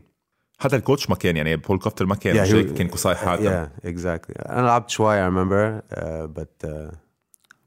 [0.59, 3.43] حتى الكوتش ما كان يعني بول كفتر ما كان مش he- هيك كان قصاي حاتم
[3.43, 4.49] Yeah, exactly.
[4.49, 6.95] أنا لعبت شوي I remember, uh, but uh,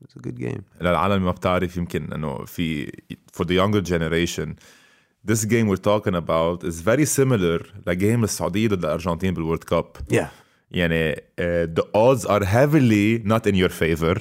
[0.03, 0.63] it was a good game.
[0.81, 2.87] للعالم اللي ما بتعرف يمكن انه في
[3.37, 4.49] for the younger generation
[5.31, 10.27] this game we're talking about is very similar لجيم السعودية ضد الأرجنتين بالورد كاب Yeah.
[10.74, 11.20] يعني uh,
[11.80, 14.18] the odds are heavily not in your favor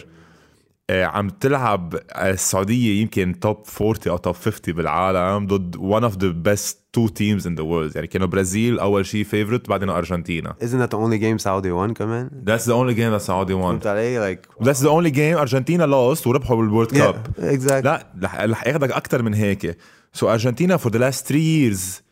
[0.90, 6.50] uh, عم تلعب السعودية يمكن توب 40 أو توب 50 بالعالم ضد one of the
[6.50, 10.86] best two teams in the world يعني كانوا برازيل أول شيء favorite بعدين أرجنتينا Isn't
[10.86, 13.86] that the only game Saudi won كمان؟ That's the only game that Saudi won فهمت
[13.86, 17.84] علي؟ Like That's the only game أرجنتينا lost وربحوا بالورد كاب yeah, exactly.
[17.84, 19.76] لا رح ياخدك أكثر من هيك
[20.12, 22.02] سو ارجنتينا فور ذا لاست 3 ييرز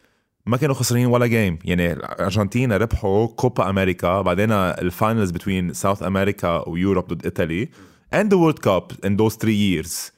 [0.47, 6.69] ما كانوا خسرانين ولا جيم يعني ارجنتينا ربحوا كوبا أمريكا بعدين الفاينلز بين ساوث أمريكا
[6.69, 7.69] ويوروب ضد ايطالي
[8.13, 10.11] and the World Cup in those three years.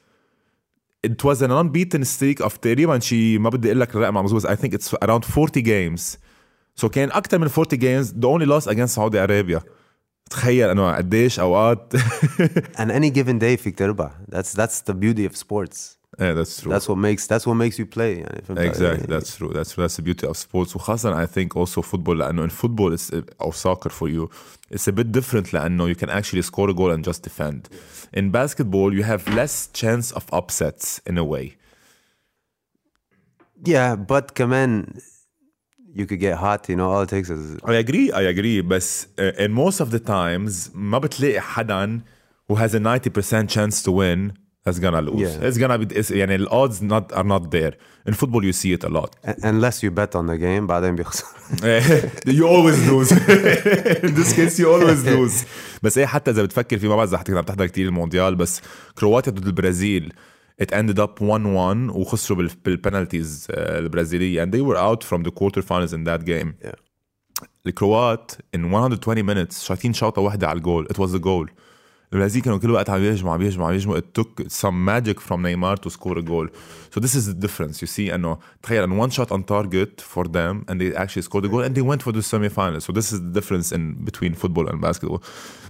[1.03, 4.55] It was an unbeaten streak of تقريبا شي ما بدي أقول لك الرقم مظبوط I
[4.55, 6.17] think it's around 40 games.
[6.81, 9.61] So كان أكثر من 40 games the only loss against سعودي ارابيا
[10.29, 11.93] تخيل أنه قديش أوقات.
[12.79, 14.11] And any given day فيك تربح.
[14.31, 16.02] That's that's the beauty of sports.
[16.18, 19.06] yeah that's true That's what makes that's what makes you play يعني فهمت علي؟ Exactly,
[19.06, 19.52] that's true.
[19.52, 20.76] That's that's the beauty of sports.
[20.76, 24.28] وخاصة I think also football لأنه in football is أو soccer for you,
[24.74, 27.68] it's a bit different لأنه you can actually score a goal and just defend.
[28.14, 31.56] In basketball, you have less chance of upsets in a way.
[33.64, 34.86] Yeah, but كمان
[35.94, 38.60] you could get hot, you know, all it takes is I agree, I agree.
[38.60, 42.00] بس uh, in most of the times ما بتلاقي حدا
[42.50, 44.32] who has a 90% chance to win
[44.64, 45.20] that's gonna lose.
[45.20, 45.48] Yeah.
[45.48, 47.74] It's gonna be it's, يعني the odds not are not there.
[48.08, 49.10] In football, you see it a lot.
[49.42, 51.24] unless you bet on the game بعدين بيخسر.
[52.26, 55.46] you always lose in this case you always lose
[55.82, 58.60] بس ايه حتى اذا بتفكر فيه ما بعرف اذا حتى عم تحضر كثير المونديال بس
[58.98, 60.12] كرواتيا ضد البرازيل
[60.62, 61.24] it ended up 1-1
[61.96, 66.68] وخسروا بال- بالبنالتيز آه، البرازيلية and they were out from the quarterfinals in that game
[66.68, 66.74] Yeah.
[67.66, 71.50] الكروات in 120 minutes شايطين شوطة واحدة على الجول it was the goal
[72.12, 75.42] البرازيل كانوا كل وقت عم يهجموا عم يهجموا عم يهجموا it took some magic from
[75.42, 76.46] Neymar to score a goal
[76.90, 80.24] so this is the difference you see انه تخيل انه one shot on target for
[80.24, 83.12] them and they actually scored a goal and they went for the semi-finals so this
[83.12, 85.20] is the difference in between football and basketball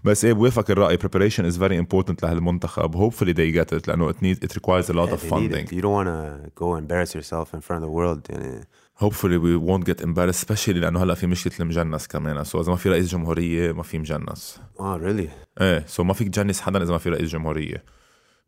[0.05, 4.17] بس ايه بوافق الرأي preparation is very important لهالمنتخب hopefully they get it لانه it
[4.17, 5.73] needs it requires a lot of They need funding it.
[5.73, 8.65] You don't want to go embarrass yourself in front of the world يعني
[9.04, 12.44] hopefully we won't get embarrassed especially لأنه هلا في مشكلة المجنس كمان.
[12.44, 14.60] سو إذا ما في رئيس جمهورية ما في مجنس.
[14.80, 15.30] Oh really?
[15.62, 17.84] إيه سو ما فيك تجنس حدا إذا ما في رئيس جمهورية.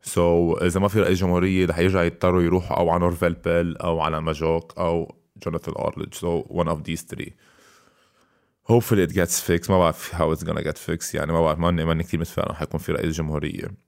[0.02, 4.00] سو إذا ما في رئيس جمهورية رح يرجع يضطروا يروحوا أو على نورفيل بيل أو
[4.00, 7.30] على ماجوك أو جوناثان ارلج سو one of these three.
[8.72, 9.70] Hopefully it gets fixed.
[9.70, 11.14] ما بعرف how it's gonna get fixed.
[11.14, 13.85] يعني ما بعرف ماني ماني كثير متفائل إنه حيكون في رئيس جمهورية.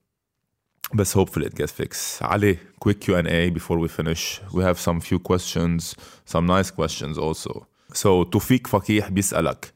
[0.93, 5.19] بس hopefully it gets fixed علي quick Q&A before we finish we have some few
[5.19, 5.95] questions
[6.25, 9.73] some nice questions also So توفيق فقيح بيسألك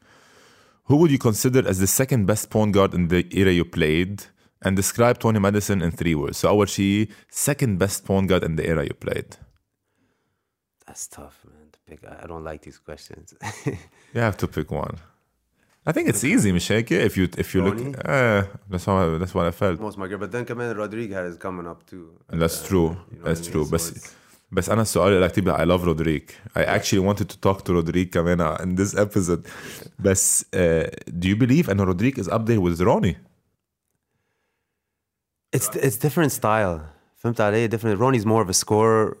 [0.90, 4.22] Who would you consider as the second best point guard in the era you played
[4.64, 8.56] and describe Tony Madison in three words so أول شيء second best point guard in
[8.56, 9.36] the era you played
[10.86, 11.66] That's tough, man.
[11.74, 12.00] To pick.
[12.10, 13.26] I I don't like these questions.
[14.14, 14.96] You have to pick one
[15.86, 17.94] I think it's easy مش هيك if you if you look Ronnie?
[17.96, 21.38] uh, that's how that's what I felt Most my girl, but then كمان Rodriguez is
[21.38, 22.36] coming up too.
[22.38, 22.90] That's Uh, true.
[23.12, 23.60] you know That's what I true.
[23.64, 23.68] mean?
[23.68, 24.10] So بس it's-
[24.52, 26.30] بس انا السؤال اللي كتير I love Rodrigue.
[26.56, 29.46] I actually wanted to talk to Rodrigue كمان in this episode.
[29.98, 33.16] بس uh, do you believe ان Rodrigue is up there with Ronnie?
[35.56, 36.80] It's it's different style.
[37.16, 37.68] فهمت علي?
[37.68, 37.98] Different.
[38.00, 39.16] Ronnie's more of a scorer.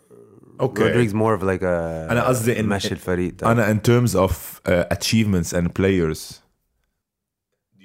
[0.60, 0.82] Okay.
[0.82, 3.44] Rodrigue's more of like a أنا قصدي إن- ماشي الفريق type.
[3.46, 4.30] انا in terms of
[4.68, 6.40] uh, achievements and players.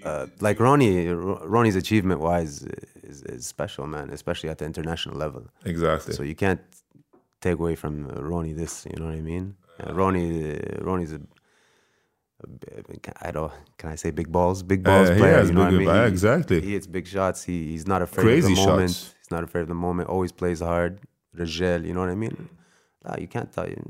[0.05, 2.62] uh, like Ronnie, Ronnie's achievement wise
[3.03, 5.46] is, is special, man, especially at the international level.
[5.64, 6.14] Exactly.
[6.14, 6.61] So you can't
[7.40, 8.86] take away from uh, Ronnie this.
[8.90, 9.57] You know what I mean?
[9.80, 11.20] Uh, Ronnie, uh, Ronnie's a,
[12.42, 13.53] a I don't.
[13.76, 14.62] Can I say big balls?
[14.62, 15.42] Big balls Uh, player.
[15.44, 15.88] you know big- what I mean?
[15.88, 16.61] yeah, He- exactly.
[16.61, 17.42] He hits big shots.
[17.44, 18.90] He he's not afraid Crazy of the moment.
[18.90, 19.14] shots.
[19.20, 20.09] He's not afraid of the moment.
[20.09, 21.01] Always plays hard.
[21.36, 22.49] Rajel, you know what I mean?
[23.05, 23.80] Nah, you can't tell you.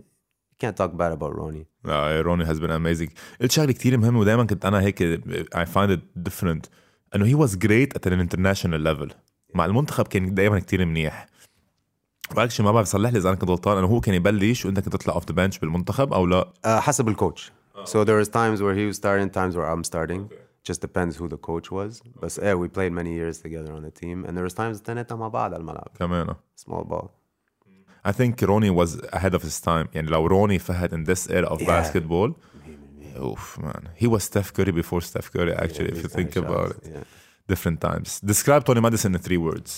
[0.62, 1.66] Can't talk bad about Ronnie.
[1.86, 3.10] Uh, Ronnie has been amazing.
[3.40, 5.20] قلت شغله كتير مهمه ودائما كنت أنا هيك
[5.54, 6.68] I find it different
[7.14, 9.14] انه he was great at an international level.
[9.54, 11.26] مع المنتخب كان دائما كتير منيح.
[12.36, 14.92] واكشلي ما بعرف صلح لي اذا أنا كنت غلطان انه هو كان يبلش وانت كنت
[14.92, 17.52] تطلع اوف ذا بنش بالمنتخب أو لا Uh, حسب الكوتش.
[17.84, 20.22] So there was times where he was starting, times where I'm starting.
[20.68, 21.92] Just depends who the coach was.
[22.20, 25.16] But yeah, we played many years together on the team, and there was times تنتنا
[25.18, 25.88] مع بعض على الملعب.
[25.98, 26.34] كمان
[26.66, 27.08] Small ball.
[28.07, 31.47] I think Ronnie was ahead of his time يعني لو روني فهد in this era
[31.47, 31.67] of Yeah.
[31.67, 32.31] basketball
[33.21, 36.83] oof man he was Steph Curry before Steph Curry actually if you think about it
[36.85, 37.03] Yeah.
[37.53, 39.71] different times describe Tony Madison in three words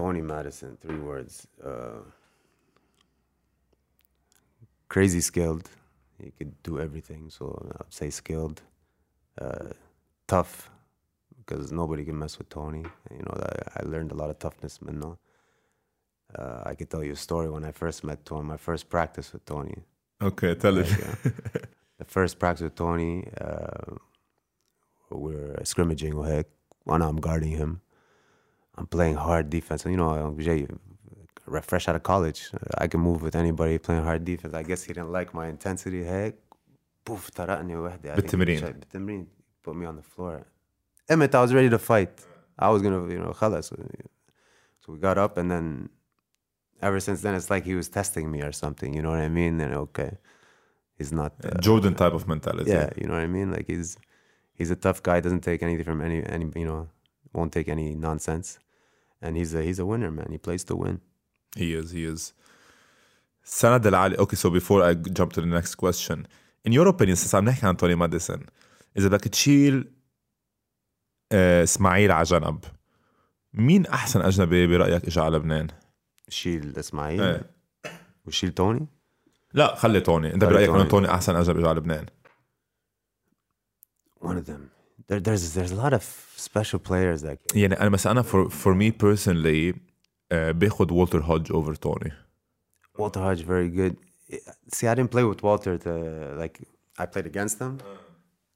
[0.00, 1.32] Tony Madison, three words.
[1.70, 2.00] Uh,
[4.88, 5.68] crazy skilled.
[6.22, 7.30] He could do everything.
[7.30, 7.44] So
[7.80, 8.62] I'd say skilled.
[9.40, 9.70] Uh,
[10.26, 10.70] tough,
[11.38, 12.84] because nobody can mess with Tony.
[13.10, 14.98] You know, I, I learned a lot of toughness, man.
[15.00, 15.18] No.
[16.38, 19.32] Uh, I could tell you a story when I first met Tony, my first practice
[19.32, 19.78] with Tony.
[20.28, 21.60] okay tell it Like, uh,
[21.98, 23.94] the first practice with Tony, uh,
[25.10, 26.46] we were scrimmaging وهيك
[26.86, 27.80] وانا I'm guarding him.
[28.76, 29.84] I'm playing hard defense.
[29.86, 30.68] You know, I'm جاي
[31.62, 32.50] fresh out of college.
[32.76, 34.54] I can move with anybody playing hard defense.
[34.54, 36.34] I guess he didn't like my intensity هيك.
[37.06, 38.14] بوف طرقني وحدة.
[38.14, 38.60] I think بالتمرين.
[38.60, 39.26] شا- بالتمرين.
[39.66, 40.46] Put me on the floor.
[41.10, 42.26] Emmett, I was ready to fight.
[42.58, 43.72] I was gonna, you know, خلص.
[44.80, 45.88] So we got up and then
[46.82, 48.94] ever since then it's like he was testing me or something.
[48.94, 49.60] You know what I mean?
[49.60, 50.12] And okay,
[50.96, 51.32] he's not.
[51.44, 53.50] uh, Jordan type of mentality yeah, you know what I mean.
[53.56, 53.96] Like he's
[54.58, 55.20] he's a tough guy.
[55.20, 56.88] Doesn't take anything from any any you know
[57.32, 58.58] won't take any nonsense,
[59.22, 60.28] and he's a he's a winner, man.
[60.30, 61.00] He plays to win.
[61.56, 62.32] he is he is
[63.44, 66.26] سند العالي okay so before I jump to the next question
[66.64, 68.46] in your opinion since عم نحكي عن توني ماديسون
[68.96, 69.92] إذا بدك تشيل
[71.32, 72.64] آه، اسماعيل على جنب
[73.54, 75.68] مين أحسن أجنبي برأيك إجا على لبنان؟
[76.33, 77.49] شيل اسماعيل إيه.
[78.25, 78.87] وشيل توني.
[79.53, 81.07] لا خلي توني أنت خلي برأيك إنه توني.
[81.07, 82.05] أجنبي إجا على لبنان؟
[84.21, 84.71] One of them.
[85.07, 86.03] There, there's there's a lot of
[86.37, 87.55] special players that.
[87.55, 89.77] يعني أنا مثلا أنا for, for me personally
[90.31, 92.11] آه، باخد والتر هودج over توني
[92.97, 93.95] Walter Hodge very good.
[94.75, 95.91] See, I didn't play with Walter to
[96.41, 96.57] like.
[96.99, 97.77] I played against him.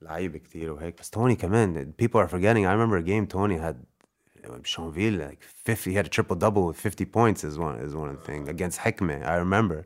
[0.02, 3.76] لعيب كتير وهيك بس توني كمان people are forgetting I remember a game Tony had
[4.64, 8.18] Champville, like 50, he had a triple double with 50 points is one is one
[8.18, 9.26] thing against Hekmeh.
[9.26, 9.86] I remember.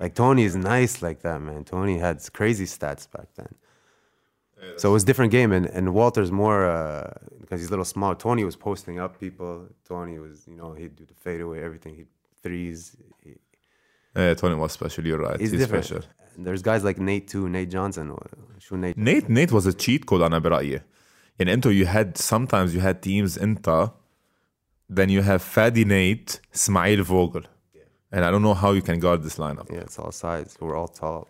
[0.00, 1.64] Like Tony is nice like that, man.
[1.64, 3.54] Tony had crazy stats back then.
[4.76, 7.84] So it was a different game, and, and Walter's more uh, because he's a little
[7.84, 8.14] small.
[8.14, 9.66] Tony was posting up people.
[9.86, 11.94] Tony was, you know, he'd do the fadeaway, everything.
[11.94, 12.04] He
[12.42, 12.96] threes.
[13.22, 13.34] He,
[14.16, 15.06] yeah, Tony was special.
[15.06, 15.38] You're right.
[15.38, 16.00] He's, he's special.
[16.36, 18.16] There's guys like Nate too, Nate Johnson.
[18.70, 18.96] Nate.
[18.96, 20.80] Nate Nate was a cheat code, أنا برأيي
[21.39, 23.91] يعني أنتوا you had sometimes you had teams أنت
[24.89, 27.43] then you have Fadi Nate اسماعيل Vogel
[28.11, 30.75] and I don't know how you can guard this lineup yeah it's all sides we're
[30.75, 31.27] all tall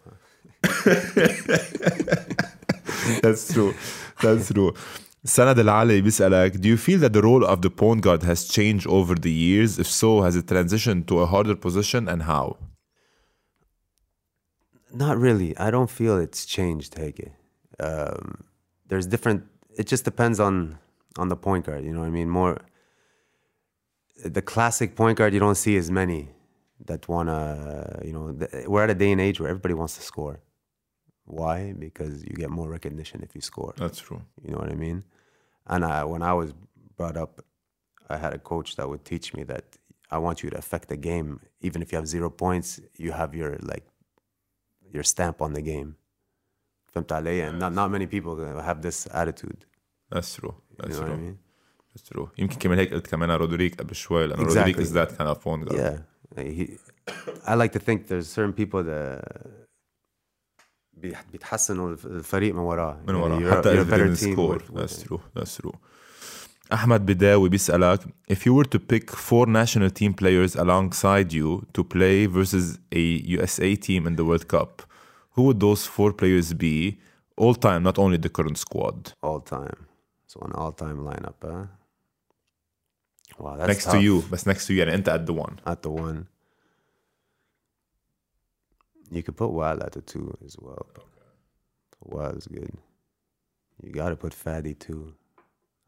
[3.22, 3.74] That's true.
[4.22, 4.74] That's true.
[5.24, 8.88] سند العلي بيسألك Do you feel that the role of the point guard has changed
[8.88, 9.80] over the years?
[9.80, 12.58] If so, has it transitioned to a harder position and how?
[14.94, 15.58] Not really.
[15.58, 17.32] I don't feel it's changed, Hege.
[17.80, 18.44] Um,
[18.88, 19.44] there's different.
[19.77, 20.79] it just depends on
[21.19, 21.85] on the point guard.
[21.85, 22.29] You know what I mean?
[22.29, 22.59] More
[24.25, 25.35] the classic point guard.
[25.35, 26.29] You don't see as many
[26.87, 28.01] that wanna.
[28.05, 30.41] You know, we're at a day and age where everybody wants to score.
[31.27, 31.73] Why?
[31.73, 33.75] Because you get more recognition if you score.
[33.77, 34.23] That's true.
[34.43, 35.05] You know what I mean?
[35.67, 36.53] And I, when I was
[36.97, 37.43] brought up,
[38.11, 39.65] I had a coach that would teach me that
[40.11, 41.41] I want you to affect the game.
[41.63, 43.87] Even if you have zero points, you have your like
[44.93, 45.97] your stamp on the game.
[46.94, 47.50] فهمت علي?
[47.52, 49.66] And not, not many people have this attitude.
[50.12, 51.38] That's true You that's know what I true mean?
[51.94, 54.58] that's true يمكن كمان هيك قلت كمان رودريك قبل شوي لانه Exactly.
[54.58, 55.98] رودريك is that kind of point guard Yeah.
[56.38, 56.66] Like he,
[57.52, 59.48] I like to think there's certain people that
[60.94, 63.02] بيح- بيتحسنوا الف- الفريق من وراه.
[63.08, 64.82] من يعني ورا you're- حتى you're if a they better didn't team score with- with
[64.82, 65.08] that's it.
[65.08, 65.76] true that's true
[66.74, 68.00] أحمد بداوي بيسألك
[68.32, 73.04] if you were to pick four national team players alongside you to play versus a
[73.36, 74.82] USA team in the World Cup
[75.35, 76.99] who would those four players be
[77.37, 79.13] all time, not only the current squad?
[79.23, 79.87] All time.
[80.27, 81.67] So an all time lineup, huh?
[83.39, 83.95] Wow, that's next tough.
[83.95, 84.23] to you.
[84.23, 85.61] That's next to you, and enter at the one.
[85.67, 86.29] At the one.
[89.11, 90.87] You could put Wael at the two as well.
[90.99, 92.17] Okay.
[92.17, 92.77] Wael is good.
[93.83, 95.15] You got to put Fadi too.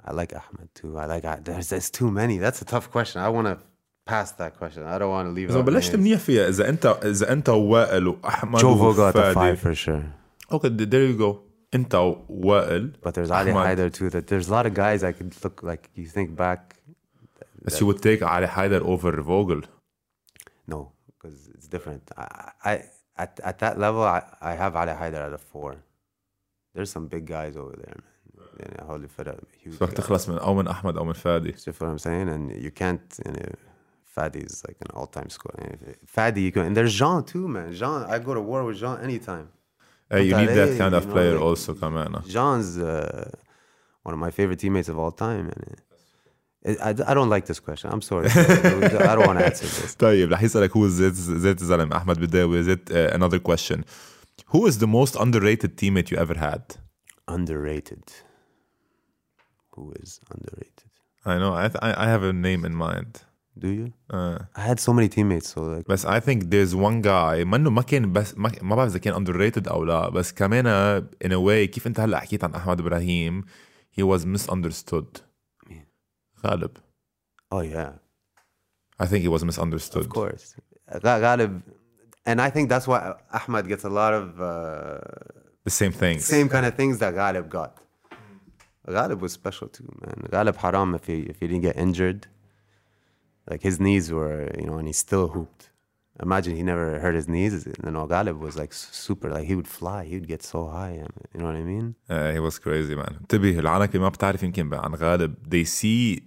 [0.04, 0.98] I like Ahmed too.
[0.98, 1.24] I like.
[1.24, 2.38] I, there's there's too many.
[2.38, 3.20] That's a tough question.
[3.20, 3.58] I want to
[4.05, 4.83] pass that question.
[4.83, 5.49] I don't want to leave.
[5.49, 5.99] إذا out بلشت names.
[5.99, 9.75] منيح فيها إذا أنت إذا أنت ووائل وأحمد Joe Vogel at the وفادي five for
[9.75, 10.03] sure.
[10.51, 11.37] Okay there you go
[11.75, 13.77] أنت ووائل But there's Ali Ahmad.
[13.77, 14.09] Haider too.
[14.09, 15.89] That there's a lot of guys I could look like.
[15.95, 16.75] You think back,
[17.61, 19.61] بس you would take علي حيدر over Vogel
[20.67, 22.03] no, because it's different.
[22.17, 22.25] I,
[22.71, 22.73] I
[23.17, 25.71] at at that level, I, I have Ali Haider at a four.
[26.73, 28.07] There's some big guys over there, man.
[28.59, 29.81] يعني هولي فرق huge.
[29.81, 29.93] رح guys.
[29.93, 32.29] تخلص من أو من أحمد أو من فادي See what I'm saying?
[32.29, 33.19] And you can't.
[33.25, 33.55] يعني
[34.15, 35.55] Fadi is like an all-time score.
[35.59, 37.73] يعني Fadi, you can, and there's Jean too, man.
[37.73, 39.47] Jean, I go to war with Jean anytime.
[40.09, 43.31] Hey, you need that Hey, kind you of know, player like- also كمان Jean's uh,
[44.03, 45.45] one of my favorite teammates of all time.
[46.65, 47.89] And I, I don't like this question.
[47.93, 48.27] I'm sorry.
[48.29, 49.95] I don't want to answer this.
[49.95, 53.83] طيب رح يسألك هو زيت زيت الزلمة أحمد بداوي زيت uh, another question
[54.53, 56.63] Who is the most underrated teammate you ever had?
[57.27, 58.03] Underrated.
[59.75, 60.83] Who is underrated?
[61.25, 63.11] I know I, th- I I have a name in mind
[63.57, 63.93] Do you?
[64.09, 67.69] uh, I had so many teammates, so like بس I think there's one guy منه
[67.69, 70.65] ما كان بس ما, ما بعرف إذا كان underrated أو لا بس كمان
[71.23, 73.43] in a way كيف أنت هلا حكيت عن أحمد إبراهيم
[73.99, 75.21] he was misunderstood
[75.69, 75.85] مين؟
[76.45, 76.77] غالب
[77.53, 77.91] oh yeah,
[78.99, 80.55] I think he was misunderstood of course.
[81.05, 81.61] Gha- Ghalib,
[82.25, 82.99] and I think that's why
[83.39, 84.99] Ahmad gets a lot of uh,
[85.67, 87.71] the same things same kind of things that Ghalib got.
[88.97, 90.17] Ghalib was special too, man.
[90.35, 92.21] Ghalib haram if he if he didn't get injured.
[93.49, 95.63] Like his knees were, you know, and he still hooped.
[96.27, 97.53] Imagine he never hurt his knees.
[97.85, 98.71] You know, Ghalib was like
[99.07, 99.27] super.
[99.35, 99.99] Like he would fly.
[100.11, 100.93] He would get so high.
[101.33, 101.87] You know what I mean?
[102.09, 106.19] Uh, he was crazy man انتبه العنك اللي ما بتعرف يمكن عن غالب they see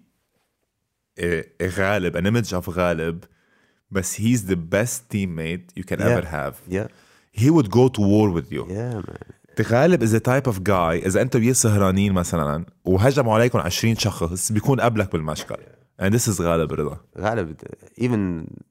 [1.20, 3.24] uh, غالب an image of غالب
[3.90, 6.08] بس he's the best teammate you can Yeah.
[6.16, 6.88] ever have Yeah.
[7.40, 9.60] he would go to war with you Yeah, man.
[9.60, 14.52] غالب is a type of guy إذا أنت وياه سهرانين مثلا وهجموا عليكم 20 شخص
[14.52, 15.56] بيكون قبلك بالمشكل
[16.01, 16.97] And this is Ghalib Rida.
[17.17, 17.49] Ghalib,
[17.97, 18.63] even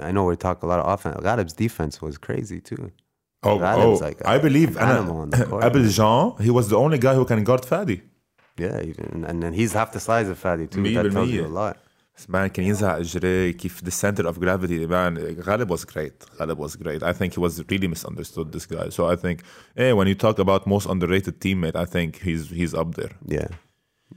[0.00, 1.16] I know we talk a lot of offense.
[1.20, 2.90] Ghalib's defense was crazy too.
[3.44, 6.40] Oh, oh like a, I believe an animal on the court.
[6.46, 8.02] He was the only guy who can guard Fadi.
[8.58, 10.82] Yeah, even, and then he's half the size of Fadi too.
[10.94, 11.78] That tells you a lot.
[12.28, 17.02] Man can ينزع اجريه the center of gravity man Ghalib was great Ghalib was great
[17.02, 19.42] I think he was really misunderstood this guy so I think
[19.74, 23.48] hey when you talk about most underrated teammate I think he's he's up there yeah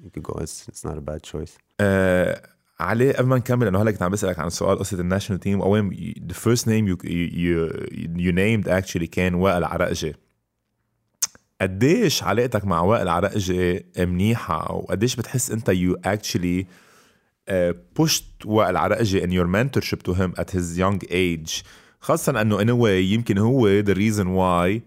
[0.04, 2.36] you could go it's, it's not a bad choice uh,
[2.80, 5.92] علي قبل ما نكمل انه هلا كنت عم بسالك عن سؤال قصه الناشونال تيم وين
[6.34, 7.88] first name you you
[8.18, 10.16] you named actually كان وائل عرقجي
[11.62, 15.72] قديش علاقتك مع وائل عرقجي منيحه وقديش بتحس انت
[16.08, 16.66] actually
[17.50, 21.64] uh, pushed وائل عرقجي in your mentorship to him at his young age
[22.00, 24.82] خاصة انه in a يمكن هو the reason why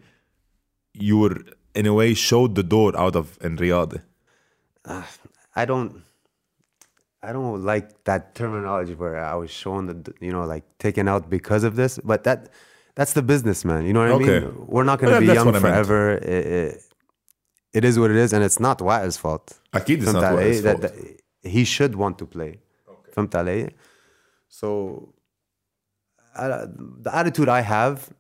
[1.03, 1.39] you were
[1.79, 4.01] in a way showed the door out of in رياضة
[5.57, 6.08] I don't.
[7.23, 11.29] I don't like that terminology where I was shown the you know like taken out
[11.29, 12.49] because of this, but that
[12.95, 13.87] that's the businessman.
[13.87, 14.37] You know what okay.
[14.37, 14.67] I mean?
[14.67, 16.13] We're not going to be young forever.
[16.13, 16.83] It, it,
[17.73, 19.59] it is what it is, and it's not Wa'il's fault.
[19.73, 20.81] Akid is not Wa'il's fault.
[20.81, 22.59] That, that, he should want to play.
[23.17, 23.71] Okay.
[24.49, 25.15] So
[26.35, 26.65] I,
[27.07, 28.11] the attitude I have,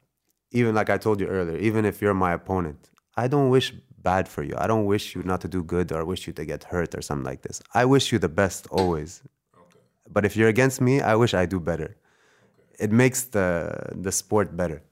[0.52, 3.72] even like I told you earlier, even if you're my opponent, I don't wish
[4.02, 4.54] bad for you.
[4.58, 7.02] I don't wish you not to do good or wish you to get hurt or
[7.02, 7.62] something like this.
[7.74, 9.22] I wish you the best always.
[9.56, 9.80] Okay.
[10.10, 11.96] But if you're against me, I wish I do better.
[11.96, 12.84] Okay.
[12.84, 14.82] It makes the the sport better.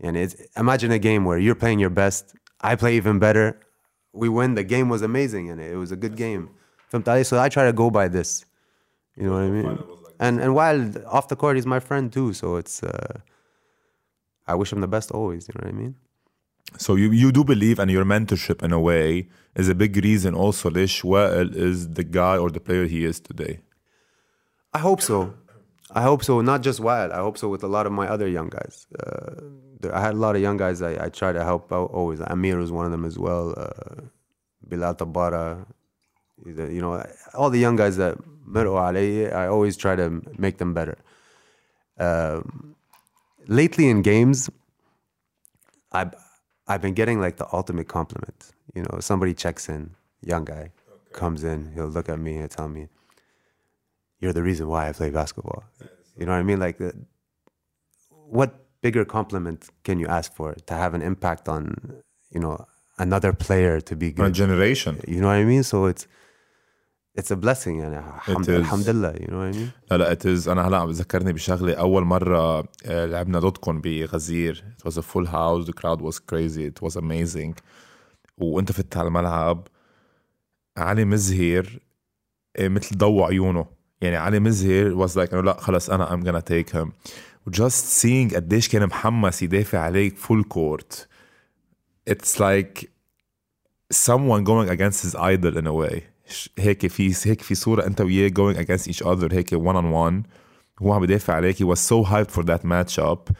[0.00, 3.60] And it's imagine a game where you're playing your best, I play even better.
[4.12, 4.54] We win.
[4.54, 6.50] The game was amazing, and it was a good game.
[6.90, 8.44] So I try to go by this.
[9.16, 9.78] You know what I mean?
[10.20, 12.32] And and while off the court, he's my friend too.
[12.32, 13.20] So it's uh,
[14.46, 15.48] I wish him the best always.
[15.48, 15.94] You know what I mean?
[16.78, 20.34] So you, you do believe, and your mentorship in a way is a big reason
[20.34, 23.60] also Lish Wael is the guy or the player he is today.
[24.72, 25.34] I hope so.
[25.92, 26.40] I hope so.
[26.40, 27.10] Not just Wael.
[27.12, 28.86] I hope so with a lot of my other young guys.
[29.02, 29.40] Uh,
[29.92, 32.20] I had a lot of young guys I, I try to help out always.
[32.20, 33.54] Amir was one of them as well.
[33.56, 34.02] Uh,
[34.68, 35.66] Bilal Tabara.
[36.44, 37.02] You know,
[37.34, 40.98] all the young guys that met Ali, I always try to make them better.
[41.98, 42.42] Uh,
[43.48, 44.50] lately in games,
[45.92, 46.10] I,
[46.68, 48.52] I've been getting like the ultimate compliment.
[48.74, 50.72] You know, somebody checks in, young guy
[51.12, 52.88] comes in, he'll look at me and tell me,
[54.20, 55.64] "You're the reason why I play basketball."
[56.16, 56.58] You know what I mean?
[56.58, 56.94] Like, the,
[58.10, 58.50] what
[58.82, 62.66] bigger compliment can you ask for to have an impact on, you know,
[62.98, 64.26] another player to be good?
[64.26, 65.62] A generation You know what I mean?
[65.62, 66.06] So it's
[67.16, 68.48] it's a blessing, and is.
[68.48, 69.14] alhamdulillah.
[69.20, 69.70] You know what I mean?
[69.90, 74.90] لا لا اتز أنا هلا عم بذكرني بشغله اول مره آه، لعبنا ضدكم بغزير it
[74.90, 77.54] was a full house the crowd was crazy it was amazing
[78.38, 79.68] وانت فت على الملعب
[80.76, 81.78] علي مزهر
[82.56, 83.66] آه، مثل ضوء عيونه
[84.00, 86.92] يعني علي مزهر was like انه لا خلص أنا I'm gonna take him
[87.50, 91.06] just seeing قديش كان محمس يدافع عليك full court
[92.10, 92.88] it's like
[93.92, 96.15] someone going against his idol in a way
[96.58, 100.26] هيك في هيك في صورة أنت وياه going against each other هيك one on one
[100.82, 103.32] هو عم بدافع عليك he was so hyped for that matchup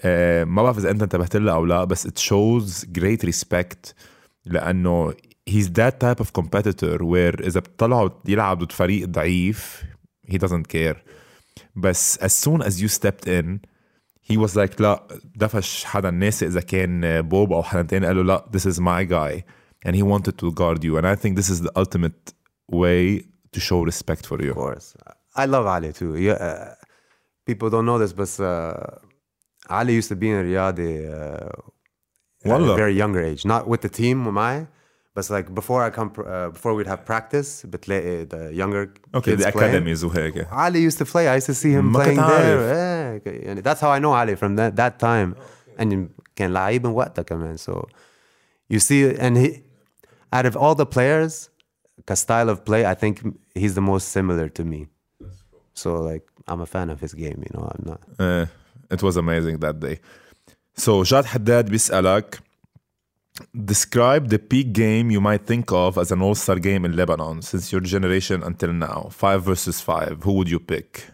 [0.00, 3.94] آه ما بعرف إذا أنت انتبهت لها أو لا بس it shows great respect
[4.44, 5.12] لأنه
[5.50, 9.84] he's that type of competitor where إذا بتطلعوا يلعب ضد فريق ضعيف
[10.30, 10.96] he doesn't care
[11.76, 13.58] بس as soon as you stepped in
[14.30, 18.22] he was like لا دفش حدا ناسي اذا كان بوب أو حدا تاني قال له
[18.22, 19.42] لا this is my guy
[19.84, 20.96] and he wanted to guard you.
[20.98, 22.32] And I think this is the ultimate
[22.68, 24.50] way to show respect for you.
[24.50, 24.94] Of course.
[25.34, 26.16] I love Ali too.
[26.16, 26.74] Yeah, uh,
[27.46, 28.74] people don't know this, but uh,
[29.68, 33.44] Ali used to be in Riyadi uh, at a very younger age.
[33.44, 34.66] Not with the team, am I?
[35.14, 39.32] But like before I come, uh, before we'd have practice, but uh, the younger okay,
[39.32, 41.28] kids the academies playing, Ali used to play.
[41.28, 43.20] I used to see him playing there.
[43.46, 45.36] And that's how I know Ali from that, that time.
[45.38, 45.42] Oh,
[45.78, 47.60] and can كان what the command.
[47.60, 47.88] So
[48.68, 49.62] you see, and he,
[50.31, 51.49] out of all the players,
[52.07, 53.21] a style of play, I think
[53.53, 54.87] he's the most similar to me.
[55.73, 57.43] So like, I'm a fan of his game.
[57.45, 58.01] You know, I'm not.
[58.19, 58.45] Uh,
[58.89, 59.99] it was amazing that day
[60.75, 62.39] so جاد حداد بيسألك
[63.65, 67.71] describe the peak game you might think of as an all-star game in Lebanon since
[67.71, 71.07] your generation until now five versus five who would you pick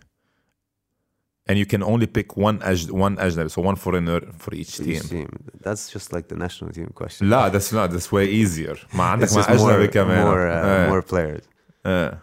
[1.49, 4.85] and you can only pick one aj- one ajnabi so one foreigner for each Each
[4.87, 5.29] team team.
[5.65, 7.29] That's just like the national team question.
[7.29, 10.51] لا that's not that's way easier ما عندك It's مع just أجنبي more, كمان more,
[10.51, 10.89] uh, إيه.
[10.89, 11.43] more players.
[11.85, 12.19] إيه.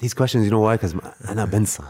[0.00, 0.76] These questions, you know why?
[0.76, 0.94] Because
[1.28, 1.82] أنا بنسى.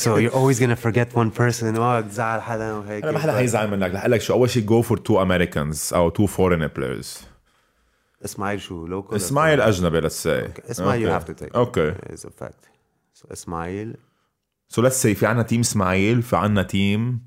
[0.00, 1.76] so you're always gonna forget one person.
[1.78, 3.02] Oh, تزعل حدا وهيك.
[3.04, 5.92] أنا ما حدا حيزعل منك رح أقول لك شو أول شيء go for two Americans
[5.94, 7.06] أو two foreign players
[8.24, 9.14] اسماعيل شو local?
[9.14, 11.12] إسماعيل أجنبي let's say Ismail you Okay.
[11.18, 11.54] have to take.
[11.54, 12.62] Okay It's a fact.
[13.14, 13.94] So Ismail.
[14.71, 17.19] So let's say في عنا تيم إسماعيل في عنا تيم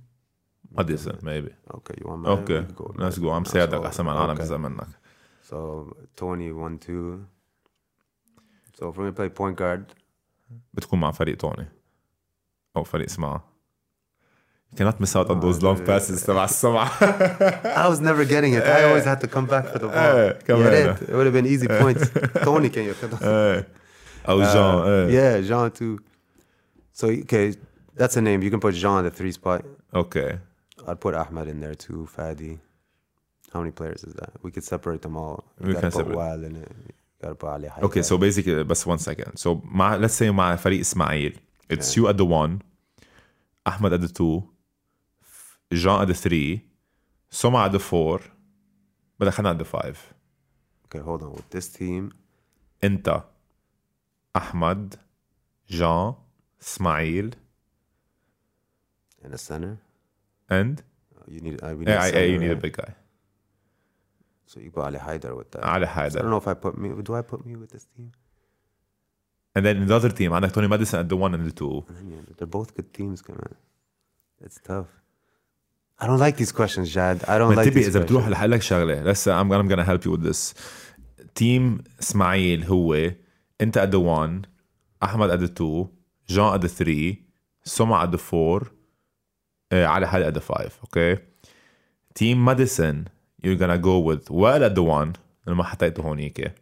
[0.76, 0.86] want
[1.22, 2.94] my Okay we go.
[2.96, 4.34] let's go عم ساعدك أحسن ما العالم.
[4.34, 4.86] بزعل منك
[5.50, 5.56] So
[6.16, 7.26] Tony one two.
[8.76, 9.94] So we're gonna play point guard,
[10.74, 11.68] بتكون مع فريق توني
[12.76, 13.44] أو فريق سمعة
[14.72, 16.88] You cannot miss out on those long passes تبع السمعة
[17.64, 18.62] I was never getting it.
[18.62, 19.94] I always had to come back for the ball.
[19.94, 20.70] Eh, يا.
[20.70, 21.02] ريت.
[21.02, 22.10] It would have been easy points.
[22.44, 22.94] Tony can you?
[23.22, 23.66] إيه.
[24.28, 25.40] جون إيه.
[25.40, 26.13] Yeah, Jean too.
[26.93, 27.55] So okay,
[27.95, 28.41] that's a name.
[28.41, 29.65] You can put Jean at the three spot.
[29.93, 30.39] Okay
[30.87, 32.07] I'd put Ahmed in there too.
[32.15, 32.59] Fadi.
[33.53, 34.31] How many players is that?
[34.43, 35.43] We could separate them all.
[35.59, 36.17] You We gotta can put separate.
[36.17, 36.71] Wael in it.
[36.85, 40.55] You gotta put Ali Okay so basically بس one second so مع let's say مع
[40.55, 41.39] فريق إسماعيل
[41.69, 42.61] It's you at the one
[43.67, 44.43] أحمد at the two
[45.73, 46.61] Jean at the three
[47.29, 48.21] Soma at the four
[49.19, 49.97] بدك حدا at the five
[50.85, 51.33] Okay, hold on.
[51.33, 52.09] With this team,
[52.83, 53.23] انت
[54.35, 54.95] احمد
[55.69, 56.13] جان
[56.63, 57.35] اسماعيل
[59.25, 59.77] in the center,
[60.49, 60.81] and
[61.27, 61.61] you need.
[61.63, 62.61] Uh, we need yeah, a I, center, you need a right?
[62.61, 62.93] big guy
[64.47, 65.63] So you put Ali Haidar with that.
[65.63, 66.89] علي I don't حيدر know if I put me.
[67.03, 68.11] Do I put me with this team?
[69.55, 71.83] and then in the other team عندك توني ماديسون at the one and the two
[71.89, 73.55] Yeah, they're both good teams, come on.
[74.45, 74.87] It's tough.
[76.01, 77.17] I don't like these questions, Jad.
[77.27, 78.31] I don't like انتبه these اذا بتروح questions.
[78.31, 80.55] رح اقول لك شغله لسه I'm, I'm gonna help you with this
[81.35, 83.11] تيم اسماعيل هو
[83.61, 84.47] انت at the one
[85.03, 85.87] احمد at the two
[86.28, 87.14] جان at the three
[87.64, 88.10] سمع
[89.72, 91.18] آه، علي حالي at the five okay
[92.14, 93.04] تيم ماديسون
[93.44, 96.54] you're gonna go with وائل at the one اللي ما حطيته هونيك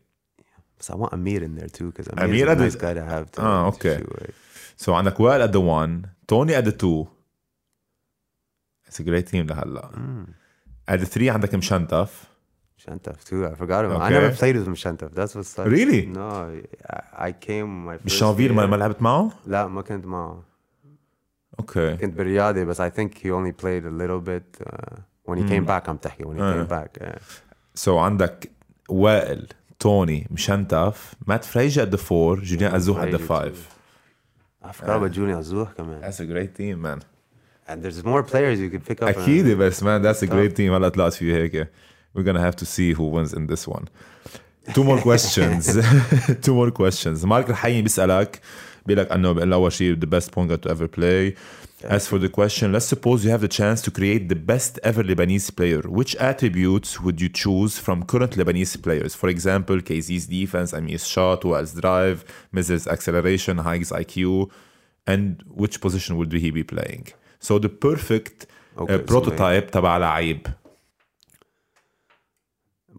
[0.78, 3.04] But I want Amir in there too, because Amir Amir is a nice guy to
[3.04, 3.30] have.
[3.32, 4.34] To, Ah, shoot, right?
[4.76, 7.06] So عندك وائل at the one, Tony at the two.
[8.88, 9.90] It's a great team لهلا.
[10.88, 12.31] At the three عندك مشنتف.
[12.84, 13.46] Shantov too.
[13.46, 13.92] I forgot him.
[13.92, 14.04] Okay.
[14.04, 15.12] I never played with Shantov.
[15.12, 15.68] That's what's like.
[15.68, 16.06] Really?
[16.06, 16.28] No,
[16.90, 20.04] I, I came my first بالشنفير ما, ما لعبت معه؟ لا ما كنت
[21.60, 22.00] Okay.
[22.00, 25.48] كنت بالرياضة but I think he only played a little bit uh, when he mm.
[25.48, 25.68] came hmm.
[25.68, 26.74] back I'm تحكي when he came uh.
[26.74, 26.98] back.
[27.74, 28.50] So So عندك
[28.88, 29.46] وائل
[29.78, 30.96] Tony, Mshantaf,
[31.26, 33.68] Matt Freije at the 4 Julian Khazzouh at the 5
[34.62, 36.00] I forgot about Julian Khazzouh man.
[36.00, 37.02] That's a great team man.
[37.68, 39.08] And there's more players you could pick up.
[39.08, 41.68] اكيد best man that's a great team هلا طلعت فيه here.
[42.13, 43.87] we're gonna have to see who wins in this one
[44.73, 45.63] two more questions
[46.45, 48.41] two more questions مارك الحيي بيسألك
[48.85, 51.35] بيقول لك انه بيقول له اول شيء the best point guard to ever play
[51.83, 55.03] As for the question, let's suppose you have the chance to create the best ever
[55.03, 55.81] Lebanese player.
[55.81, 59.13] Which attributes would you choose from current Lebanese players?
[59.13, 64.49] For example, KZ's defense, Amir's shot, Wael's drive, Miz's acceleration, Haig's IQ,
[65.05, 67.09] and which position would he be playing?
[67.39, 68.47] So the perfect
[68.79, 70.47] Okay, uh, so prototype تبع لعيب.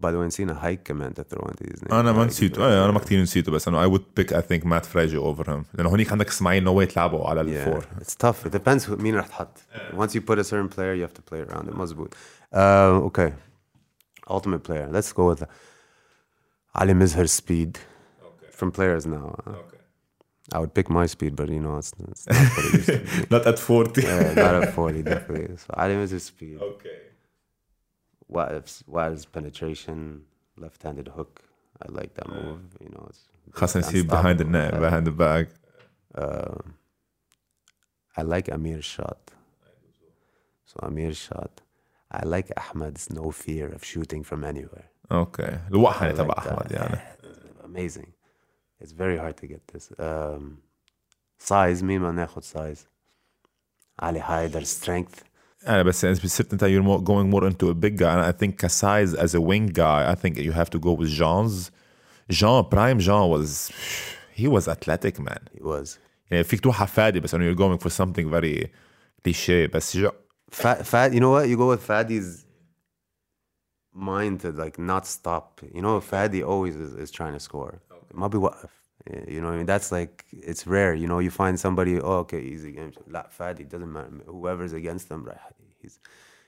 [0.03, 1.91] By the way, نسينا هايك كمان to throw into these names.
[1.93, 4.41] انا ما Like, نسيته ايه انا ما كثير نسيته بس انه I would pick I
[4.41, 8.15] think Matt Frazier over him لانه هونيك عندك اسماعيل نو تلعبوا على Yeah, الفور it's
[8.25, 8.45] tough.
[8.49, 9.57] It depends who مين رح تحط.
[9.93, 11.75] Once you put a certain player, you have to play around it.
[11.75, 12.13] مزبوط.
[12.53, 13.31] Uh, okay.
[14.29, 14.87] Ultimate player.
[14.91, 15.43] Let's go with
[16.79, 17.71] Ali Mizher's speed.
[18.59, 19.27] From players now.
[19.47, 22.87] uh, I would pick my speed, but you know, it's, it's not what it used
[22.87, 23.27] to be.
[23.35, 25.57] not at 40 Yeah, not at 40, definitely.
[25.63, 26.57] So Ali Mizher's speed.
[26.71, 26.97] okay
[28.27, 30.21] Wild's, Wild's penetration,
[30.57, 31.41] left-handed hook.
[31.81, 32.61] I like that move.
[32.81, 34.79] You know, it's خاصة it's يصير behind the net unstoppable.
[34.89, 35.47] behind the back
[36.15, 36.61] Uh,
[38.17, 39.31] I like Amir's shot.
[40.65, 41.61] So Amir's shot.
[42.11, 44.89] I like Ahmed's no fear of shooting from anywhere.
[45.11, 46.47] اوكي الوحنة I تبع like that.
[46.47, 46.99] احمد يعني
[47.63, 48.09] Amazing.
[48.81, 49.91] It's very hard to get this.
[49.99, 50.61] Um,
[51.37, 52.85] size, مين ما ناخد size.
[54.01, 55.23] Ali Haider, strength.
[55.67, 58.43] انا بس انت صرت انت you're more, going more into a big guy and I
[58.43, 61.71] think كسايز as a wing guy I think you have to go with Jean's
[62.31, 63.71] Jean prime Jean was
[64.39, 65.97] he was athletic man He was.
[66.31, 68.67] يعني فيك تروح على فادي بس انه you're going for something very
[69.27, 70.11] cliché بس Jean
[70.51, 71.47] Fat, fat, you know what?
[71.47, 72.45] You go with Fadi's
[73.93, 75.61] mind to like not stop.
[75.75, 77.79] You know, Fadi always is, is trying to score.
[78.13, 78.69] ما بيوقف.
[79.33, 80.93] You know, what I mean, that's like it's rare.
[81.01, 81.93] You know, you find somebody.
[81.99, 82.91] Oh, okay, easy game.
[83.07, 84.11] لا Fadi doesn't matter.
[84.27, 85.39] Whoever's against him, right?
[85.83, 85.93] His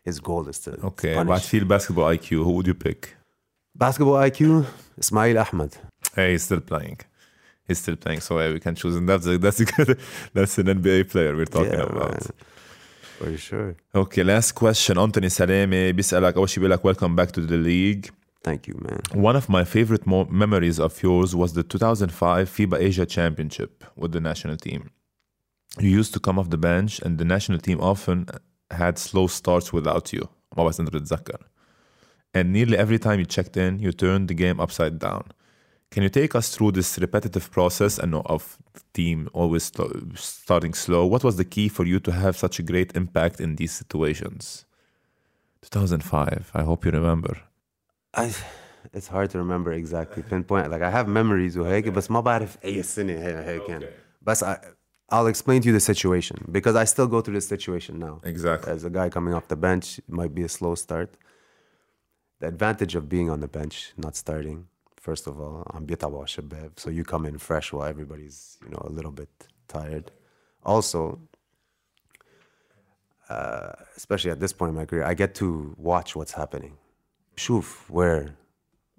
[0.08, 1.28] his goal is to to okay punish.
[1.30, 3.08] بعد في الباسكتبول اي كيو who would you pick
[3.84, 4.66] Basketball IQ,
[5.04, 5.72] Ismail Ahmed.
[6.18, 6.98] hey he's still playing
[7.68, 9.90] he's still playing so yeah, we can choose and that's a, that's a good
[10.36, 12.32] that's an NBA player we're talking Yeah, about man.
[13.18, 13.72] For sure.
[14.04, 14.96] Okay, last question.
[15.06, 18.10] Anthony Salemi بيسألك أول شيء بيقول لك welcome back to the league.
[18.47, 19.01] Thank you, man.
[19.13, 24.13] One of my favorite mo- memories of yours was the 2005 FIBA Asia Championship with
[24.13, 24.91] the national team.
[25.81, 28.27] You used to come off the bench, and the national team often
[28.71, 30.29] had slow starts without you.
[32.35, 35.25] And nearly every time you checked in, you turned the game upside down.
[35.91, 38.59] Can you take us through this repetitive process and of
[38.95, 39.73] team always
[40.15, 41.05] starting slow?
[41.05, 44.67] What was the key for you to have such a great impact in these situations?
[45.63, 46.53] 2005.
[46.55, 47.41] I hope you remember.
[48.16, 48.34] I,
[48.94, 50.70] it's hard to remember exactly pinpoint.
[50.72, 53.90] Like I have memories وهيك بس ما بعرف أي سنة هي هي كان.
[54.22, 54.58] بس I,
[55.10, 58.22] I'll explain to you the situation because I still go through this situation now.
[58.24, 58.72] Exactly.
[58.72, 61.10] As a guy coming off the bench, it might be a slow start.
[62.40, 66.24] The advantage of being on the bench, not starting, first of all, عم بيتعبوا على
[66.24, 66.72] الشباب.
[66.78, 69.30] So you come in fresh while everybody's, you know, a little bit
[69.68, 70.12] tired.
[70.64, 71.20] Also,
[73.30, 76.78] uh, especially at this point in my career, I get to watch what's happening.
[77.36, 78.36] شوف where,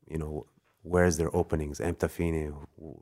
[0.09, 0.47] you know,
[0.83, 1.81] where's their openings?
[1.81, 2.53] امتى فيني,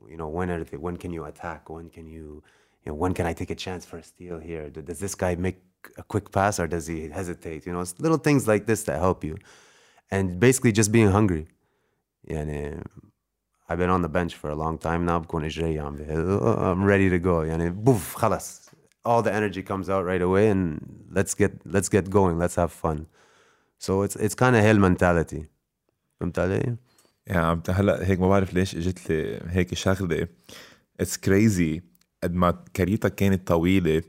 [0.09, 1.69] you know, when are they, when can you attack?
[1.69, 2.43] When can you,
[2.85, 4.69] you know, when can I take a chance for a steal here?
[4.69, 5.59] Does this guy make
[5.97, 7.65] a quick pass or does he hesitate?
[7.65, 9.37] You know, it's little things like this that help you.
[10.09, 11.47] And basically just being hungry.
[12.29, 12.83] يعني
[13.69, 17.09] I've been on the bench for a long time now بكون اجري عم I'm ready
[17.09, 18.69] to go يعني بوف خلص
[19.05, 22.71] all the energy comes out right away and let's get let's get going let's have
[22.71, 23.07] fun
[23.80, 25.44] It's kind of hill mentality.
[26.20, 26.76] فهمت علي؟
[27.26, 30.28] يعني عم هلا هيك ما بعرف ليش اجت لي هيك شغلة.
[31.00, 31.82] اتس كريزي
[32.22, 34.02] قد ما كاريرتك كانت طويلة.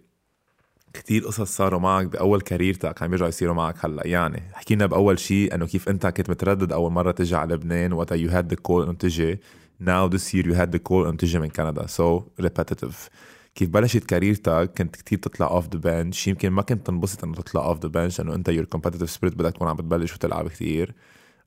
[0.94, 4.08] كتير قصص صاروا معك بأول كاريرتك عم يرجعوا يصيروا معك هلا.
[4.08, 8.16] يعني حكينا بأول شيء إنه كيف أنت كنت متردد أول مرة تجي على لبنان وقتها
[8.16, 9.40] يو هاد ذا كول إنه تجي.
[9.84, 12.96] Now this year you had the call إنه تجي من كندا so repetitive.
[13.58, 17.66] كيف بلشت كاريرتك؟ كنت كتير تطلع اوف ذا بنش يمكن ما كنت تنبسط إنه تطلع
[17.66, 20.90] اوف ذا بنش لأنه أنت يور كومبتيتيف سبيريت بدك تكون عم بتبلش وتلعب came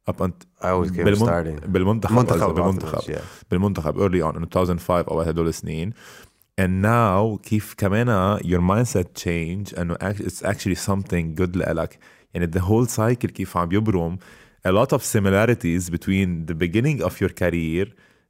[0.08, 1.16] بالمن...
[1.16, 1.66] starting.
[1.66, 3.14] بالمنتخب بالمنتخب.
[3.50, 5.92] بالمنتخب early on in 2005 أو هدول السنين.
[6.60, 11.98] And now كيف كمان your mindset change إنه it's actually something good لإلك.
[12.34, 14.18] يعني the whole cycle كيف عم يبرم.
[14.68, 17.86] A lot of similarities between the beginning of your career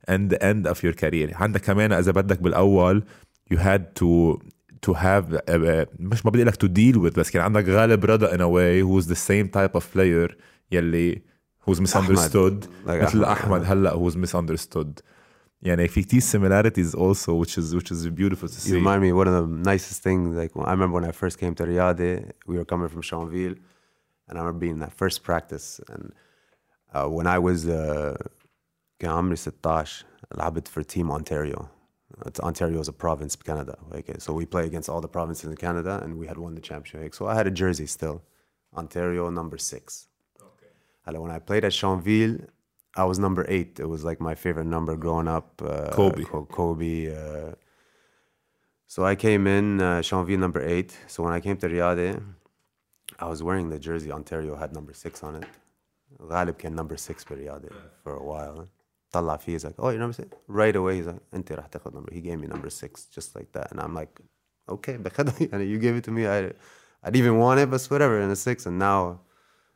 [0.09, 1.35] and the end of your career.
[1.35, 3.03] عندك كمان إذا بدك بالأول
[3.51, 4.39] you had to
[4.83, 8.37] to have a, مش ما بدي لك to deal with بس كان عندك غالب رضا
[8.37, 10.35] in a way who is the same type of player
[10.73, 11.23] يلي
[11.67, 13.03] who's misunderstood أحمد.
[13.03, 15.01] مثل أحمد هلا who's misunderstood
[15.63, 18.71] يعني في كتير similarities also which is which is beautiful to see.
[18.71, 21.55] You remind me one of the nicest things like I remember when I first came
[21.55, 22.13] to Riyadi
[22.47, 23.57] we were coming from Champville
[24.27, 26.05] and I remember being that first practice and
[26.95, 28.17] uh, when I was uh,
[28.99, 29.85] كان عمري 16
[30.35, 31.69] لعبت for team Ontario
[32.27, 33.79] it's, Ontario is a province of Canada.
[33.91, 36.61] Like so, we play against all the provinces in Canada, and we had won the
[36.61, 37.15] championship.
[37.15, 38.23] So I had a jersey still,
[38.77, 40.09] Ontario number six.
[40.41, 40.73] Okay.
[41.07, 42.47] And when I played at Champville,
[42.97, 43.79] I was number eight.
[43.79, 45.63] It was like my favorite number growing up.
[45.63, 46.25] Uh, Kobe.
[46.25, 47.15] Kobe.
[47.15, 47.55] Uh,
[48.87, 50.97] so I came in uh, Champville number eight.
[51.07, 52.21] So when I came to Riyadi,
[53.19, 54.11] I was wearing the jersey.
[54.11, 55.45] Ontario had number six on it.
[56.21, 57.73] Ghalib came number six for Riyadi
[58.03, 58.69] for a while.
[59.12, 60.28] طلع فيه he's like, oh, you're number six?
[60.48, 62.14] Right away, he's like, أنت راح تاخذ number.
[62.14, 63.72] He gave me number six, just like that.
[63.72, 64.22] And I'm like,
[64.70, 65.34] okay, بخدها.
[65.40, 66.28] يعني you gave it to me.
[66.28, 66.52] I,
[67.04, 68.66] I didn't even want it, but whatever, in a six.
[68.66, 69.20] And now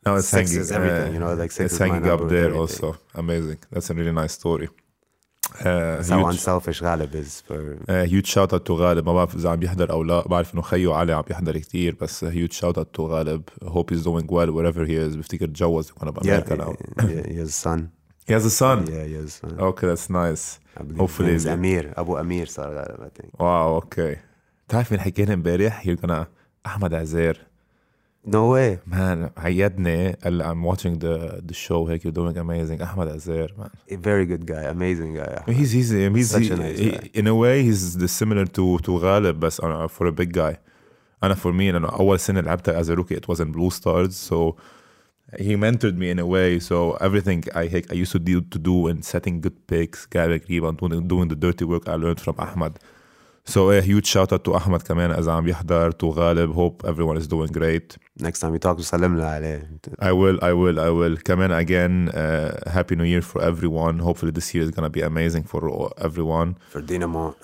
[0.06, 2.20] now it's Six hanging, is everything, you know, like six it's is my hanging up
[2.20, 2.62] number with there everything.
[2.62, 7.60] also amazing that's a really nice story uh, that's how huge, unselfish Ghalib is for
[7.88, 10.62] uh, huge shout out to غالب ما بعرف اذا عم يحضر او لا بعرف انه
[10.62, 14.52] خيو علي عم يحضر كتير بس huge shout out to غالب hope he's doing well
[14.52, 17.90] wherever he is بفتكر تجوز يكون yeah, بامريكا now yeah, he has a son.
[18.28, 19.60] he has a son Yeah, he has a son.
[19.70, 20.46] okay that's nice
[20.78, 21.94] I believe hopefully his the- name is Amir.
[21.98, 23.42] Abu Amir صار غالب, I think.
[23.42, 24.16] واو اوكي
[24.68, 26.26] بتعرف مين حكينا امبارح you're gonna
[26.66, 27.46] احمد عزير
[28.28, 28.78] No way.
[28.92, 33.54] man عيدني قال لي I'm watching the the show هيك you're doing amazing احمد عزير
[33.60, 35.42] man A very good guy, amazing guy.
[35.42, 35.58] Ahmed.
[35.58, 37.10] He's he's he's Such he, a nice he- guy.
[37.20, 40.56] in a way he's the similar to to غالب بس uh, for a big guy.
[41.24, 44.16] أنا for me لأنه أول سنة لعبتها as a rookie it was in Blue Stars
[44.30, 44.56] so
[45.38, 48.88] he mentored me in a way so everything I I used to do to do
[48.88, 52.80] in setting good picks قاعد قريبا doing, doing the dirty work I learned from Ahmad.
[53.46, 57.18] So a huge shout out to Ahmad كمان إذا عم يحضر to غالب hope everyone
[57.18, 57.98] is doing great.
[58.20, 59.70] Next time you talk to سلم له عليه.
[60.00, 61.18] I will, I will, I will.
[61.24, 64.00] كمان again, uh, happy new year for everyone.
[64.00, 66.56] Hopefully this year is gonna be amazing for everyone.
[66.72, 67.36] For Dynamo.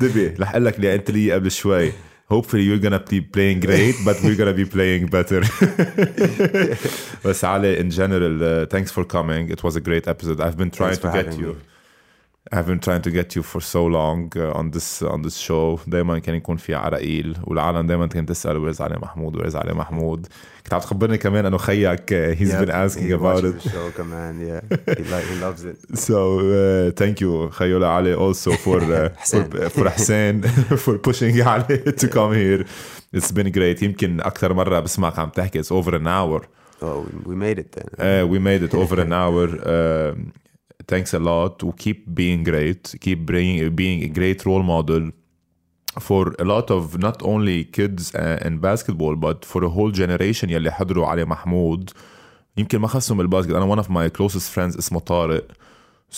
[0.00, 1.92] دبي رح اقول لك اللي قلت لي قبل شوي
[2.29, 5.41] hopefully you're gonna be playing great, but we're gonna be playing better.
[7.23, 9.49] but in general, uh, thanks for coming.
[9.49, 10.41] It was a great episode.
[10.41, 11.53] I've been trying to get you.
[11.53, 11.61] Me.
[12.54, 15.78] I've been trying to get you for so long uh, on this on this show
[15.86, 20.26] دائما كان يكون في عراقيل والعالم دائما كانت تسال ويرز علي محمود ويرز علي محمود
[20.64, 23.62] كنت عم تخبرني كمان انه خيك uh, he's Yeah, been asking he about watches it
[23.62, 24.60] The show, come on, yeah.
[24.98, 25.76] He, li- he loves it.
[26.08, 29.70] So uh, thank you Khayola Ali also for uh, for, Hussein.
[29.76, 30.42] for Hussein
[30.84, 32.62] for pushing Ali to come here.
[33.12, 33.82] It's been great.
[33.82, 36.40] يمكن أكثر مرة بسمعك عم تحكي it's over an hour.
[36.82, 37.88] Oh, we, we made it then.
[37.98, 39.44] Uh, we made it over an hour.
[39.74, 40.32] Um,
[40.87, 41.59] thanks a lot.
[41.59, 42.95] To keep being great.
[43.01, 45.03] Keep being being a great role model
[45.99, 50.49] for a lot of not only kids uh, in basketball but for a whole generation
[50.49, 51.89] يلي حضروا علي محمود
[52.57, 55.47] يمكن ما خصهم بالباسكت أنا one of my closest friends اسمه طارق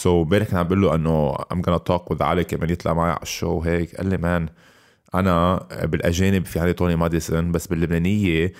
[0.03, 3.11] so امبارح كان عم بقول له انه I'm gonna talk with علي كمان يطلع معي
[3.11, 4.49] على الشو هيك قال لي مان
[5.15, 8.53] أنا بالاجانب في عندي توني ماديسون بس باللبنانيه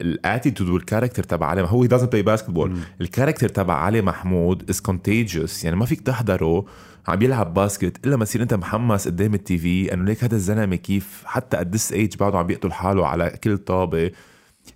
[0.00, 5.76] الاتيتود والكاركتر تبع علي هو دازنت بلاي باسكتبول الكاركتر تبع علي محمود از كونتيجيوس يعني
[5.76, 6.64] ما فيك تحضره
[7.08, 10.76] عم يلعب باسكت إلا ما تصير أنت محمس قدام التي في إنه ليك هذا الزلمة
[10.76, 14.10] كيف حتى قد ذس ايج بعده عم بيقتل حاله على كل طابة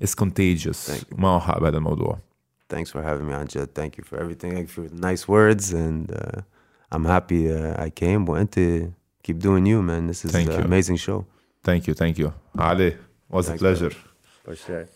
[0.02, 2.18] از كونتيجيوس ما هو حق بهذا الموضوع
[2.74, 3.74] Thanks for having me on Jet.
[3.74, 4.50] Thank you for everything.
[4.56, 5.72] Thank you for the nice words.
[5.72, 6.42] And uh,
[6.92, 8.26] I'm happy uh, I came.
[8.26, 8.46] Well,
[9.24, 10.06] keep doing you, man.
[10.06, 10.64] This is Thank an you.
[10.70, 11.18] amazing show.
[11.68, 11.94] Thank you.
[11.94, 12.28] Thank you.
[12.58, 12.90] Ali.
[13.28, 13.90] Was a pleasure
[14.44, 14.88] For sure.